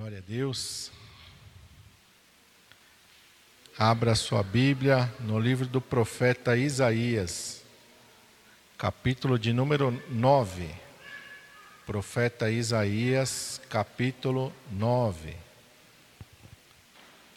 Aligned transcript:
Glória 0.00 0.16
a 0.16 0.22
Deus. 0.22 0.90
Abra 3.76 4.14
sua 4.14 4.42
Bíblia 4.42 5.12
no 5.20 5.38
livro 5.38 5.66
do 5.66 5.78
profeta 5.78 6.56
Isaías, 6.56 7.62
capítulo 8.78 9.38
de 9.38 9.52
número 9.52 9.90
9. 10.08 10.70
Profeta 11.84 12.50
Isaías, 12.50 13.60
capítulo 13.68 14.50
9. 14.70 15.36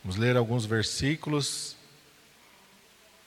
Vamos 0.02 0.16
ler 0.16 0.38
alguns 0.38 0.66
versículos, 0.66 1.76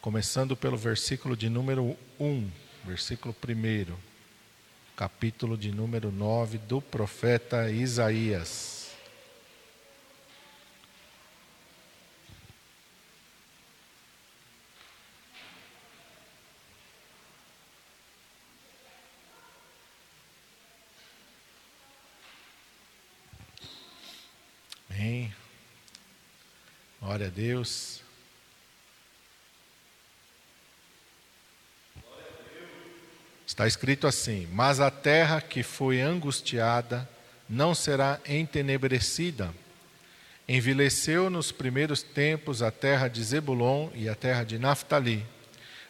começando 0.00 0.56
pelo 0.56 0.78
versículo 0.78 1.36
de 1.36 1.50
número 1.50 1.94
1, 2.18 2.50
versículo 2.86 3.36
1, 3.46 3.94
capítulo 4.96 5.58
de 5.58 5.70
número 5.72 6.10
9 6.10 6.56
do 6.56 6.80
profeta 6.80 7.70
Isaías. 7.70 8.75
Deus. 27.36 28.00
Está 33.46 33.66
escrito 33.66 34.06
assim: 34.06 34.48
Mas 34.52 34.80
a 34.80 34.90
terra 34.90 35.42
que 35.42 35.62
foi 35.62 36.00
angustiada 36.00 37.06
não 37.46 37.74
será 37.74 38.18
entenebrecida. 38.26 39.52
Envileceu 40.48 41.28
nos 41.28 41.52
primeiros 41.52 42.02
tempos 42.02 42.62
a 42.62 42.70
terra 42.70 43.06
de 43.06 43.22
Zebulon 43.22 43.90
e 43.94 44.08
a 44.08 44.14
terra 44.14 44.42
de 44.42 44.58
Naphtali, 44.58 45.26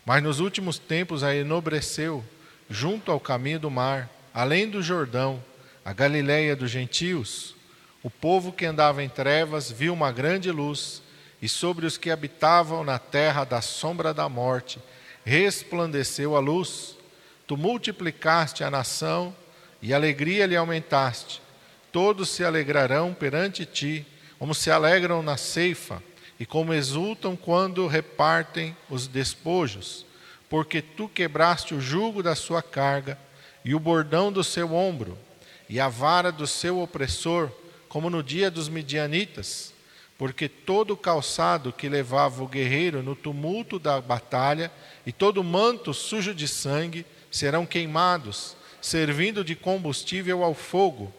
mas 0.05 0.21
nos 0.23 0.41
últimos 0.41 0.79
tempos 0.81 1.23
a 1.23 1.33
enobreceu, 1.33 2.25
junto 2.69 3.13
ao 3.13 3.21
caminho 3.21 3.61
do 3.61 3.71
mar, 3.71 4.11
além 4.35 4.69
do 4.69 4.83
Jordão, 4.83 5.41
a 5.85 5.93
Galiléia 5.93 6.57
dos 6.57 6.73
gentios. 6.73 7.55
O 8.03 8.11
povo 8.11 8.53
que 8.53 8.67
andava 8.67 9.05
em 9.05 9.09
trevas 9.09 9.71
viu 9.71 9.93
uma 9.93 10.11
grande 10.11 10.51
luz, 10.51 11.03
e 11.47 11.49
sobre 11.49 11.87
os 11.87 11.97
que 11.97 12.11
habitavam 12.11 12.83
na 12.83 12.99
terra 12.99 13.45
da 13.45 13.61
sombra 13.61 14.13
da 14.13 14.29
morte 14.29 14.81
resplandeceu 15.25 16.35
a 16.35 16.41
luz. 16.41 16.97
Tu 17.47 17.57
multiplicaste 17.57 18.65
a 18.65 18.71
nação 18.71 19.33
e 19.81 19.95
alegria 19.95 20.45
lhe 20.45 20.57
aumentaste. 20.57 21.41
Todos 21.93 22.31
se 22.31 22.43
alegrarão 22.43 23.15
perante 23.15 23.65
ti, 23.65 24.05
como 24.41 24.57
se 24.57 24.73
alegram 24.73 25.23
na 25.23 25.37
ceifa, 25.37 26.03
e 26.41 26.45
como 26.45 26.75
exultam 26.75 27.37
quando 27.37 27.87
repartem 27.87 28.77
os 28.91 29.07
despojos, 29.07 30.05
porque 30.51 30.83
tu 30.83 31.09
quebraste 31.09 31.77
o 31.77 31.81
jugo 31.81 32.25
da 32.25 32.35
sua 32.35 32.61
carga 32.61 33.17
e 33.65 33.73
o 33.73 33.79
bordão 33.79 34.33
do 34.33 34.43
seu 34.43 34.75
ombro, 34.75 35.17
e 35.69 35.79
a 35.79 35.89
vara 35.89 36.33
do 36.33 36.45
seu 36.45 36.81
opressor 36.81 37.53
como 37.89 38.11
no 38.11 38.21
dia 38.21 38.51
dos 38.51 38.69
midianitas, 38.69 39.76
porque 40.19 40.49
todo 40.49 40.93
o 40.93 40.97
calçado 40.97 41.73
que 41.73 41.89
levava 41.89 42.43
o 42.43 42.49
guerreiro 42.49 43.03
no 43.03 43.15
tumulto 43.15 43.79
da 43.79 44.01
batalha 44.01 44.71
e 45.05 45.13
todo 45.13 45.45
manto 45.45 45.93
sujo 45.93 46.35
de 46.35 46.49
sangue 46.49 47.05
serão 47.31 47.67
queimados, 47.67 48.57
servindo 48.81 49.45
de 49.45 49.55
combustível 49.55 50.43
ao 50.43 50.55
fogo. 50.55 51.13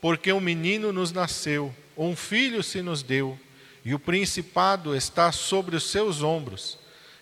Porque 0.00 0.32
um 0.32 0.40
menino 0.40 0.92
nos 0.92 1.12
nasceu, 1.12 1.74
um 1.96 2.16
filho 2.16 2.62
se 2.62 2.82
nos 2.82 3.02
deu, 3.02 3.38
e 3.84 3.94
o 3.94 3.98
principado 3.98 4.96
está 4.96 5.30
sobre 5.30 5.76
os 5.76 5.90
seus 5.90 6.22
ombros, 6.22 6.78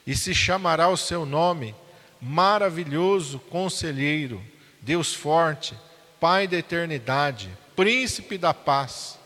e 0.06 0.16
se 0.16 0.34
chamará 0.34 0.88
o 0.88 0.96
seu 0.96 1.26
nome 1.26 1.74
Maravilhoso 2.20 3.38
Conselheiro, 3.38 4.40
Deus 4.80 5.12
Forte, 5.12 5.74
Pai 6.20 6.46
da 6.46 6.56
Eternidade 6.56 7.50
príncipe 7.76 8.38
da 8.38 8.52
paz. 8.52 9.18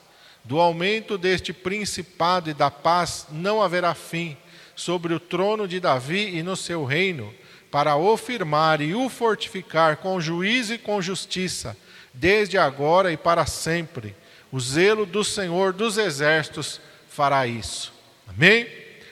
Do 0.46 0.60
aumento 0.60 1.18
deste 1.18 1.52
principado 1.52 2.48
e 2.48 2.54
da 2.54 2.70
paz 2.70 3.26
não 3.32 3.60
haverá 3.60 3.94
fim 3.94 4.36
sobre 4.76 5.12
o 5.12 5.18
trono 5.18 5.66
de 5.66 5.80
Davi 5.80 6.36
e 6.36 6.42
no 6.42 6.54
seu 6.54 6.84
reino, 6.84 7.34
para 7.68 7.96
o 7.96 8.16
firmar 8.16 8.80
e 8.80 8.94
o 8.94 9.08
fortificar 9.08 9.96
com 9.96 10.20
juízo 10.20 10.74
e 10.74 10.78
com 10.78 11.02
justiça, 11.02 11.76
desde 12.14 12.56
agora 12.56 13.10
e 13.10 13.16
para 13.16 13.44
sempre. 13.44 14.14
O 14.52 14.60
zelo 14.60 15.04
do 15.04 15.24
Senhor 15.24 15.72
dos 15.72 15.98
exércitos 15.98 16.80
fará 17.08 17.44
isso. 17.44 17.92
Amém? 18.28 18.68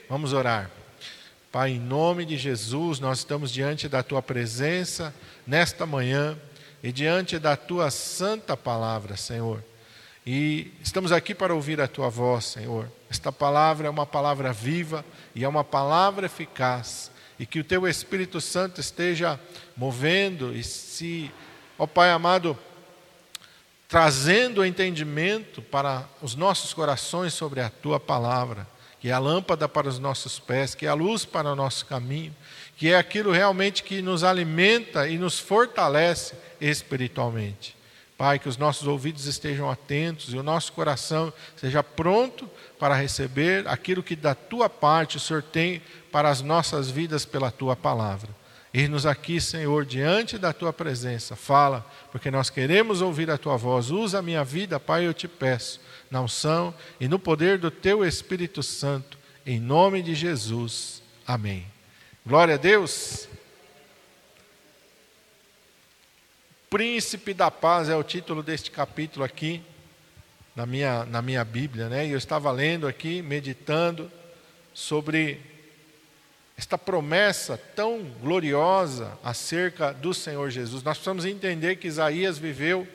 Vamos 0.09 0.31
orar. 0.31 0.71
Pai, 1.51 1.71
em 1.71 1.79
nome 1.79 2.23
de 2.23 2.37
Jesus, 2.37 2.99
nós 2.99 3.19
estamos 3.19 3.51
diante 3.51 3.89
da 3.89 4.01
tua 4.01 4.21
presença 4.21 5.13
nesta 5.45 5.85
manhã 5.85 6.37
e 6.81 6.93
diante 6.93 7.37
da 7.37 7.57
tua 7.57 7.91
santa 7.91 8.55
palavra, 8.55 9.17
Senhor. 9.17 9.61
E 10.25 10.73
estamos 10.81 11.11
aqui 11.11 11.35
para 11.35 11.53
ouvir 11.53 11.79
a 11.79 11.87
tua 11.87 12.09
voz, 12.09 12.45
Senhor. 12.45 12.91
Esta 13.11 13.31
palavra 13.31 13.85
é 13.85 13.89
uma 13.89 14.07
palavra 14.07 14.51
viva 14.51 15.05
e 15.35 15.43
é 15.43 15.47
uma 15.47 15.63
palavra 15.63 16.25
eficaz. 16.25 17.11
E 17.37 17.45
que 17.45 17.59
o 17.59 17.63
teu 17.63 17.87
Espírito 17.87 18.41
Santo 18.41 18.81
esteja 18.81 19.39
movendo 19.77 20.51
e 20.55 20.63
se, 20.63 21.31
ó 21.77 21.85
Pai 21.85 22.09
amado, 22.09 22.57
trazendo 23.87 24.65
entendimento 24.65 25.61
para 25.61 26.09
os 26.23 26.33
nossos 26.33 26.73
corações 26.73 27.33
sobre 27.35 27.61
a 27.61 27.69
tua 27.69 27.99
palavra, 27.99 28.67
que 28.99 29.09
é 29.09 29.11
a 29.11 29.19
lâmpada 29.19 29.69
para 29.69 29.87
os 29.87 29.99
nossos 29.99 30.39
pés, 30.39 30.73
que 30.73 30.87
é 30.87 30.89
a 30.89 30.95
luz 30.95 31.23
para 31.23 31.51
o 31.51 31.55
nosso 31.55 31.85
caminho, 31.85 32.35
que 32.75 32.91
é 32.91 32.97
aquilo 32.97 33.31
realmente 33.31 33.83
que 33.83 34.01
nos 34.01 34.23
alimenta 34.23 35.07
e 35.07 35.19
nos 35.19 35.37
fortalece 35.39 36.33
espiritualmente. 36.59 37.74
Pai, 38.17 38.39
que 38.39 38.47
os 38.47 38.55
nossos 38.55 38.87
ouvidos 38.87 39.25
estejam 39.25 39.69
atentos 39.69 40.33
e 40.33 40.37
o 40.37 40.43
nosso 40.43 40.71
coração 40.71 41.33
seja 41.57 41.83
pronto 41.83 42.49
para 42.79 42.95
receber 42.95 43.67
aquilo 43.67 44.01
que 44.01 44.15
da 44.15 44.33
tua 44.33 44.69
parte 44.69 45.17
o 45.17 45.19
Senhor 45.19 45.43
tem 45.43 45.81
para 46.11 46.29
as 46.29 46.41
nossas 46.41 46.89
vidas 46.89 47.25
pela 47.25 47.51
tua 47.51 47.75
palavra. 47.75 48.29
Ir-nos 48.73 49.05
aqui, 49.05 49.39
Senhor, 49.39 49.85
diante 49.85 50.37
da 50.37 50.53
tua 50.53 50.71
presença. 50.71 51.35
Fala, 51.35 51.85
porque 52.11 52.31
nós 52.31 52.49
queremos 52.49 53.01
ouvir 53.01 53.29
a 53.29 53.37
tua 53.37 53.57
voz. 53.57 53.89
Usa 53.89 54.19
a 54.19 54.21
minha 54.21 54.43
vida, 54.43 54.79
Pai, 54.79 55.05
eu 55.05 55.13
te 55.13 55.27
peço, 55.27 55.81
na 56.09 56.21
unção 56.21 56.73
e 56.99 57.07
no 57.07 57.19
poder 57.19 57.57
do 57.57 57.71
teu 57.71 58.05
Espírito 58.05 58.63
Santo, 58.63 59.17
em 59.45 59.59
nome 59.59 60.01
de 60.01 60.15
Jesus. 60.15 61.01
Amém. 61.25 61.65
Glória 62.25 62.55
a 62.55 62.57
Deus. 62.57 63.29
Príncipe 66.69 67.33
da 67.33 67.51
Paz 67.51 67.89
é 67.89 67.95
o 67.95 68.03
título 68.03 68.41
deste 68.41 68.71
capítulo 68.71 69.23
aqui, 69.23 69.61
na 70.55 70.65
minha, 70.65 71.05
na 71.05 71.21
minha 71.21 71.43
Bíblia, 71.45 71.87
né? 71.89 72.07
E 72.07 72.11
eu 72.11 72.17
estava 72.17 72.51
lendo 72.51 72.87
aqui, 72.87 73.21
meditando 73.21 74.11
sobre 74.73 75.39
esta 76.57 76.77
promessa 76.77 77.57
tão 77.75 78.03
gloriosa 78.19 79.17
acerca 79.23 79.93
do 79.93 80.13
Senhor 80.13 80.49
Jesus. 80.49 80.81
Nós 80.81 80.97
precisamos 80.97 81.23
entender 81.23 81.75
que 81.75 81.87
Isaías 81.87 82.39
viveu 82.39 82.87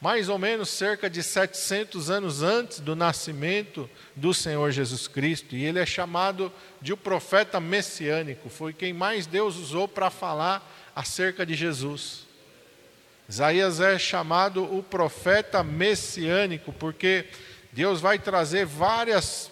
mais 0.00 0.28
ou 0.28 0.38
menos 0.38 0.68
cerca 0.68 1.08
de 1.08 1.22
700 1.22 2.10
anos 2.10 2.42
antes 2.42 2.78
do 2.78 2.94
nascimento 2.94 3.88
do 4.14 4.34
Senhor 4.34 4.70
Jesus 4.70 5.08
Cristo, 5.08 5.56
e 5.56 5.64
ele 5.64 5.78
é 5.78 5.86
chamado 5.86 6.52
de 6.80 6.92
o 6.92 6.96
profeta 6.96 7.58
messiânico, 7.58 8.48
foi 8.48 8.72
quem 8.72 8.92
mais 8.92 9.26
Deus 9.26 9.56
usou 9.56 9.88
para 9.88 10.10
falar 10.10 10.92
acerca 10.94 11.44
de 11.44 11.54
Jesus. 11.54 12.27
Isaías 13.28 13.78
é 13.78 13.98
chamado 13.98 14.64
o 14.64 14.82
profeta 14.82 15.62
messiânico, 15.62 16.72
porque 16.72 17.26
Deus 17.72 18.00
vai 18.00 18.18
trazer 18.18 18.64
várias, 18.64 19.50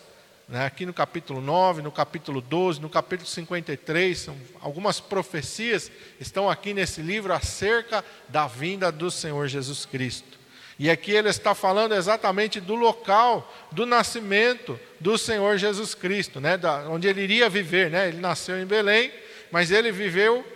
né, 0.48 0.64
aqui 0.64 0.86
no 0.86 0.94
capítulo 0.94 1.42
9, 1.42 1.82
no 1.82 1.92
capítulo 1.92 2.40
12, 2.40 2.80
no 2.80 2.88
capítulo 2.88 3.28
53, 3.28 4.18
são, 4.18 4.36
algumas 4.62 4.98
profecias 4.98 5.92
estão 6.18 6.48
aqui 6.48 6.72
nesse 6.72 7.02
livro 7.02 7.34
acerca 7.34 8.02
da 8.30 8.46
vinda 8.46 8.90
do 8.90 9.10
Senhor 9.10 9.46
Jesus 9.46 9.84
Cristo. 9.84 10.38
E 10.78 10.88
aqui 10.90 11.10
ele 11.10 11.28
está 11.28 11.54
falando 11.54 11.94
exatamente 11.94 12.60
do 12.60 12.74
local 12.74 13.54
do 13.72 13.84
nascimento 13.84 14.80
do 14.98 15.18
Senhor 15.18 15.58
Jesus 15.58 15.94
Cristo, 15.94 16.40
né, 16.40 16.56
da, 16.56 16.88
onde 16.88 17.08
ele 17.08 17.20
iria 17.20 17.48
viver. 17.50 17.90
Né? 17.90 18.08
Ele 18.08 18.20
nasceu 18.20 18.58
em 18.58 18.66
Belém, 18.66 19.12
mas 19.50 19.70
ele 19.70 19.92
viveu 19.92 20.46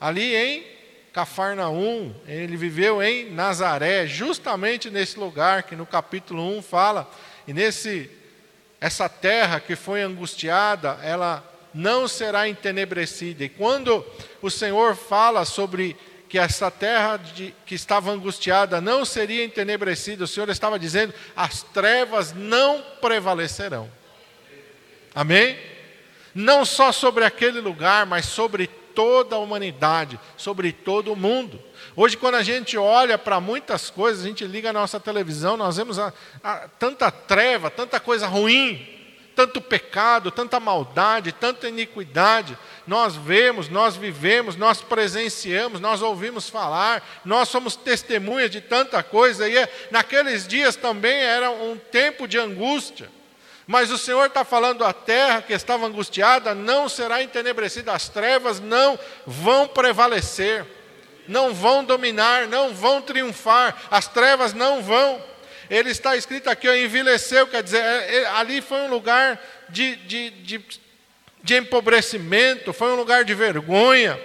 ali 0.00 0.34
em 0.34 0.71
Cafarnaum, 1.12 2.14
ele 2.26 2.56
viveu 2.56 3.02
em 3.02 3.30
Nazaré, 3.30 4.06
justamente 4.06 4.90
nesse 4.90 5.18
lugar 5.18 5.64
que 5.64 5.76
no 5.76 5.84
capítulo 5.84 6.56
1 6.58 6.62
fala, 6.62 7.10
e 7.46 7.52
nesse 7.52 8.10
essa 8.80 9.08
terra 9.08 9.60
que 9.60 9.76
foi 9.76 10.02
angustiada, 10.02 10.98
ela 11.02 11.44
não 11.72 12.08
será 12.08 12.48
entenebrecida. 12.48 13.44
E 13.44 13.48
quando 13.48 14.04
o 14.40 14.50
Senhor 14.50 14.96
fala 14.96 15.44
sobre 15.44 15.96
que 16.32 16.38
essa 16.38 16.70
terra 16.70 17.18
de, 17.18 17.54
que 17.66 17.74
estava 17.74 18.10
angustiada 18.10 18.80
não 18.80 19.04
seria 19.04 19.44
entenebrecida. 19.44 20.24
O 20.24 20.26
Senhor 20.26 20.48
estava 20.48 20.78
dizendo: 20.78 21.12
as 21.36 21.62
trevas 21.62 22.32
não 22.32 22.82
prevalecerão. 23.02 23.86
Amém? 25.14 25.58
Não 26.34 26.64
só 26.64 26.90
sobre 26.90 27.22
aquele 27.22 27.60
lugar, 27.60 28.06
mas 28.06 28.24
sobre 28.24 28.70
toda 28.94 29.36
a 29.36 29.38
humanidade, 29.38 30.18
sobre 30.36 30.72
todo 30.72 31.12
o 31.12 31.16
mundo. 31.16 31.60
Hoje, 31.94 32.16
quando 32.16 32.36
a 32.36 32.42
gente 32.42 32.76
olha 32.76 33.18
para 33.18 33.40
muitas 33.40 33.90
coisas, 33.90 34.24
a 34.24 34.28
gente 34.28 34.44
liga 34.44 34.70
a 34.70 34.72
nossa 34.72 34.98
televisão, 34.98 35.56
nós 35.56 35.76
vemos 35.76 35.98
a, 35.98 36.12
a, 36.42 36.68
tanta 36.68 37.10
treva, 37.10 37.70
tanta 37.70 38.00
coisa 38.00 38.26
ruim, 38.26 38.86
tanto 39.34 39.60
pecado, 39.60 40.30
tanta 40.30 40.60
maldade, 40.60 41.32
tanta 41.32 41.68
iniquidade. 41.68 42.56
Nós 42.86 43.16
vemos, 43.16 43.68
nós 43.68 43.96
vivemos, 43.96 44.56
nós 44.56 44.80
presenciamos, 44.82 45.80
nós 45.80 46.02
ouvimos 46.02 46.48
falar, 46.48 47.02
nós 47.24 47.48
somos 47.48 47.76
testemunhas 47.76 48.50
de 48.50 48.60
tanta 48.60 49.02
coisa. 49.02 49.48
E 49.48 49.56
é, 49.56 49.88
naqueles 49.90 50.46
dias 50.46 50.76
também 50.76 51.14
era 51.14 51.50
um 51.50 51.76
tempo 51.76 52.26
de 52.26 52.38
angústia. 52.38 53.08
Mas 53.66 53.90
o 53.90 53.98
Senhor 53.98 54.26
está 54.26 54.44
falando: 54.44 54.84
a 54.84 54.92
terra 54.92 55.42
que 55.42 55.52
estava 55.52 55.86
angustiada 55.86 56.54
não 56.54 56.88
será 56.88 57.22
entenebrecida, 57.22 57.92
as 57.92 58.08
trevas 58.08 58.60
não 58.60 58.98
vão 59.26 59.68
prevalecer, 59.68 60.64
não 61.28 61.54
vão 61.54 61.84
dominar, 61.84 62.46
não 62.46 62.74
vão 62.74 63.00
triunfar, 63.00 63.76
as 63.90 64.08
trevas 64.08 64.52
não 64.52 64.82
vão 64.82 65.22
ele 65.72 65.90
está 65.90 66.14
escrito 66.14 66.50
aqui, 66.50 66.68
ó, 66.68 66.74
envelheceu, 66.74 67.46
quer 67.46 67.62
dizer, 67.62 67.82
é, 67.82 68.16
é, 68.16 68.26
ali 68.26 68.60
foi 68.60 68.76
um 68.82 68.90
lugar 68.90 69.42
de, 69.70 69.96
de, 69.96 70.28
de, 70.28 70.64
de 71.42 71.56
empobrecimento, 71.56 72.74
foi 72.74 72.92
um 72.92 72.94
lugar 72.94 73.24
de 73.24 73.32
vergonha. 73.32 74.20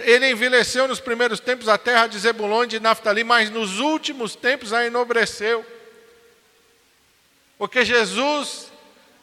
Ele 0.00 0.30
envelheceu 0.30 0.86
nos 0.86 1.00
primeiros 1.00 1.40
tempos 1.40 1.68
a 1.68 1.78
terra 1.78 2.06
de 2.06 2.18
Zebulon 2.18 2.64
e 2.64 2.66
de 2.66 2.80
Naftali, 2.80 3.24
mas 3.24 3.48
nos 3.48 3.78
últimos 3.78 4.36
tempos 4.36 4.74
a 4.74 4.84
enobreceu. 4.84 5.64
Porque 7.56 7.82
Jesus 7.82 8.69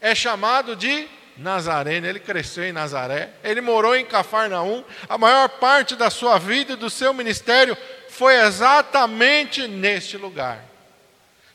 é 0.08 0.16
chamado 0.16 0.76
de 0.76 1.08
Nazareno, 1.36 2.08
ele 2.08 2.20
cresceu 2.20 2.64
em 2.64 2.72
Nazaré, 2.72 3.30
ele 3.44 3.62
morou 3.62 3.96
em 3.96 4.06
Cafarnaum, 4.06 4.84
a 5.08 5.18
maior 5.18 5.50
parte 5.50 5.96
da 5.96 6.10
sua 6.10 6.40
vida 6.40 6.74
e 6.74 6.78
do 6.78 6.90
seu 6.90 7.14
ministério 7.14 7.78
foi 8.10 8.40
exatamente 8.42 9.68
neste 9.68 10.18
lugar. 10.18 10.67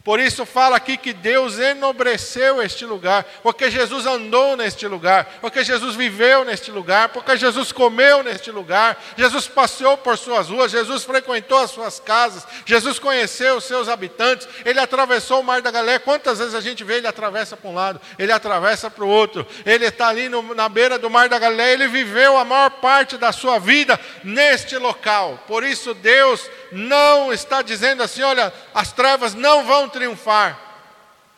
Por 0.05 0.19
isso 0.19 0.45
fala 0.45 0.77
aqui 0.77 0.97
que 0.97 1.13
Deus 1.13 1.61
enobreceu 1.61 2.61
este 2.61 2.85
lugar, 2.85 3.25
porque 3.41 3.71
Jesus 3.71 4.05
andou 4.05 4.57
neste 4.57 4.89
lugar, 4.89 5.39
porque 5.41 5.63
Jesus 5.63 5.95
viveu 5.95 6.45
neste 6.45 6.73
lugar, 6.73 7.11
porque 7.11 7.37
Jesus 7.37 7.71
comeu 7.71 8.21
neste 8.25 8.51
lugar, 8.51 9.01
Jesus 9.17 9.47
passeou 9.47 9.97
por 9.97 10.19
suas 10.19 10.49
ruas, 10.49 10.73
Jesus 10.73 11.05
frequentou 11.05 11.59
as 11.59 11.71
suas 11.71 12.01
casas, 12.01 12.45
Jesus 12.67 12.99
conheceu 12.99 13.57
os 13.57 13.65
seus 13.65 13.89
habitantes, 13.89 14.49
ele 14.65 14.81
atravessou 14.81 15.41
o 15.41 15.45
mar 15.45 15.63
da 15.63 15.71
Galileia. 15.71 16.01
Quantas 16.01 16.41
vezes 16.41 16.57
a 16.57 16.61
gente 16.61 16.83
vê 16.83 16.97
ele 16.97 17.07
atravessa 17.07 17.57
para 17.57 17.71
um 17.71 17.75
lado, 17.75 18.01
ele 18.19 18.33
atravessa 18.33 18.91
para 18.91 19.05
o 19.05 19.09
outro, 19.09 19.47
ele 19.65 19.85
está 19.85 20.09
ali 20.09 20.29
no, 20.29 20.53
na 20.53 20.69
beira 20.69 20.99
do 20.99 21.09
mar 21.09 21.29
da 21.29 21.39
Galileia, 21.39 21.75
ele 21.75 21.87
viveu 21.87 22.37
a 22.37 22.45
maior 22.45 22.71
parte 22.71 23.17
da 23.17 23.31
sua 23.31 23.61
vida 23.61 23.99
neste 24.25 24.77
local. 24.79 25.45
Por 25.47 25.63
isso 25.63 25.95
Deus 25.95 26.51
não 26.73 27.33
está 27.33 27.63
dizendo 27.63 28.03
assim: 28.03 28.23
olha, 28.23 28.53
as 28.75 28.93
trevas 28.93 29.35
não 29.35 29.65
vão 29.65 29.89
triunfar, 29.89 30.59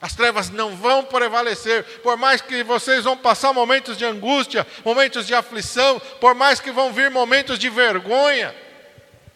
as 0.00 0.14
trevas 0.14 0.50
não 0.50 0.76
vão 0.76 1.04
prevalecer, 1.04 1.82
por 2.02 2.16
mais 2.16 2.40
que 2.40 2.62
vocês 2.62 3.04
vão 3.04 3.16
passar 3.16 3.52
momentos 3.52 3.96
de 3.96 4.04
angústia, 4.04 4.66
momentos 4.84 5.26
de 5.26 5.34
aflição, 5.34 6.00
por 6.20 6.34
mais 6.34 6.60
que 6.60 6.70
vão 6.70 6.92
vir 6.92 7.10
momentos 7.10 7.58
de 7.58 7.68
vergonha, 7.68 8.54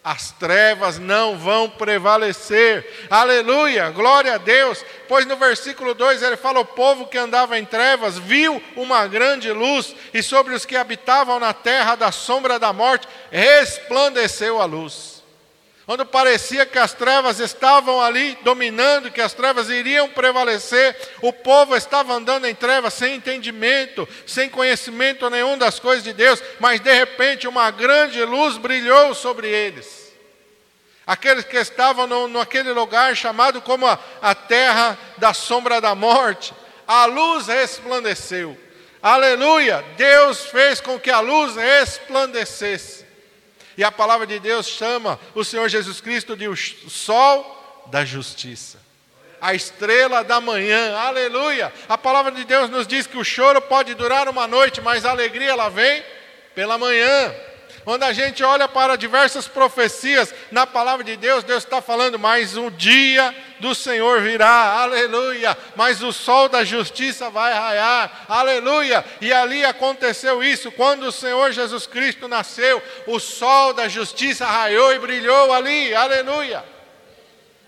as 0.03 0.31
trevas 0.31 0.97
não 0.97 1.37
vão 1.37 1.69
prevalecer. 1.69 3.07
Aleluia, 3.09 3.89
glória 3.89 4.35
a 4.35 4.37
Deus. 4.37 4.83
Pois 5.07 5.25
no 5.25 5.35
versículo 5.35 5.93
2 5.93 6.23
ele 6.23 6.37
fala: 6.37 6.61
O 6.61 6.65
povo 6.65 7.07
que 7.07 7.17
andava 7.17 7.59
em 7.59 7.65
trevas 7.65 8.17
viu 8.17 8.63
uma 8.75 9.05
grande 9.07 9.51
luz, 9.51 9.93
e 10.13 10.23
sobre 10.23 10.53
os 10.53 10.65
que 10.65 10.77
habitavam 10.77 11.39
na 11.39 11.53
terra 11.53 11.95
da 11.95 12.11
sombra 12.11 12.57
da 12.57 12.71
morte 12.71 13.07
resplandeceu 13.29 14.61
a 14.61 14.65
luz. 14.65 15.18
Quando 15.89 16.05
parecia 16.05 16.67
que 16.67 16.77
as 16.77 16.93
trevas 16.93 17.39
estavam 17.39 17.99
ali 17.99 18.37
dominando, 18.43 19.09
que 19.09 19.19
as 19.19 19.33
trevas 19.33 19.71
iriam 19.71 20.07
prevalecer, 20.07 20.95
o 21.19 21.33
povo 21.33 21.75
estava 21.75 22.13
andando 22.13 22.45
em 22.45 22.53
trevas 22.53 22.93
sem 22.93 23.15
entendimento, 23.15 24.07
sem 24.23 24.49
conhecimento 24.49 25.27
nenhum 25.31 25.57
das 25.57 25.79
coisas 25.79 26.03
de 26.03 26.13
Deus, 26.13 26.43
mas 26.59 26.79
de 26.79 26.93
repente 26.93 27.47
uma 27.47 27.71
grande 27.71 28.23
luz 28.23 28.55
brilhou 28.55 29.15
sobre 29.15 29.49
eles. 29.49 30.13
Aqueles 31.07 31.43
que 31.43 31.57
estavam 31.57 32.05
no, 32.05 32.27
naquele 32.27 32.71
lugar 32.71 33.17
chamado 33.17 33.59
como 33.59 33.87
a, 33.87 33.97
a 34.21 34.35
terra 34.35 34.95
da 35.17 35.33
sombra 35.33 35.81
da 35.81 35.95
morte, 35.95 36.53
a 36.87 37.05
luz 37.05 37.47
resplandeceu. 37.47 38.55
Aleluia! 39.01 39.83
Deus 39.97 40.45
fez 40.45 40.79
com 40.79 40.99
que 40.99 41.09
a 41.09 41.19
luz 41.19 41.55
resplandecesse. 41.55 43.08
E 43.79 43.83
a 43.85 43.89
palavra 43.89 44.27
de 44.27 44.39
Deus 44.39 44.67
chama 44.67 45.17
o 45.33 45.41
Senhor 45.41 45.69
Jesus 45.69 46.01
Cristo 46.01 46.35
de 46.35 46.49
o 46.49 46.55
sol 46.57 47.85
da 47.85 48.03
justiça. 48.03 48.77
A 49.39 49.53
estrela 49.53 50.21
da 50.21 50.41
manhã, 50.41 50.97
aleluia. 50.97 51.71
A 51.87 51.97
palavra 51.97 52.33
de 52.33 52.43
Deus 52.43 52.69
nos 52.69 52.85
diz 52.85 53.07
que 53.07 53.17
o 53.17 53.23
choro 53.23 53.61
pode 53.61 53.93
durar 53.93 54.27
uma 54.27 54.45
noite, 54.45 54.81
mas 54.81 55.05
a 55.05 55.11
alegria 55.11 55.51
ela 55.51 55.69
vem 55.69 56.03
pela 56.53 56.77
manhã. 56.77 57.33
Quando 57.89 58.03
a 58.03 58.13
gente 58.13 58.43
olha 58.43 58.67
para 58.67 58.95
diversas 58.95 59.47
profecias 59.47 60.31
na 60.51 60.67
palavra 60.67 61.03
de 61.03 61.17
Deus, 61.17 61.43
Deus 61.43 61.63
está 61.63 61.81
falando, 61.81 62.19
mas 62.19 62.55
um 62.55 62.69
dia 62.69 63.35
do 63.59 63.73
Senhor 63.73 64.21
virá, 64.21 64.79
aleluia, 64.79 65.57
mas 65.75 66.03
o 66.03 66.13
sol 66.13 66.47
da 66.47 66.63
justiça 66.63 67.31
vai 67.31 67.51
raiar, 67.51 68.27
aleluia. 68.29 69.03
E 69.19 69.33
ali 69.33 69.65
aconteceu 69.65 70.43
isso, 70.43 70.71
quando 70.71 71.05
o 71.05 71.11
Senhor 71.11 71.51
Jesus 71.51 71.87
Cristo 71.87 72.27
nasceu, 72.27 72.79
o 73.07 73.19
sol 73.19 73.73
da 73.73 73.87
justiça 73.87 74.45
raiou 74.45 74.93
e 74.93 74.99
brilhou 74.99 75.51
ali, 75.51 75.91
aleluia. 75.95 76.63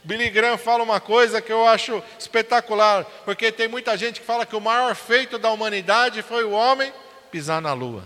Billy 0.03 0.29
Graham 0.29 0.59
fala 0.59 0.83
uma 0.83 0.99
coisa 0.99 1.41
que 1.41 1.51
eu 1.51 1.67
acho 1.67 1.99
espetacular, 2.19 3.05
porque 3.25 3.51
tem 3.51 3.67
muita 3.67 3.97
gente 3.97 4.19
que 4.19 4.27
fala 4.27 4.45
que 4.45 4.55
o 4.55 4.61
maior 4.61 4.93
feito 4.93 5.39
da 5.39 5.49
humanidade 5.49 6.21
foi 6.21 6.43
o 6.43 6.51
homem 6.51 6.93
pisar 7.31 7.59
na 7.59 7.73
lua. 7.73 8.03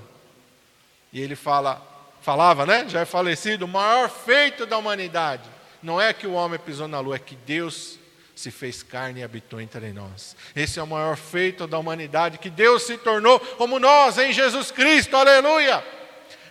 E 1.12 1.20
ele 1.20 1.36
fala: 1.36 1.95
falava, 2.26 2.66
né? 2.66 2.86
Já 2.88 3.02
é 3.02 3.06
falecido, 3.06 3.66
o 3.66 3.68
maior 3.68 4.10
feito 4.10 4.66
da 4.66 4.80
humanidade. 4.80 5.48
Não 5.82 6.02
é 6.02 6.12
que 6.12 6.26
o 6.26 6.34
homem 6.34 6.60
pisou 6.60 6.88
na 6.88 7.00
lua, 7.00 7.18
é 7.18 7.20
que 7.20 7.36
Deus 7.36 8.00
se 8.36 8.50
fez 8.50 8.82
carne 8.82 9.20
e 9.20 9.24
habitou 9.24 9.62
entre 9.62 9.94
nós. 9.94 10.36
Esse 10.56 10.80
é 10.80 10.84
o 10.84 10.88
maior 10.88 11.16
feito 11.18 11.68
da 11.68 11.78
humanidade, 11.78 12.40
que 12.40 12.50
Deus 12.50 12.82
se 12.82 12.98
tornou 12.98 13.40
como 13.40 13.78
nós 13.80 14.18
em 14.18 14.34
Jesus 14.34 14.72
Cristo, 14.72 15.16
aleluia. 15.16 15.86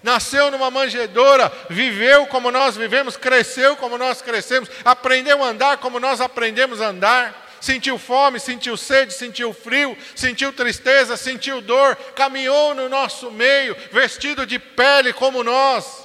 Nasceu 0.00 0.48
numa 0.48 0.70
manjedoura, 0.70 1.50
viveu 1.68 2.28
como 2.28 2.52
nós 2.52 2.76
vivemos, 2.76 3.16
cresceu 3.16 3.74
como 3.74 3.98
nós 3.98 4.22
crescemos, 4.22 4.70
aprendeu 4.84 5.42
a 5.42 5.48
andar 5.48 5.78
como 5.78 5.98
nós 5.98 6.20
aprendemos 6.20 6.80
a 6.80 6.86
andar 6.86 7.43
sentiu 7.64 7.98
fome, 7.98 8.38
sentiu 8.38 8.76
sede, 8.76 9.14
sentiu 9.14 9.54
frio, 9.54 9.96
sentiu 10.14 10.52
tristeza, 10.52 11.16
sentiu 11.16 11.62
dor, 11.62 11.96
caminhou 12.14 12.74
no 12.74 12.90
nosso 12.90 13.30
meio, 13.30 13.74
vestido 13.90 14.44
de 14.44 14.58
pele 14.58 15.14
como 15.14 15.42
nós. 15.42 16.04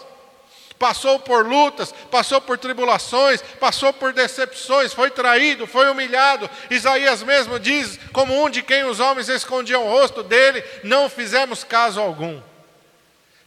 Passou 0.78 1.20
por 1.20 1.46
lutas, 1.46 1.94
passou 2.10 2.40
por 2.40 2.58
tribulações, 2.58 3.42
passou 3.60 3.92
por 3.92 4.14
decepções, 4.14 4.94
foi 4.94 5.12
traído, 5.12 5.68
foi 5.68 5.90
humilhado. 5.90 6.50
Isaías 6.70 7.22
mesmo 7.22 7.60
diz: 7.60 8.00
como 8.14 8.42
um 8.42 8.50
de 8.50 8.64
quem 8.64 8.86
os 8.86 9.02
homens 9.02 9.28
escondiam 9.28 9.86
o 9.86 9.90
rosto 9.90 10.24
dele, 10.24 10.64
não 10.82 11.10
fizemos 11.10 11.66
caso 11.66 12.00
algum 12.00 12.42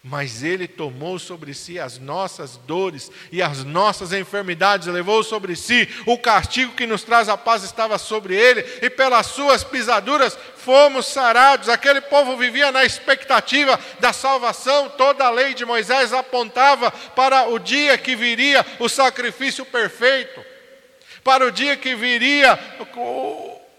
mas 0.02 0.42
Ele 0.42 0.66
tomou 0.66 1.16
sobre 1.16 1.54
si 1.54 1.78
as 1.78 1.96
nossas 1.98 2.56
dores 2.56 3.10
e 3.30 3.40
as 3.40 3.62
nossas 3.62 4.12
enfermidades, 4.12 4.88
levou 4.88 5.22
sobre 5.22 5.54
si 5.54 5.88
o 6.06 6.18
castigo 6.18 6.72
que 6.72 6.86
nos 6.86 7.04
traz 7.04 7.28
a 7.28 7.36
paz 7.36 7.62
estava 7.62 7.96
sobre 7.98 8.34
Ele, 8.34 8.64
e 8.82 8.90
pelas 8.90 9.26
Suas 9.26 9.62
pisaduras 9.62 10.36
fomos 10.56 11.06
sarados. 11.06 11.68
Aquele 11.68 12.00
povo 12.00 12.36
vivia 12.36 12.72
na 12.72 12.84
expectativa 12.84 13.78
da 14.00 14.12
salvação, 14.12 14.88
toda 14.88 15.24
a 15.24 15.30
lei 15.30 15.54
de 15.54 15.64
Moisés 15.64 16.12
apontava 16.12 16.90
para 16.90 17.48
o 17.48 17.58
dia 17.60 17.96
que 17.96 18.16
viria 18.16 18.66
o 18.80 18.88
sacrifício 18.88 19.64
perfeito, 19.64 20.44
para 21.22 21.46
o 21.46 21.52
dia 21.52 21.76
que 21.76 21.94
viria 21.94 22.56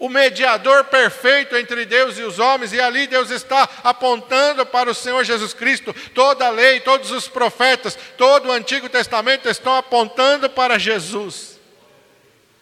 o 0.04 0.08
mediador 0.10 0.84
perfeito 0.84 1.56
entre 1.56 1.86
Deus 1.86 2.18
e 2.18 2.22
os 2.22 2.38
homens, 2.38 2.74
e 2.74 2.80
ali 2.80 3.06
Deus 3.06 3.30
está 3.30 3.66
apontando 3.82 4.66
para 4.66 4.90
o 4.90 4.94
Senhor 4.94 5.24
Jesus 5.24 5.54
Cristo. 5.54 5.94
Toda 6.12 6.44
a 6.46 6.50
lei, 6.50 6.78
todos 6.80 7.10
os 7.10 7.26
profetas, 7.26 7.96
todo 8.18 8.50
o 8.50 8.52
Antigo 8.52 8.86
Testamento 8.90 9.48
estão 9.48 9.74
apontando 9.74 10.50
para 10.50 10.78
Jesus. 10.78 11.58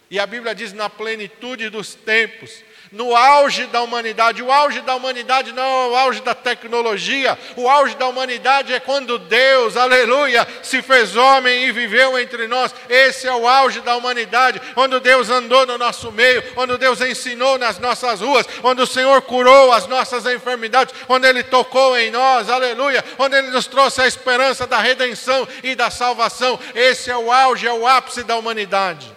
E 0.09 0.17
a 0.17 0.25
Bíblia 0.25 0.55
diz: 0.55 0.71
na 0.71 0.89
plenitude 0.89 1.67
dos 1.67 1.93
tempos, 1.93 2.63
no 2.93 3.15
auge 3.15 3.65
da 3.65 3.81
humanidade. 3.81 4.41
O 4.41 4.51
auge 4.51 4.79
da 4.81 4.95
humanidade 4.95 5.51
não 5.51 5.63
é 5.63 5.87
o 5.87 5.95
auge 5.95 6.21
da 6.21 6.35
tecnologia, 6.35 7.37
o 7.57 7.67
auge 7.67 7.95
da 7.95 8.07
humanidade 8.07 8.71
é 8.71 8.79
quando 8.79 9.17
Deus, 9.17 9.75
aleluia, 9.75 10.47
se 10.61 10.81
fez 10.81 11.15
homem 11.15 11.65
e 11.65 11.71
viveu 11.71 12.17
entre 12.19 12.47
nós. 12.47 12.73
Esse 12.87 13.27
é 13.27 13.33
o 13.33 13.47
auge 13.47 13.81
da 13.81 13.95
humanidade, 13.95 14.61
quando 14.75 14.99
Deus 14.99 15.29
andou 15.29 15.65
no 15.65 15.77
nosso 15.77 16.11
meio, 16.11 16.43
quando 16.53 16.77
Deus 16.77 17.01
ensinou 17.01 17.57
nas 17.57 17.79
nossas 17.79 18.21
ruas, 18.21 18.45
quando 18.61 18.81
o 18.81 18.87
Senhor 18.87 19.23
curou 19.23 19.73
as 19.73 19.87
nossas 19.87 20.25
enfermidades, 20.27 20.93
quando 21.07 21.25
Ele 21.25 21.41
tocou 21.41 21.97
em 21.97 22.11
nós, 22.11 22.47
aleluia, 22.47 23.03
quando 23.17 23.33
Ele 23.33 23.49
nos 23.49 23.65
trouxe 23.65 24.01
a 24.01 24.07
esperança 24.07 24.67
da 24.67 24.79
redenção 24.79 25.47
e 25.63 25.73
da 25.73 25.89
salvação. 25.89 26.59
Esse 26.75 27.09
é 27.09 27.17
o 27.17 27.31
auge, 27.31 27.65
é 27.65 27.73
o 27.73 27.87
ápice 27.87 28.21
da 28.21 28.35
humanidade, 28.35 29.11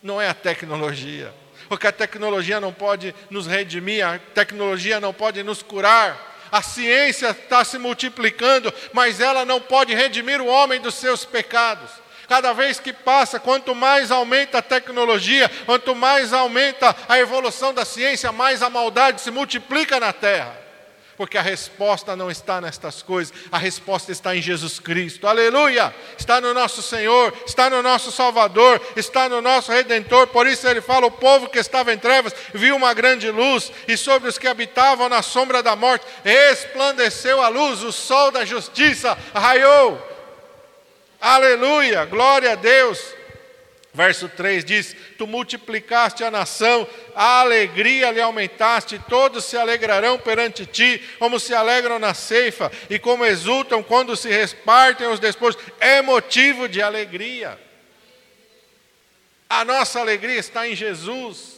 não 0.00 0.22
é 0.22 0.28
a 0.28 0.34
tecnologia 0.34 1.34
porque 1.68 1.86
a 1.86 1.92
tecnologia 1.92 2.60
não 2.60 2.72
pode 2.72 3.14
nos 3.30 3.46
redimir, 3.46 4.06
a 4.06 4.18
tecnologia 4.18 5.00
não 5.00 5.12
pode 5.12 5.42
nos 5.42 5.62
curar. 5.62 6.32
A 6.50 6.62
ciência 6.62 7.30
está 7.30 7.64
se 7.64 7.78
multiplicando, 7.78 8.72
mas 8.92 9.20
ela 9.20 9.44
não 9.44 9.60
pode 9.60 9.94
redimir 9.94 10.40
o 10.40 10.46
homem 10.46 10.80
dos 10.80 10.94
seus 10.94 11.24
pecados. 11.24 11.90
Cada 12.28 12.52
vez 12.52 12.80
que 12.80 12.92
passa, 12.92 13.38
quanto 13.38 13.74
mais 13.74 14.10
aumenta 14.10 14.58
a 14.58 14.62
tecnologia, 14.62 15.50
quanto 15.66 15.94
mais 15.94 16.32
aumenta 16.32 16.94
a 17.08 17.18
evolução 17.18 17.74
da 17.74 17.84
ciência, 17.84 18.32
mais 18.32 18.62
a 18.62 18.70
maldade 18.70 19.20
se 19.20 19.30
multiplica 19.30 20.00
na 20.00 20.12
terra. 20.12 20.63
Porque 21.16 21.38
a 21.38 21.42
resposta 21.42 22.16
não 22.16 22.30
está 22.30 22.60
nestas 22.60 23.02
coisas, 23.02 23.32
a 23.50 23.58
resposta 23.58 24.10
está 24.10 24.34
em 24.34 24.42
Jesus 24.42 24.80
Cristo. 24.80 25.26
Aleluia! 25.26 25.94
Está 26.18 26.40
no 26.40 26.52
nosso 26.52 26.82
Senhor, 26.82 27.32
está 27.46 27.70
no 27.70 27.82
nosso 27.82 28.10
Salvador, 28.10 28.80
está 28.96 29.28
no 29.28 29.40
nosso 29.40 29.70
Redentor. 29.70 30.26
Por 30.28 30.46
isso 30.46 30.66
ele 30.66 30.80
fala: 30.80 31.06
o 31.06 31.10
povo 31.10 31.48
que 31.48 31.58
estava 31.58 31.92
em 31.92 31.98
trevas 31.98 32.34
viu 32.52 32.74
uma 32.74 32.92
grande 32.92 33.30
luz, 33.30 33.70
e 33.86 33.96
sobre 33.96 34.28
os 34.28 34.38
que 34.38 34.48
habitavam 34.48 35.08
na 35.08 35.22
sombra 35.22 35.62
da 35.62 35.76
morte 35.76 36.04
resplandeceu 36.24 37.40
a 37.40 37.48
luz, 37.48 37.82
o 37.82 37.92
sol 37.92 38.30
da 38.30 38.44
justiça 38.44 39.16
raiou. 39.32 40.00
Aleluia! 41.20 42.04
Glória 42.04 42.52
a 42.52 42.54
Deus! 42.54 43.23
Verso 43.94 44.28
3 44.28 44.64
diz: 44.64 44.96
Tu 45.16 45.24
multiplicaste 45.24 46.24
a 46.24 46.30
nação, 46.30 46.84
a 47.14 47.40
alegria 47.40 48.10
lhe 48.10 48.20
aumentaste, 48.20 49.00
todos 49.08 49.44
se 49.44 49.56
alegrarão 49.56 50.18
perante 50.18 50.66
ti, 50.66 51.00
como 51.16 51.38
se 51.38 51.54
alegram 51.54 52.00
na 52.00 52.12
ceifa, 52.12 52.72
e 52.90 52.98
como 52.98 53.24
exultam 53.24 53.84
quando 53.84 54.16
se 54.16 54.28
repartem 54.28 55.06
os 55.06 55.20
despojos. 55.20 55.62
É 55.78 56.02
motivo 56.02 56.68
de 56.68 56.82
alegria. 56.82 57.56
A 59.48 59.64
nossa 59.64 60.00
alegria 60.00 60.40
está 60.40 60.66
em 60.66 60.74
Jesus. 60.74 61.53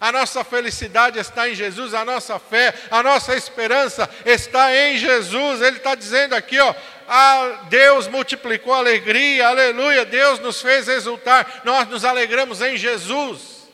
A 0.00 0.12
nossa 0.12 0.44
felicidade 0.44 1.18
está 1.18 1.48
em 1.48 1.54
Jesus, 1.54 1.94
a 1.94 2.04
nossa 2.04 2.38
fé, 2.38 2.74
a 2.90 3.02
nossa 3.02 3.34
esperança 3.34 4.08
está 4.24 4.74
em 4.74 4.98
Jesus. 4.98 5.62
Ele 5.62 5.78
está 5.78 5.94
dizendo 5.94 6.34
aqui, 6.34 6.58
ó, 6.58 6.74
ah, 7.08 7.64
Deus 7.68 8.06
multiplicou 8.06 8.74
a 8.74 8.78
alegria, 8.78 9.48
aleluia, 9.48 10.04
Deus 10.04 10.38
nos 10.40 10.60
fez 10.60 10.88
exultar, 10.88 11.62
nós 11.64 11.88
nos 11.88 12.04
alegramos 12.04 12.60
em 12.60 12.76
Jesus. 12.76 13.68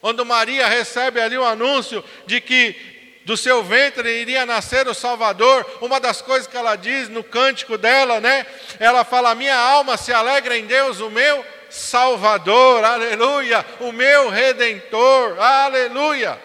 Quando 0.00 0.26
Maria 0.26 0.66
recebe 0.66 1.20
ali 1.20 1.38
o 1.38 1.44
anúncio 1.44 2.04
de 2.26 2.40
que 2.40 2.92
do 3.24 3.36
seu 3.36 3.62
ventre 3.62 4.20
iria 4.20 4.44
nascer 4.44 4.88
o 4.88 4.94
Salvador, 4.94 5.64
uma 5.80 6.00
das 6.00 6.20
coisas 6.20 6.46
que 6.46 6.56
ela 6.56 6.74
diz 6.74 7.08
no 7.08 7.22
cântico 7.22 7.78
dela, 7.78 8.20
né? 8.20 8.44
Ela 8.80 9.04
fala: 9.04 9.34
Minha 9.34 9.56
alma 9.56 9.96
se 9.96 10.12
alegra 10.12 10.58
em 10.58 10.66
Deus, 10.66 11.00
o 11.00 11.08
meu 11.08 11.44
Salvador, 11.72 12.84
aleluia, 12.84 13.64
o 13.80 13.92
meu 13.92 14.28
redentor, 14.28 15.40
aleluia. 15.40 16.38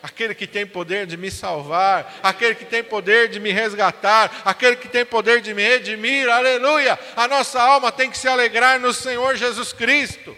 Aquele 0.00 0.32
que 0.32 0.46
tem 0.46 0.64
poder 0.64 1.06
de 1.06 1.16
me 1.16 1.28
salvar, 1.28 2.20
aquele 2.22 2.54
que 2.54 2.64
tem 2.64 2.82
poder 2.82 3.28
de 3.28 3.40
me 3.40 3.50
resgatar, 3.50 4.42
aquele 4.44 4.76
que 4.76 4.86
tem 4.86 5.04
poder 5.04 5.40
de 5.40 5.52
me 5.52 5.62
redimir, 5.62 6.28
aleluia. 6.28 6.96
A 7.16 7.26
nossa 7.26 7.60
alma 7.60 7.90
tem 7.90 8.08
que 8.08 8.16
se 8.16 8.28
alegrar 8.28 8.78
no 8.78 8.94
Senhor 8.94 9.34
Jesus 9.34 9.72
Cristo, 9.72 10.36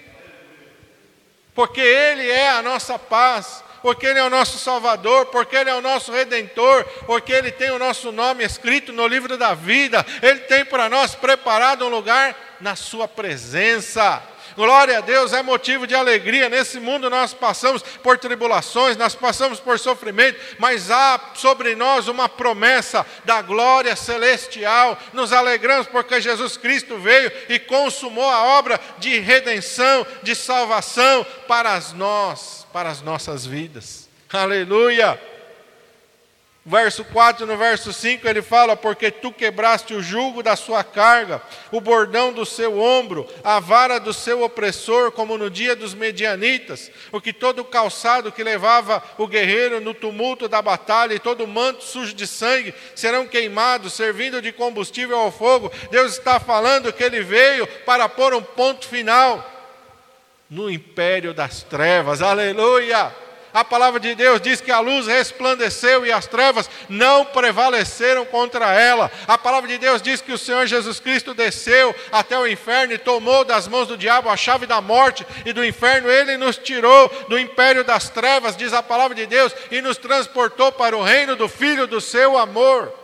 porque 1.54 1.82
Ele 1.82 2.26
é 2.26 2.48
a 2.48 2.62
nossa 2.62 2.98
paz, 2.98 3.62
porque 3.82 4.06
Ele 4.06 4.18
é 4.18 4.24
o 4.24 4.30
nosso 4.30 4.58
Salvador, 4.58 5.26
porque 5.26 5.56
Ele 5.56 5.70
é 5.70 5.74
o 5.74 5.82
nosso 5.82 6.12
Redentor, 6.12 6.84
porque 7.06 7.32
Ele 7.32 7.50
tem 7.50 7.70
o 7.70 7.78
nosso 7.78 8.12
nome 8.12 8.44
escrito 8.44 8.92
no 8.92 9.06
livro 9.06 9.36
da 9.36 9.54
vida, 9.54 10.04
Ele 10.22 10.40
tem 10.40 10.64
para 10.64 10.88
nós 10.88 11.14
preparado 11.14 11.84
um 11.84 11.88
lugar 11.88 12.36
na 12.60 12.76
Sua 12.76 13.08
presença. 13.08 14.22
Glória 14.54 14.98
a 14.98 15.00
Deus, 15.00 15.32
é 15.32 15.42
motivo 15.42 15.86
de 15.86 15.94
alegria. 15.94 16.48
Nesse 16.48 16.78
mundo 16.78 17.08
nós 17.08 17.32
passamos 17.32 17.82
por 18.02 18.18
tribulações, 18.18 18.96
nós 18.96 19.14
passamos 19.14 19.58
por 19.58 19.78
sofrimento, 19.78 20.38
mas 20.58 20.90
há 20.90 21.18
sobre 21.34 21.74
nós 21.74 22.08
uma 22.08 22.28
promessa 22.28 23.06
da 23.24 23.40
glória 23.40 23.96
celestial. 23.96 24.98
Nos 25.12 25.32
alegramos 25.32 25.86
porque 25.86 26.20
Jesus 26.20 26.56
Cristo 26.56 26.98
veio 26.98 27.32
e 27.48 27.58
consumou 27.58 28.28
a 28.28 28.58
obra 28.58 28.78
de 28.98 29.18
redenção, 29.18 30.06
de 30.22 30.34
salvação 30.34 31.24
para 31.48 31.80
nós, 31.94 32.61
para 32.72 32.90
as 32.90 33.02
nossas 33.02 33.44
vidas. 33.44 34.08
Aleluia! 34.32 35.20
Verso 36.64 37.04
4, 37.04 37.44
no 37.44 37.56
verso 37.56 37.92
5, 37.92 38.28
ele 38.28 38.40
fala: 38.40 38.76
Porque 38.76 39.10
tu 39.10 39.32
quebraste 39.32 39.94
o 39.94 40.02
jugo 40.02 40.44
da 40.44 40.54
sua 40.54 40.84
carga, 40.84 41.42
o 41.72 41.80
bordão 41.80 42.32
do 42.32 42.46
seu 42.46 42.80
ombro, 42.80 43.28
a 43.42 43.58
vara 43.58 43.98
do 43.98 44.12
seu 44.14 44.42
opressor, 44.44 45.10
como 45.10 45.36
no 45.36 45.50
dia 45.50 45.74
dos 45.74 45.92
medianitas, 45.92 46.88
o 47.10 47.20
que 47.20 47.32
todo 47.32 47.64
calçado 47.64 48.30
que 48.30 48.44
levava 48.44 49.02
o 49.18 49.26
guerreiro 49.26 49.80
no 49.80 49.92
tumulto 49.92 50.46
da 50.46 50.62
batalha, 50.62 51.14
e 51.14 51.18
todo 51.18 51.48
manto 51.48 51.82
sujo 51.82 52.14
de 52.14 52.28
sangue 52.28 52.72
serão 52.94 53.26
queimados, 53.26 53.94
servindo 53.94 54.40
de 54.40 54.52
combustível 54.52 55.18
ao 55.18 55.32
fogo. 55.32 55.72
Deus 55.90 56.12
está 56.12 56.38
falando 56.38 56.92
que 56.92 57.02
ele 57.02 57.24
veio 57.24 57.66
para 57.84 58.08
pôr 58.08 58.34
um 58.34 58.42
ponto 58.42 58.86
final 58.86 59.51
no 60.52 60.70
império 60.70 61.32
das 61.32 61.62
trevas, 61.62 62.20
aleluia! 62.20 63.10
A 63.54 63.64
palavra 63.64 63.98
de 63.98 64.14
Deus 64.14 64.40
diz 64.40 64.60
que 64.60 64.70
a 64.70 64.80
luz 64.80 65.06
resplandeceu 65.06 66.04
e 66.04 66.12
as 66.12 66.26
trevas 66.26 66.68
não 66.90 67.24
prevaleceram 67.24 68.24
contra 68.26 68.72
ela. 68.72 69.10
A 69.26 69.36
palavra 69.36 69.68
de 69.68 69.78
Deus 69.78 70.00
diz 70.00 70.20
que 70.22 70.32
o 70.32 70.38
Senhor 70.38 70.66
Jesus 70.66 71.00
Cristo 71.00 71.34
desceu 71.34 71.94
até 72.10 72.38
o 72.38 72.46
inferno 72.46 72.94
e 72.94 72.98
tomou 72.98 73.44
das 73.44 73.68
mãos 73.68 73.88
do 73.88 73.96
diabo 73.96 74.30
a 74.30 74.36
chave 74.36 74.66
da 74.66 74.80
morte 74.80 75.26
e 75.44 75.52
do 75.52 75.64
inferno. 75.64 76.10
Ele 76.10 76.38
nos 76.38 76.56
tirou 76.56 77.10
do 77.28 77.38
império 77.38 77.84
das 77.84 78.08
trevas, 78.08 78.56
diz 78.56 78.72
a 78.72 78.82
palavra 78.82 79.14
de 79.14 79.26
Deus, 79.26 79.54
e 79.70 79.82
nos 79.82 79.98
transportou 79.98 80.72
para 80.72 80.96
o 80.96 81.02
reino 81.02 81.36
do 81.36 81.48
Filho 81.48 81.86
do 81.86 82.00
seu 82.00 82.38
amor. 82.38 83.01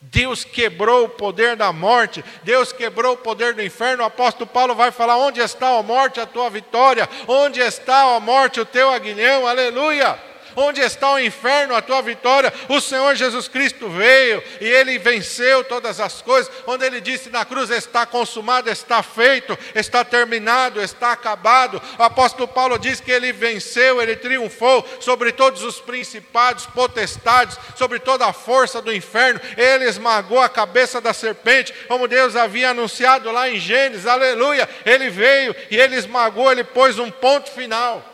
Deus 0.00 0.44
quebrou 0.44 1.04
o 1.04 1.08
poder 1.10 1.56
da 1.56 1.72
morte, 1.72 2.24
Deus 2.42 2.72
quebrou 2.72 3.14
o 3.14 3.18
poder 3.18 3.52
do 3.52 3.62
inferno. 3.62 4.02
O 4.02 4.06
apóstolo 4.06 4.46
Paulo 4.46 4.74
vai 4.74 4.90
falar: 4.90 5.18
onde 5.18 5.40
está 5.40 5.76
a 5.76 5.82
morte, 5.82 6.18
a 6.18 6.26
tua 6.26 6.48
vitória? 6.48 7.08
Onde 7.28 7.60
está 7.60 8.14
a 8.14 8.20
morte, 8.20 8.60
o 8.60 8.64
teu 8.64 8.90
aguilhão? 8.90 9.46
Aleluia! 9.46 10.29
Onde 10.56 10.80
está 10.80 11.12
o 11.12 11.18
inferno, 11.18 11.74
a 11.74 11.82
tua 11.82 12.02
vitória? 12.02 12.52
O 12.68 12.80
Senhor 12.80 13.14
Jesus 13.14 13.48
Cristo 13.48 13.88
veio 13.88 14.42
e 14.60 14.66
ele 14.66 14.98
venceu 14.98 15.64
todas 15.64 16.00
as 16.00 16.20
coisas. 16.22 16.50
Onde 16.66 16.84
ele 16.84 17.00
disse 17.00 17.30
na 17.30 17.44
cruz: 17.44 17.70
está 17.70 18.04
consumado, 18.06 18.70
está 18.70 19.02
feito, 19.02 19.58
está 19.74 20.04
terminado, 20.04 20.80
está 20.80 21.12
acabado. 21.12 21.80
O 21.98 22.02
apóstolo 22.02 22.48
Paulo 22.48 22.78
diz 22.78 23.00
que 23.00 23.10
ele 23.10 23.32
venceu, 23.32 24.00
ele 24.00 24.16
triunfou 24.16 24.86
sobre 25.00 25.32
todos 25.32 25.62
os 25.62 25.80
principados, 25.80 26.66
potestades, 26.66 27.58
sobre 27.76 27.98
toda 27.98 28.26
a 28.26 28.32
força 28.32 28.82
do 28.82 28.92
inferno. 28.92 29.40
Ele 29.56 29.84
esmagou 29.84 30.40
a 30.40 30.48
cabeça 30.48 31.00
da 31.00 31.12
serpente, 31.12 31.72
como 31.88 32.08
Deus 32.08 32.36
havia 32.36 32.70
anunciado 32.70 33.30
lá 33.30 33.48
em 33.48 33.58
Gênesis. 33.58 34.06
Aleluia! 34.06 34.68
Ele 34.84 35.10
veio 35.10 35.54
e 35.70 35.76
ele 35.76 35.96
esmagou, 35.96 36.50
ele 36.50 36.64
pôs 36.64 36.98
um 36.98 37.10
ponto 37.10 37.50
final. 37.50 38.09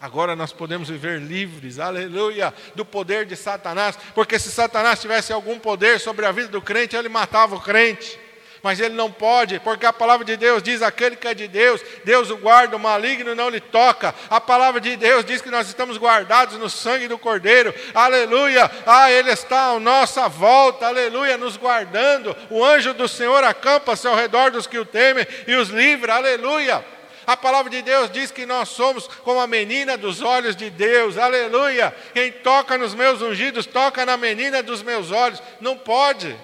Agora 0.00 0.34
nós 0.34 0.50
podemos 0.50 0.88
viver 0.88 1.20
livres, 1.20 1.78
aleluia, 1.78 2.54
do 2.74 2.86
poder 2.86 3.26
de 3.26 3.36
Satanás, 3.36 3.98
porque 4.14 4.38
se 4.38 4.50
Satanás 4.50 4.98
tivesse 4.98 5.30
algum 5.30 5.58
poder 5.58 6.00
sobre 6.00 6.24
a 6.24 6.32
vida 6.32 6.48
do 6.48 6.62
crente, 6.62 6.96
ele 6.96 7.10
matava 7.10 7.54
o 7.54 7.60
crente. 7.60 8.18
Mas 8.62 8.80
ele 8.80 8.94
não 8.94 9.10
pode, 9.10 9.58
porque 9.60 9.84
a 9.84 9.92
palavra 9.92 10.24
de 10.24 10.36
Deus 10.36 10.62
diz: 10.62 10.80
aquele 10.82 11.16
que 11.16 11.28
é 11.28 11.34
de 11.34 11.48
Deus, 11.48 11.82
Deus 12.04 12.30
o 12.30 12.36
guarda, 12.36 12.76
o 12.76 12.80
maligno 12.80 13.34
não 13.34 13.48
lhe 13.48 13.60
toca. 13.60 14.14
A 14.28 14.40
palavra 14.40 14.80
de 14.80 14.96
Deus 14.96 15.24
diz 15.24 15.40
que 15.40 15.50
nós 15.50 15.66
estamos 15.68 15.98
guardados 15.98 16.58
no 16.58 16.68
sangue 16.68 17.08
do 17.08 17.18
Cordeiro, 17.18 17.74
aleluia. 17.94 18.70
Ah, 18.86 19.10
ele 19.10 19.30
está 19.30 19.70
à 19.70 19.80
nossa 19.80 20.28
volta, 20.28 20.86
aleluia, 20.86 21.38
nos 21.38 21.56
guardando. 21.56 22.36
O 22.50 22.64
anjo 22.64 22.92
do 22.92 23.08
Senhor 23.08 23.42
acampa-se 23.44 24.06
ao 24.06 24.16
redor 24.16 24.50
dos 24.50 24.66
que 24.66 24.78
o 24.78 24.84
temem 24.84 25.26
e 25.46 25.54
os 25.54 25.68
livra, 25.68 26.14
aleluia. 26.14 26.84
A 27.30 27.36
palavra 27.36 27.70
de 27.70 27.80
Deus 27.80 28.10
diz 28.10 28.32
que 28.32 28.44
nós 28.44 28.70
somos 28.70 29.06
como 29.06 29.38
a 29.38 29.46
menina 29.46 29.96
dos 29.96 30.20
olhos 30.20 30.56
de 30.56 30.68
Deus, 30.68 31.16
aleluia. 31.16 31.94
Quem 32.12 32.32
toca 32.32 32.76
nos 32.76 32.92
meus 32.92 33.22
ungidos, 33.22 33.66
toca 33.66 34.04
na 34.04 34.16
menina 34.16 34.64
dos 34.64 34.82
meus 34.82 35.12
olhos. 35.12 35.40
Não 35.60 35.78
pode. 35.78 36.36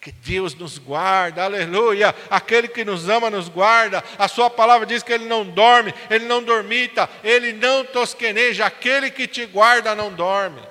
que 0.00 0.12
Deus 0.12 0.54
nos 0.54 0.78
guarda, 0.78 1.42
aleluia. 1.42 2.14
Aquele 2.30 2.68
que 2.68 2.84
nos 2.84 3.08
ama 3.08 3.30
nos 3.30 3.48
guarda. 3.48 4.04
A 4.16 4.28
Sua 4.28 4.48
palavra 4.48 4.86
diz 4.86 5.02
que 5.02 5.12
Ele 5.12 5.24
não 5.24 5.44
dorme, 5.44 5.92
Ele 6.08 6.24
não 6.24 6.40
dormita, 6.40 7.10
Ele 7.24 7.52
não 7.52 7.84
tosqueneja. 7.84 8.66
Aquele 8.66 9.10
que 9.10 9.26
te 9.26 9.44
guarda 9.44 9.92
não 9.96 10.12
dorme. 10.12 10.62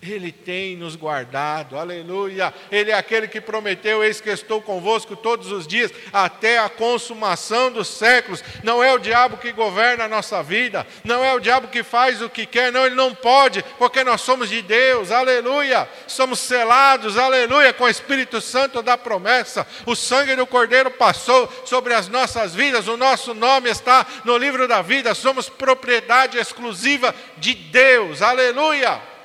Ele 0.00 0.30
tem 0.30 0.76
nos 0.76 0.94
guardado, 0.94 1.76
aleluia. 1.76 2.54
Ele 2.70 2.92
é 2.92 2.94
aquele 2.94 3.26
que 3.26 3.40
prometeu: 3.40 4.02
Eis 4.04 4.20
que 4.20 4.30
estou 4.30 4.62
convosco 4.62 5.16
todos 5.16 5.50
os 5.50 5.66
dias, 5.66 5.90
até 6.12 6.60
a 6.60 6.68
consumação 6.68 7.72
dos 7.72 7.88
séculos. 7.88 8.44
Não 8.62 8.82
é 8.82 8.92
o 8.92 8.98
diabo 8.98 9.38
que 9.38 9.50
governa 9.50 10.04
a 10.04 10.08
nossa 10.08 10.40
vida, 10.40 10.86
não 11.02 11.24
é 11.24 11.34
o 11.34 11.40
diabo 11.40 11.66
que 11.66 11.82
faz 11.82 12.22
o 12.22 12.30
que 12.30 12.46
quer, 12.46 12.70
não, 12.70 12.86
ele 12.86 12.94
não 12.94 13.12
pode, 13.12 13.64
porque 13.76 14.04
nós 14.04 14.20
somos 14.20 14.48
de 14.48 14.62
Deus, 14.62 15.10
aleluia. 15.10 15.88
Somos 16.06 16.38
selados, 16.38 17.18
aleluia, 17.18 17.72
com 17.72 17.82
o 17.82 17.88
Espírito 17.88 18.40
Santo 18.40 18.80
da 18.82 18.96
promessa. 18.96 19.66
O 19.84 19.96
sangue 19.96 20.36
do 20.36 20.46
Cordeiro 20.46 20.92
passou 20.92 21.52
sobre 21.66 21.92
as 21.92 22.06
nossas 22.06 22.54
vidas, 22.54 22.86
o 22.86 22.96
nosso 22.96 23.34
nome 23.34 23.68
está 23.68 24.06
no 24.24 24.38
livro 24.38 24.68
da 24.68 24.80
vida, 24.80 25.12
somos 25.12 25.48
propriedade 25.48 26.38
exclusiva 26.38 27.12
de 27.36 27.52
Deus, 27.52 28.22
aleluia. 28.22 29.17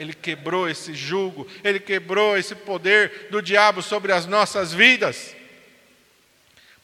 Ele 0.00 0.14
quebrou 0.14 0.66
esse 0.66 0.94
jugo, 0.94 1.46
ele 1.62 1.78
quebrou 1.78 2.34
esse 2.34 2.54
poder 2.54 3.28
do 3.30 3.42
diabo 3.42 3.82
sobre 3.82 4.12
as 4.12 4.24
nossas 4.24 4.72
vidas. 4.72 5.36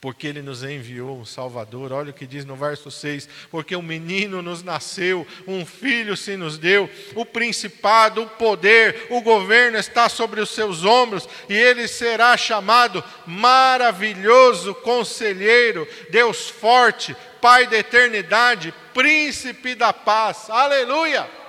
Porque 0.02 0.26
ele 0.26 0.42
nos 0.42 0.62
enviou 0.62 1.18
um 1.18 1.24
Salvador, 1.24 1.92
olha 1.92 2.10
o 2.10 2.12
que 2.12 2.26
diz 2.26 2.44
no 2.44 2.54
verso 2.54 2.90
6: 2.90 3.26
Porque 3.50 3.74
um 3.74 3.80
menino 3.80 4.42
nos 4.42 4.62
nasceu, 4.62 5.26
um 5.48 5.64
filho 5.64 6.14
se 6.14 6.36
nos 6.36 6.58
deu, 6.58 6.90
o 7.14 7.24
principado, 7.24 8.22
o 8.22 8.28
poder, 8.28 9.06
o 9.08 9.22
governo 9.22 9.78
está 9.78 10.10
sobre 10.10 10.38
os 10.38 10.50
seus 10.50 10.84
ombros, 10.84 11.26
e 11.48 11.54
ele 11.54 11.88
será 11.88 12.36
chamado 12.36 13.02
Maravilhoso 13.26 14.74
Conselheiro, 14.74 15.88
Deus 16.10 16.50
Forte, 16.50 17.16
Pai 17.40 17.66
da 17.66 17.78
Eternidade, 17.78 18.74
Príncipe 18.92 19.74
da 19.74 19.94
Paz. 19.94 20.50
Aleluia! 20.50 21.45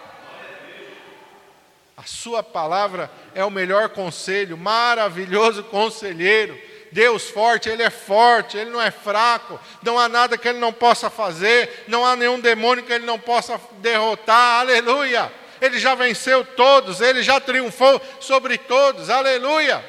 Sua 2.08 2.42
palavra 2.42 3.12
é 3.36 3.44
o 3.44 3.52
melhor 3.52 3.90
conselho, 3.90 4.58
maravilhoso 4.58 5.62
conselheiro. 5.66 6.58
Deus 6.90 7.30
forte, 7.30 7.68
Ele 7.68 7.84
é 7.84 7.90
forte, 7.90 8.58
Ele 8.58 8.70
não 8.70 8.82
é 8.82 8.90
fraco, 8.90 9.60
não 9.84 10.00
há 10.00 10.08
nada 10.08 10.38
que 10.38 10.48
Ele 10.48 10.58
não 10.58 10.72
possa 10.72 11.10
fazer, 11.10 11.84
não 11.86 12.06
há 12.06 12.16
nenhum 12.16 12.40
demônio 12.40 12.86
que 12.86 12.94
Ele 12.94 13.06
não 13.06 13.20
possa 13.20 13.60
derrotar, 13.80 14.62
aleluia. 14.62 15.30
Ele 15.60 15.78
já 15.78 15.96
venceu 15.96 16.46
todos, 16.46 17.02
Ele 17.02 17.22
já 17.22 17.42
triunfou 17.42 18.02
sobre 18.22 18.58
todos, 18.58 19.10
aleluia. 19.10 19.84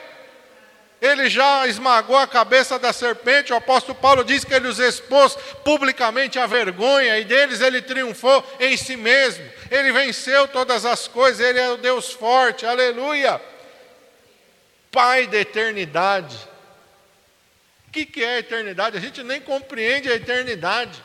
Ele 1.01 1.31
já 1.31 1.67
esmagou 1.67 2.17
a 2.17 2.27
cabeça 2.27 2.79
da 2.79 2.93
serpente. 2.93 3.53
O 3.53 3.57
apóstolo 3.57 3.97
Paulo 3.97 4.25
diz 4.25 4.45
que 4.45 4.53
ele 4.53 4.67
os 4.67 4.81
expôs 4.81 5.37
publicamente 5.65 6.39
à 6.39 6.47
vergonha 6.47 7.19
e 7.19 7.25
deles 7.25 7.61
ele 7.61 7.81
triunfou 7.81 8.45
em 8.59 8.77
si 8.77 8.97
mesmo. 8.97 9.49
Ele 9.71 9.93
venceu 9.93 10.49
todas 10.49 10.85
as 10.85 11.07
coisas, 11.07 11.41
ele 11.41 11.61
é 11.61 11.71
o 11.71 11.77
Deus 11.77 12.13
forte. 12.13 12.67
Aleluia! 12.67 13.41
Pai 14.91 15.29
da 15.29 15.39
eternidade. 15.39 16.37
O 17.87 17.91
que, 17.91 18.23
é 18.23 18.35
a 18.35 18.39
eternidade? 18.41 18.97
A 18.97 19.01
gente 19.01 19.23
nem 19.23 19.41
compreende 19.41 20.11
a 20.11 20.15
eternidade. 20.17 21.03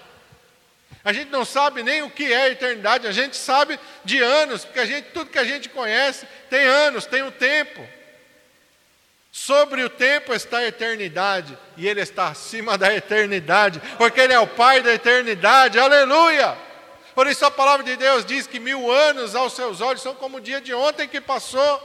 A 1.03 1.13
gente 1.13 1.29
não 1.29 1.45
sabe 1.45 1.83
nem 1.83 2.01
o 2.01 2.09
que 2.09 2.33
é 2.33 2.43
a 2.43 2.49
eternidade. 2.49 3.05
A 3.05 3.11
gente 3.11 3.35
sabe 3.37 3.79
de 4.03 4.19
anos, 4.19 4.65
porque 4.65 4.79
a 4.79 4.85
gente, 4.85 5.09
tudo 5.11 5.29
que 5.29 5.39
a 5.39 5.43
gente 5.43 5.69
conhece 5.69 6.25
tem 6.49 6.65
anos, 6.65 7.05
tem 7.05 7.21
o 7.21 7.27
um 7.27 7.31
tempo. 7.31 7.87
Sobre 9.35 9.83
o 9.83 9.89
tempo 9.89 10.31
está 10.31 10.59
a 10.59 10.67
eternidade, 10.67 11.57
e 11.75 11.87
Ele 11.87 12.01
está 12.01 12.27
acima 12.27 12.77
da 12.77 12.93
eternidade, 12.93 13.81
porque 13.97 14.21
Ele 14.21 14.31
é 14.31 14.39
o 14.39 14.45
Pai 14.45 14.79
da 14.83 14.93
eternidade, 14.93 15.79
aleluia! 15.79 16.55
Por 17.15 17.25
isso 17.25 17.43
a 17.43 17.49
palavra 17.49 17.83
de 17.83 17.95
Deus 17.95 18.23
diz 18.23 18.45
que 18.45 18.59
mil 18.59 18.91
anos 18.91 19.35
aos 19.35 19.53
seus 19.53 19.81
olhos 19.81 20.03
são 20.03 20.13
como 20.13 20.37
o 20.37 20.41
dia 20.41 20.61
de 20.61 20.71
ontem 20.71 21.07
que 21.07 21.19
passou, 21.19 21.81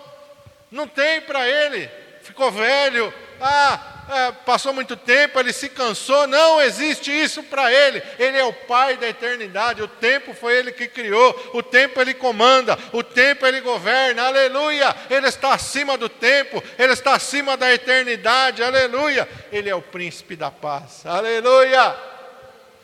não 0.70 0.86
tem 0.86 1.22
para 1.22 1.48
Ele, 1.48 1.90
ficou 2.20 2.52
velho, 2.52 3.12
ah, 3.40 3.98
é, 4.10 4.32
passou 4.32 4.72
muito 4.72 4.96
tempo, 4.96 5.38
ele 5.38 5.52
se 5.52 5.68
cansou. 5.68 6.26
Não 6.26 6.60
existe 6.60 7.10
isso 7.10 7.42
para 7.42 7.72
ele. 7.72 8.02
Ele 8.18 8.38
é 8.38 8.44
o 8.44 8.52
Pai 8.52 8.96
da 8.96 9.08
eternidade. 9.08 9.82
O 9.82 9.88
tempo 9.88 10.32
foi 10.32 10.56
ele 10.56 10.72
que 10.72 10.88
criou. 10.88 11.50
O 11.52 11.62
tempo 11.62 12.00
ele 12.00 12.14
comanda. 12.14 12.78
O 12.92 13.02
tempo 13.02 13.46
ele 13.46 13.60
governa. 13.60 14.26
Aleluia. 14.26 14.94
Ele 15.10 15.28
está 15.28 15.52
acima 15.52 15.98
do 15.98 16.08
tempo. 16.08 16.62
Ele 16.78 16.92
está 16.92 17.14
acima 17.14 17.56
da 17.56 17.72
eternidade. 17.72 18.62
Aleluia. 18.62 19.28
Ele 19.52 19.68
é 19.68 19.74
o 19.74 19.82
príncipe 19.82 20.36
da 20.36 20.50
paz. 20.50 21.04
Aleluia. 21.04 22.17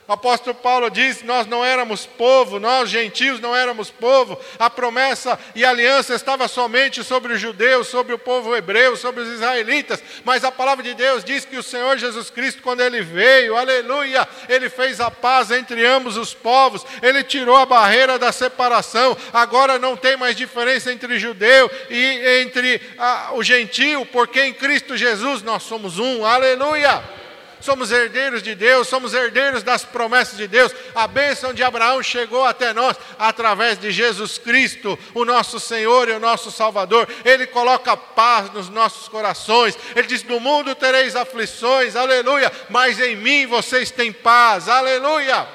O 0.06 0.12
apóstolo 0.12 0.54
Paulo 0.54 0.90
diz: 0.90 1.22
Nós 1.22 1.46
não 1.46 1.64
éramos 1.64 2.04
povo, 2.04 2.60
nós 2.60 2.90
gentios 2.90 3.40
não 3.40 3.56
éramos 3.56 3.90
povo, 3.90 4.38
a 4.58 4.68
promessa 4.68 5.38
e 5.54 5.64
a 5.64 5.70
aliança 5.70 6.14
estava 6.14 6.46
somente 6.46 7.02
sobre 7.02 7.32
os 7.32 7.40
judeus, 7.40 7.88
sobre 7.88 8.12
o 8.12 8.18
povo 8.18 8.54
hebreu, 8.54 8.96
sobre 8.96 9.22
os 9.22 9.28
israelitas, 9.30 10.02
mas 10.22 10.44
a 10.44 10.52
palavra 10.52 10.84
de 10.84 10.92
Deus 10.92 11.24
diz 11.24 11.46
que 11.46 11.56
o 11.56 11.62
Senhor 11.62 11.96
Jesus 11.96 12.28
Cristo, 12.28 12.60
quando 12.60 12.82
ele 12.82 13.00
veio, 13.00 13.56
aleluia, 13.56 14.28
ele 14.46 14.68
fez 14.68 15.00
a 15.00 15.10
paz 15.10 15.50
entre 15.50 15.86
ambos 15.86 16.18
os 16.18 16.34
povos, 16.34 16.84
ele 17.00 17.24
tirou 17.24 17.56
a 17.56 17.64
barreira 17.64 18.18
da 18.18 18.30
separação, 18.30 19.16
agora 19.32 19.78
não 19.78 19.96
tem 19.96 20.18
mais 20.18 20.36
diferença 20.36 20.92
entre 20.92 21.18
judeu 21.18 21.70
e 21.88 22.42
entre 22.42 22.78
ah, 22.98 23.30
o 23.32 23.42
gentio, 23.42 24.04
porque 24.06 24.42
em 24.42 24.52
Cristo 24.52 24.98
Jesus 24.98 25.42
nós 25.42 25.62
somos 25.62 25.98
um, 25.98 26.26
aleluia 26.26 27.23
somos 27.64 27.90
herdeiros 27.90 28.42
de 28.42 28.54
Deus, 28.54 28.86
somos 28.86 29.14
herdeiros 29.14 29.62
das 29.62 29.84
promessas 29.84 30.36
de 30.36 30.46
Deus. 30.46 30.72
A 30.94 31.06
bênção 31.06 31.54
de 31.54 31.62
Abraão 31.62 32.02
chegou 32.02 32.44
até 32.44 32.72
nós 32.74 32.96
através 33.18 33.78
de 33.78 33.90
Jesus 33.90 34.36
Cristo, 34.36 34.98
o 35.14 35.24
nosso 35.24 35.58
Senhor 35.58 36.08
e 36.08 36.12
o 36.12 36.20
nosso 36.20 36.50
Salvador. 36.50 37.08
Ele 37.24 37.46
coloca 37.46 37.96
paz 37.96 38.52
nos 38.52 38.68
nossos 38.68 39.08
corações. 39.08 39.78
Ele 39.96 40.06
diz: 40.06 40.22
No 40.24 40.38
mundo 40.38 40.74
tereis 40.74 41.16
aflições, 41.16 41.96
aleluia, 41.96 42.52
mas 42.68 43.00
em 43.00 43.16
mim 43.16 43.46
vocês 43.46 43.90
têm 43.90 44.12
paz, 44.12 44.68
aleluia. 44.68 45.48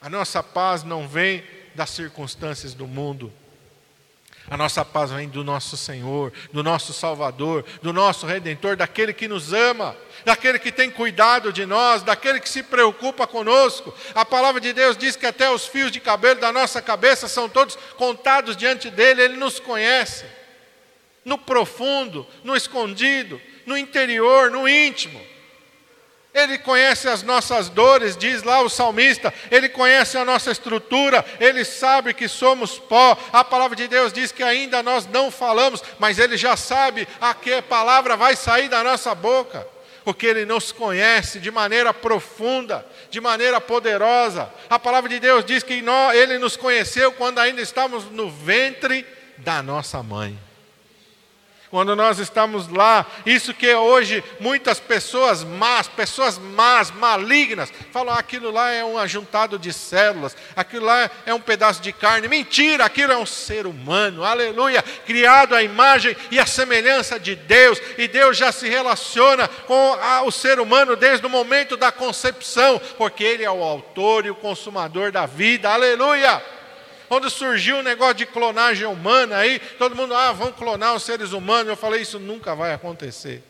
A 0.00 0.08
nossa 0.08 0.42
paz 0.42 0.84
não 0.84 1.08
vem 1.08 1.44
das 1.74 1.90
circunstâncias 1.90 2.72
do 2.72 2.86
mundo. 2.86 3.32
A 4.50 4.56
nossa 4.56 4.84
paz 4.84 5.10
vem 5.10 5.28
do 5.28 5.44
nosso 5.44 5.76
Senhor, 5.76 6.32
do 6.52 6.62
nosso 6.62 6.92
Salvador, 6.92 7.64
do 7.80 7.92
nosso 7.92 8.26
Redentor, 8.26 8.76
daquele 8.76 9.12
que 9.12 9.28
nos 9.28 9.52
ama 9.52 9.96
daquele 10.24 10.58
que 10.58 10.72
tem 10.72 10.90
cuidado 10.90 11.52
de 11.52 11.66
nós, 11.66 12.02
daquele 12.02 12.40
que 12.40 12.48
se 12.48 12.62
preocupa 12.62 13.26
conosco. 13.26 13.94
A 14.14 14.24
palavra 14.24 14.60
de 14.60 14.72
Deus 14.72 14.96
diz 14.96 15.16
que 15.16 15.26
até 15.26 15.50
os 15.50 15.66
fios 15.66 15.90
de 15.90 16.00
cabelo 16.00 16.40
da 16.40 16.52
nossa 16.52 16.80
cabeça 16.80 17.28
são 17.28 17.48
todos 17.48 17.76
contados 17.96 18.56
diante 18.56 18.90
dele, 18.90 19.22
ele 19.22 19.36
nos 19.36 19.58
conhece. 19.58 20.24
No 21.24 21.38
profundo, 21.38 22.26
no 22.42 22.56
escondido, 22.56 23.40
no 23.64 23.76
interior, 23.76 24.50
no 24.50 24.68
íntimo. 24.68 25.20
Ele 26.34 26.56
conhece 26.56 27.08
as 27.08 27.22
nossas 27.22 27.68
dores, 27.68 28.16
diz 28.16 28.42
lá 28.42 28.62
o 28.62 28.70
salmista, 28.70 29.32
ele 29.50 29.68
conhece 29.68 30.16
a 30.16 30.24
nossa 30.24 30.50
estrutura, 30.50 31.22
ele 31.38 31.62
sabe 31.62 32.14
que 32.14 32.26
somos 32.26 32.78
pó. 32.78 33.18
A 33.30 33.44
palavra 33.44 33.76
de 33.76 33.86
Deus 33.86 34.14
diz 34.14 34.32
que 34.32 34.42
ainda 34.42 34.82
nós 34.82 35.06
não 35.06 35.30
falamos, 35.30 35.82
mas 35.98 36.18
ele 36.18 36.38
já 36.38 36.56
sabe 36.56 37.06
a 37.20 37.34
que 37.34 37.60
palavra 37.60 38.16
vai 38.16 38.34
sair 38.34 38.70
da 38.70 38.82
nossa 38.82 39.14
boca 39.14 39.71
porque 40.04 40.26
Ele 40.26 40.44
nos 40.44 40.72
conhece 40.72 41.38
de 41.38 41.50
maneira 41.50 41.92
profunda, 41.94 42.86
de 43.10 43.20
maneira 43.20 43.60
poderosa. 43.60 44.52
A 44.68 44.78
palavra 44.78 45.08
de 45.08 45.20
Deus 45.20 45.44
diz 45.44 45.62
que 45.62 45.82
Ele 46.14 46.38
nos 46.38 46.56
conheceu 46.56 47.12
quando 47.12 47.38
ainda 47.38 47.60
estávamos 47.60 48.04
no 48.10 48.30
ventre 48.30 49.06
da 49.38 49.62
nossa 49.62 50.02
mãe 50.02 50.38
quando 51.72 51.96
nós 51.96 52.18
estamos 52.18 52.68
lá. 52.68 53.06
Isso 53.24 53.54
que 53.54 53.74
hoje 53.74 54.22
muitas 54.38 54.78
pessoas 54.78 55.42
más, 55.42 55.88
pessoas 55.88 56.36
más, 56.36 56.90
malignas, 56.90 57.72
falam: 57.90 58.14
aquilo 58.14 58.50
lá 58.50 58.70
é 58.70 58.84
um 58.84 58.98
ajuntado 58.98 59.58
de 59.58 59.72
células, 59.72 60.36
aquilo 60.54 60.84
lá 60.84 61.10
é 61.24 61.32
um 61.32 61.40
pedaço 61.40 61.80
de 61.80 61.90
carne. 61.90 62.28
Mentira, 62.28 62.84
aquilo 62.84 63.10
é 63.10 63.16
um 63.16 63.24
ser 63.24 63.66
humano, 63.66 64.22
aleluia, 64.22 64.82
criado 65.06 65.54
à 65.54 65.62
imagem 65.62 66.14
e 66.30 66.38
à 66.38 66.44
semelhança 66.44 67.18
de 67.18 67.34
Deus, 67.34 67.80
e 67.96 68.06
Deus 68.06 68.36
já 68.36 68.52
se 68.52 68.68
relaciona 68.68 69.48
com 69.48 69.96
o 70.26 70.30
ser 70.30 70.60
humano 70.60 70.94
desde 70.94 71.24
o 71.24 71.30
momento 71.30 71.74
da 71.74 71.90
concepção, 71.90 72.78
porque 72.98 73.24
Ele 73.24 73.44
é 73.44 73.50
o 73.50 73.64
autor 73.64 74.26
e 74.26 74.30
o 74.30 74.34
consumador 74.34 75.10
da 75.10 75.24
vida, 75.24 75.70
aleluia. 75.70 76.61
Quando 77.12 77.28
surgiu 77.28 77.76
o 77.76 77.82
negócio 77.82 78.14
de 78.14 78.24
clonagem 78.24 78.86
humana, 78.86 79.36
aí 79.36 79.58
todo 79.76 79.94
mundo, 79.94 80.14
ah, 80.14 80.32
vão 80.32 80.50
clonar 80.50 80.94
os 80.94 81.02
seres 81.02 81.32
humanos. 81.32 81.68
Eu 81.68 81.76
falei, 81.76 82.00
isso 82.00 82.18
nunca 82.18 82.54
vai 82.54 82.72
acontecer. 82.72 83.42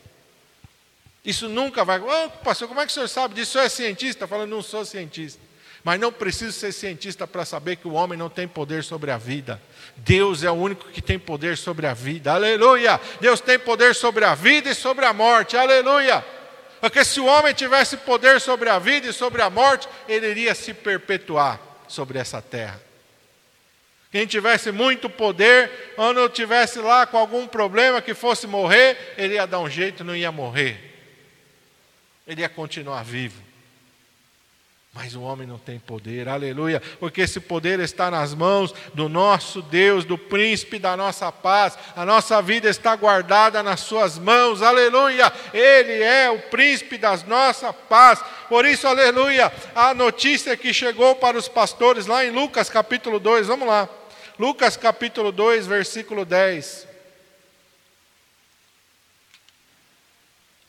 Isso 1.24 1.48
nunca 1.48 1.84
vai. 1.84 2.00
Oh, 2.00 2.28
pastor, 2.42 2.66
como 2.66 2.80
é 2.80 2.84
que 2.84 2.90
o 2.90 2.92
senhor 2.92 3.06
sabe 3.06 3.36
disso? 3.36 3.50
O 3.50 3.52
senhor 3.52 3.64
é 3.66 3.68
cientista? 3.68 4.26
Falando, 4.26 4.50
não 4.50 4.62
sou 4.62 4.84
cientista. 4.84 5.40
Mas 5.84 6.00
não 6.00 6.10
preciso 6.12 6.50
ser 6.50 6.72
cientista 6.72 7.24
para 7.24 7.44
saber 7.44 7.76
que 7.76 7.86
o 7.86 7.92
homem 7.92 8.18
não 8.18 8.28
tem 8.28 8.48
poder 8.48 8.82
sobre 8.82 9.12
a 9.12 9.16
vida. 9.16 9.62
Deus 9.96 10.42
é 10.42 10.50
o 10.50 10.54
único 10.54 10.88
que 10.88 11.00
tem 11.00 11.16
poder 11.16 11.56
sobre 11.56 11.86
a 11.86 11.94
vida. 11.94 12.32
Aleluia! 12.32 13.00
Deus 13.20 13.40
tem 13.40 13.60
poder 13.60 13.94
sobre 13.94 14.24
a 14.24 14.34
vida 14.34 14.70
e 14.70 14.74
sobre 14.74 15.04
a 15.04 15.12
morte. 15.12 15.56
Aleluia! 15.56 16.24
Porque 16.80 17.04
se 17.04 17.20
o 17.20 17.26
homem 17.26 17.54
tivesse 17.54 17.96
poder 17.98 18.40
sobre 18.40 18.68
a 18.68 18.80
vida 18.80 19.06
e 19.06 19.12
sobre 19.12 19.40
a 19.40 19.48
morte, 19.48 19.88
ele 20.08 20.26
iria 20.26 20.52
se 20.52 20.74
perpetuar 20.74 21.60
sobre 21.86 22.18
essa 22.18 22.42
terra. 22.42 22.90
Quem 24.12 24.26
tivesse 24.26 24.70
muito 24.70 25.08
poder, 25.08 25.94
ou 25.96 26.12
não 26.12 26.28
tivesse 26.28 26.78
lá 26.78 27.06
com 27.06 27.16
algum 27.16 27.46
problema 27.46 28.02
que 28.02 28.12
fosse 28.12 28.46
morrer, 28.46 29.14
ele 29.16 29.34
ia 29.34 29.46
dar 29.46 29.58
um 29.58 29.70
jeito, 29.70 30.04
não 30.04 30.14
ia 30.14 30.30
morrer. 30.30 30.78
Ele 32.26 32.42
ia 32.42 32.48
continuar 32.50 33.02
vivo. 33.02 33.40
Mas 34.92 35.14
o 35.14 35.22
homem 35.22 35.46
não 35.46 35.56
tem 35.56 35.78
poder, 35.78 36.28
aleluia, 36.28 36.78
porque 37.00 37.22
esse 37.22 37.40
poder 37.40 37.80
está 37.80 38.10
nas 38.10 38.34
mãos 38.34 38.74
do 38.92 39.08
nosso 39.08 39.62
Deus, 39.62 40.04
do 40.04 40.18
príncipe 40.18 40.78
da 40.78 40.94
nossa 40.94 41.32
paz. 41.32 41.78
A 41.96 42.04
nossa 42.04 42.42
vida 42.42 42.68
está 42.68 42.94
guardada 42.94 43.62
nas 43.62 43.80
suas 43.80 44.18
mãos, 44.18 44.60
aleluia. 44.60 45.32
Ele 45.54 46.02
é 46.02 46.30
o 46.30 46.38
príncipe 46.38 46.98
das 46.98 47.24
nossa 47.24 47.72
paz. 47.72 48.22
Por 48.50 48.66
isso, 48.66 48.86
aleluia, 48.86 49.50
a 49.74 49.94
notícia 49.94 50.54
que 50.54 50.74
chegou 50.74 51.14
para 51.14 51.38
os 51.38 51.48
pastores 51.48 52.04
lá 52.04 52.22
em 52.26 52.30
Lucas 52.30 52.68
capítulo 52.68 53.18
2, 53.18 53.46
vamos 53.46 53.66
lá. 53.66 53.88
Lucas 54.42 54.76
capítulo 54.76 55.30
2, 55.30 55.68
versículo 55.68 56.24
10. 56.24 56.88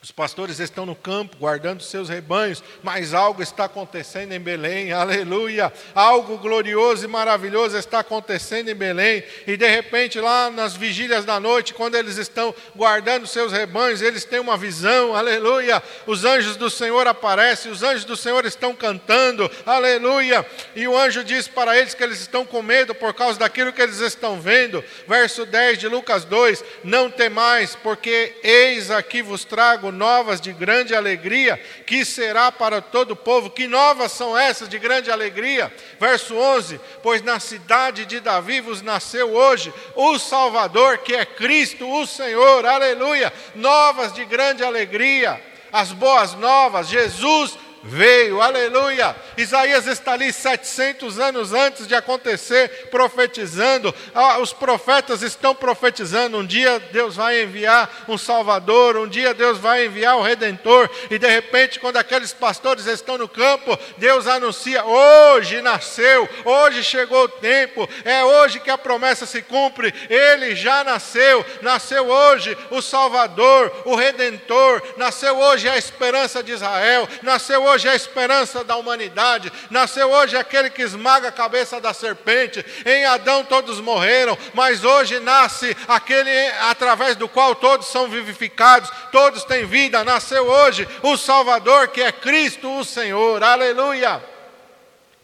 Os 0.03 0.11
pastores 0.11 0.59
estão 0.59 0.85
no 0.85 0.97
campo 0.97 1.37
guardando 1.37 1.81
seus 1.81 2.09
rebanhos, 2.09 2.61
mas 2.83 3.13
algo 3.13 3.41
está 3.41 3.63
acontecendo 3.63 4.33
em 4.33 4.39
Belém, 4.39 4.91
aleluia! 4.91 5.71
Algo 5.95 6.37
glorioso 6.37 7.05
e 7.05 7.07
maravilhoso 7.07 7.77
está 7.77 7.99
acontecendo 7.99 8.67
em 8.67 8.75
Belém, 8.75 9.23
e 9.47 9.55
de 9.55 9.65
repente, 9.65 10.19
lá 10.19 10.51
nas 10.51 10.75
vigílias 10.75 11.23
da 11.23 11.39
noite, 11.39 11.73
quando 11.73 11.95
eles 11.95 12.17
estão 12.17 12.53
guardando 12.75 13.25
seus 13.25 13.53
rebanhos, 13.53 14.01
eles 14.01 14.25
têm 14.25 14.41
uma 14.41 14.57
visão, 14.57 15.15
aleluia! 15.15 15.81
Os 16.05 16.25
anjos 16.25 16.57
do 16.57 16.69
Senhor 16.69 17.07
aparecem, 17.07 17.71
os 17.71 17.81
anjos 17.81 18.03
do 18.03 18.17
Senhor 18.17 18.45
estão 18.45 18.75
cantando, 18.75 19.49
aleluia! 19.65 20.45
E 20.75 20.85
o 20.85 20.97
anjo 20.97 21.23
diz 21.23 21.47
para 21.47 21.79
eles 21.79 21.93
que 21.93 22.03
eles 22.03 22.19
estão 22.19 22.45
com 22.45 22.61
medo 22.61 22.93
por 22.93 23.13
causa 23.13 23.39
daquilo 23.39 23.71
que 23.71 23.81
eles 23.81 24.01
estão 24.01 24.41
vendo, 24.41 24.83
verso 25.07 25.45
10 25.45 25.79
de 25.79 25.87
Lucas 25.87 26.25
2: 26.25 26.61
Não 26.83 27.09
temais, 27.09 27.73
porque 27.81 28.35
eis 28.43 28.91
aqui 28.91 29.21
vos 29.21 29.45
trago 29.45 29.92
novas 29.93 30.41
de 30.41 30.51
grande 30.51 30.93
alegria, 30.93 31.57
que 31.85 32.03
será 32.03 32.51
para 32.51 32.81
todo 32.81 33.11
o 33.11 33.15
povo. 33.15 33.49
Que 33.49 33.67
novas 33.67 34.11
são 34.11 34.37
essas 34.37 34.67
de 34.67 34.77
grande 34.77 35.09
alegria? 35.09 35.73
Verso 35.99 36.35
11: 36.35 36.79
Pois 37.01 37.21
na 37.21 37.39
cidade 37.39 38.05
de 38.05 38.19
Davi 38.19 38.59
vos 38.59 38.81
nasceu 38.81 39.33
hoje 39.33 39.73
o 39.95 40.19
Salvador, 40.19 40.97
que 40.97 41.15
é 41.15 41.25
Cristo, 41.25 41.89
o 41.89 42.05
Senhor. 42.05 42.65
Aleluia! 42.65 43.31
Novas 43.55 44.11
de 44.11 44.25
grande 44.25 44.63
alegria. 44.63 45.41
As 45.71 45.91
boas 45.91 46.33
novas, 46.35 46.87
Jesus 46.87 47.57
veio, 47.83 48.41
aleluia. 48.41 49.15
Isaías 49.37 49.85
está 49.87 50.13
ali 50.13 50.31
700 50.31 51.19
anos 51.19 51.53
antes 51.53 51.85
de 51.85 51.93
acontecer, 51.93 52.87
profetizando. 52.89 53.93
Ah, 54.15 54.39
os 54.39 54.53
profetas 54.53 55.21
estão 55.21 55.53
profetizando. 55.53 56.37
Um 56.37 56.45
dia 56.45 56.79
Deus 56.91 57.15
vai 57.15 57.43
enviar 57.43 58.05
um 58.07 58.17
Salvador, 58.17 58.95
um 58.95 59.07
dia 59.07 59.33
Deus 59.33 59.57
vai 59.57 59.85
enviar 59.85 60.17
o 60.17 60.21
Redentor. 60.21 60.89
E 61.09 61.19
de 61.19 61.27
repente, 61.27 61.79
quando 61.79 61.97
aqueles 61.97 62.31
pastores 62.31 62.85
estão 62.85 63.17
no 63.17 63.27
campo, 63.27 63.77
Deus 63.97 64.27
anuncia: 64.27 64.85
hoje 64.85 65.61
nasceu, 65.61 66.29
hoje 66.45 66.83
chegou 66.83 67.25
o 67.25 67.29
tempo, 67.29 67.89
é 68.05 68.23
hoje 68.23 68.59
que 68.59 68.69
a 68.69 68.77
promessa 68.77 69.25
se 69.25 69.41
cumpre. 69.41 69.93
Ele 70.09 70.55
já 70.55 70.83
nasceu, 70.83 71.45
nasceu 71.61 72.07
hoje 72.07 72.57
o 72.71 72.81
Salvador, 72.81 73.71
o 73.85 73.95
Redentor, 73.95 74.81
nasceu 74.95 75.37
hoje 75.37 75.67
a 75.67 75.77
esperança 75.77 76.41
de 76.41 76.53
Israel, 76.53 77.07
nasceu 77.21 77.63
hoje 77.63 77.72
hoje 77.73 77.89
a 77.89 77.95
esperança 77.95 78.63
da 78.63 78.75
humanidade, 78.75 79.51
nasceu 79.69 80.11
hoje 80.11 80.37
aquele 80.37 80.69
que 80.69 80.81
esmaga 80.81 81.29
a 81.29 81.31
cabeça 81.31 81.81
da 81.81 81.93
serpente. 81.93 82.63
Em 82.85 83.05
Adão 83.05 83.43
todos 83.43 83.79
morreram, 83.79 84.37
mas 84.53 84.83
hoje 84.83 85.19
nasce 85.19 85.75
aquele 85.87 86.29
através 86.61 87.15
do 87.15 87.27
qual 87.27 87.55
todos 87.55 87.87
são 87.87 88.07
vivificados, 88.09 88.91
todos 89.11 89.43
têm 89.43 89.65
vida. 89.65 90.03
Nasceu 90.03 90.45
hoje 90.45 90.87
o 91.01 91.17
Salvador, 91.17 91.87
que 91.87 92.01
é 92.01 92.11
Cristo 92.11 92.79
o 92.79 92.85
Senhor. 92.85 93.41
Aleluia! 93.41 94.23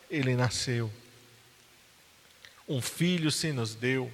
Ele 0.10 0.36
nasceu. 0.36 0.92
Um 2.68 2.82
filho 2.82 3.32
se 3.32 3.52
nos 3.52 3.76
deu, 3.76 4.12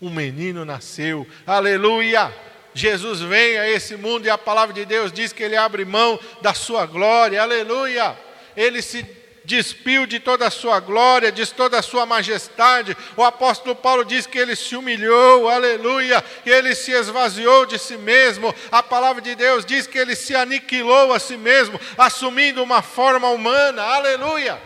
um 0.00 0.10
menino 0.10 0.64
nasceu. 0.64 1.26
Aleluia! 1.46 2.34
Jesus 2.74 3.20
vem 3.20 3.56
a 3.56 3.68
esse 3.68 3.96
mundo 3.96 4.26
e 4.26 4.30
a 4.30 4.36
palavra 4.36 4.74
de 4.74 4.84
Deus 4.84 5.12
diz 5.12 5.32
que 5.32 5.42
ele 5.42 5.56
abre 5.56 5.84
mão 5.84 6.18
da 6.42 6.52
sua 6.52 6.84
glória, 6.84 7.40
aleluia. 7.40 8.18
Ele 8.56 8.82
se 8.82 9.06
despiu 9.44 10.06
de 10.06 10.18
toda 10.18 10.46
a 10.46 10.50
sua 10.50 10.80
glória, 10.80 11.30
de 11.30 11.46
toda 11.46 11.78
a 11.78 11.82
sua 11.82 12.04
majestade. 12.06 12.96
O 13.16 13.22
apóstolo 13.22 13.76
Paulo 13.76 14.04
diz 14.04 14.26
que 14.26 14.38
ele 14.38 14.56
se 14.56 14.74
humilhou, 14.74 15.48
aleluia, 15.48 16.24
e 16.44 16.50
ele 16.50 16.74
se 16.74 16.90
esvaziou 16.90 17.66
de 17.66 17.78
si 17.78 17.96
mesmo. 17.96 18.54
A 18.72 18.82
palavra 18.82 19.22
de 19.22 19.34
Deus 19.34 19.64
diz 19.64 19.86
que 19.86 19.98
ele 19.98 20.16
se 20.16 20.34
aniquilou 20.34 21.12
a 21.12 21.20
si 21.20 21.36
mesmo, 21.36 21.78
assumindo 21.96 22.62
uma 22.62 22.82
forma 22.82 23.28
humana, 23.28 23.82
aleluia. 23.82 24.60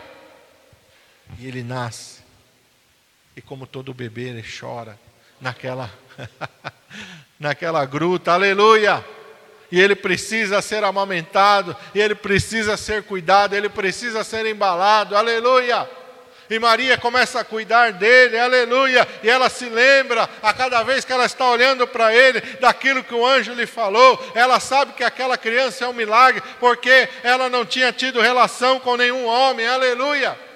E 1.37 1.47
ele 1.47 1.61
nasce, 1.61 2.21
e 3.35 3.41
como 3.41 3.67
todo 3.67 3.93
bebê, 3.93 4.29
ele 4.29 4.43
chora 4.43 4.99
naquela 5.39 5.91
naquela 7.39 7.85
gruta, 7.85 8.33
aleluia. 8.33 9.03
E 9.71 9.79
ele 9.79 9.95
precisa 9.95 10.61
ser 10.61 10.83
amamentado, 10.83 11.75
e 11.93 12.01
ele 12.01 12.15
precisa 12.15 12.75
ser 12.75 13.03
cuidado, 13.03 13.55
ele 13.55 13.69
precisa 13.69 14.23
ser 14.23 14.45
embalado, 14.45 15.15
aleluia. 15.15 15.87
E 16.49 16.57
Maria 16.57 16.97
começa 16.97 17.39
a 17.39 17.43
cuidar 17.43 17.93
dele, 17.93 18.37
aleluia. 18.37 19.07
E 19.21 19.29
ela 19.29 19.47
se 19.49 19.69
lembra, 19.69 20.27
a 20.41 20.51
cada 20.51 20.81
vez 20.81 21.05
que 21.05 21.13
ela 21.13 21.25
está 21.25 21.47
olhando 21.47 21.87
para 21.87 22.13
ele, 22.13 22.41
daquilo 22.59 23.03
que 23.03 23.13
o 23.13 23.23
anjo 23.23 23.53
lhe 23.53 23.67
falou. 23.67 24.19
Ela 24.33 24.59
sabe 24.59 24.93
que 24.93 25.03
aquela 25.03 25.37
criança 25.37 25.85
é 25.85 25.87
um 25.87 25.93
milagre, 25.93 26.41
porque 26.59 27.07
ela 27.21 27.47
não 27.47 27.63
tinha 27.63 27.93
tido 27.93 28.19
relação 28.19 28.79
com 28.79 28.97
nenhum 28.97 29.25
homem, 29.25 29.67
aleluia 29.67 30.48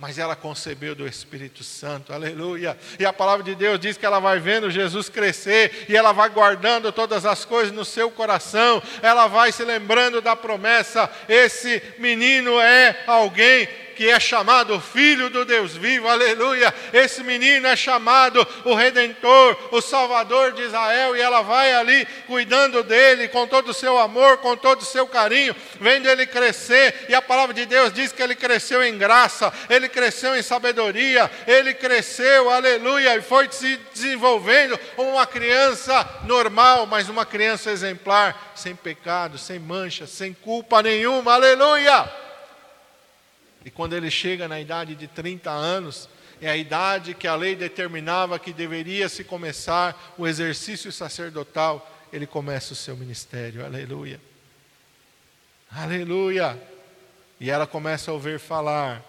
mas 0.00 0.18
ela 0.18 0.34
concebeu 0.34 0.94
do 0.94 1.06
Espírito 1.06 1.62
Santo, 1.62 2.14
aleluia. 2.14 2.76
E 2.98 3.04
a 3.04 3.12
palavra 3.12 3.44
de 3.44 3.54
Deus 3.54 3.78
diz 3.78 3.98
que 3.98 4.06
ela 4.06 4.18
vai 4.18 4.40
vendo 4.40 4.70
Jesus 4.70 5.10
crescer 5.10 5.84
e 5.90 5.96
ela 5.96 6.10
vai 6.10 6.30
guardando 6.30 6.90
todas 6.90 7.26
as 7.26 7.44
coisas 7.44 7.70
no 7.70 7.84
seu 7.84 8.10
coração, 8.10 8.82
ela 9.02 9.26
vai 9.26 9.52
se 9.52 9.62
lembrando 9.62 10.22
da 10.22 10.34
promessa: 10.34 11.10
esse 11.28 11.82
menino 11.98 12.58
é 12.58 13.04
alguém 13.06 13.68
que 14.00 14.08
é 14.08 14.18
chamado 14.18 14.80
Filho 14.80 15.28
do 15.28 15.44
Deus 15.44 15.76
vivo, 15.76 16.08
aleluia. 16.08 16.72
Esse 16.90 17.22
menino 17.22 17.66
é 17.66 17.76
chamado 17.76 18.48
o 18.64 18.74
Redentor, 18.74 19.54
o 19.70 19.82
Salvador 19.82 20.52
de 20.52 20.62
Israel, 20.62 21.14
e 21.14 21.20
ela 21.20 21.42
vai 21.42 21.74
ali 21.74 22.08
cuidando 22.26 22.82
dele 22.82 23.28
com 23.28 23.46
todo 23.46 23.68
o 23.68 23.74
seu 23.74 23.98
amor, 23.98 24.38
com 24.38 24.56
todo 24.56 24.80
o 24.80 24.86
seu 24.86 25.06
carinho, 25.06 25.54
vendo 25.78 26.08
ele 26.08 26.24
crescer, 26.24 27.08
e 27.10 27.14
a 27.14 27.20
palavra 27.20 27.52
de 27.52 27.66
Deus 27.66 27.92
diz 27.92 28.10
que 28.10 28.22
ele 28.22 28.34
cresceu 28.34 28.82
em 28.82 28.96
graça, 28.96 29.52
ele 29.68 29.86
cresceu 29.86 30.34
em 30.34 30.40
sabedoria, 30.40 31.30
ele 31.46 31.74
cresceu, 31.74 32.48
aleluia, 32.48 33.16
e 33.16 33.20
foi 33.20 33.48
se 33.52 33.78
desenvolvendo 33.92 34.78
como 34.96 35.10
uma 35.10 35.26
criança 35.26 36.08
normal, 36.24 36.86
mas 36.86 37.10
uma 37.10 37.26
criança 37.26 37.70
exemplar, 37.70 38.54
sem 38.56 38.74
pecado, 38.74 39.36
sem 39.36 39.58
mancha, 39.58 40.06
sem 40.06 40.32
culpa 40.32 40.82
nenhuma, 40.82 41.34
aleluia. 41.34 42.29
E 43.64 43.70
quando 43.70 43.94
ele 43.94 44.10
chega 44.10 44.48
na 44.48 44.60
idade 44.60 44.94
de 44.94 45.06
30 45.06 45.50
anos, 45.50 46.08
é 46.40 46.48
a 46.48 46.56
idade 46.56 47.14
que 47.14 47.28
a 47.28 47.34
lei 47.34 47.54
determinava 47.54 48.38
que 48.38 48.52
deveria 48.52 49.08
se 49.08 49.22
começar 49.22 50.14
o 50.16 50.26
exercício 50.26 50.90
sacerdotal, 50.90 51.88
ele 52.12 52.26
começa 52.26 52.72
o 52.72 52.76
seu 52.76 52.96
ministério. 52.96 53.64
Aleluia. 53.64 54.20
Aleluia. 55.70 56.60
E 57.38 57.50
ela 57.50 57.66
começa 57.66 58.10
a 58.10 58.14
ouvir 58.14 58.40
falar 58.40 59.04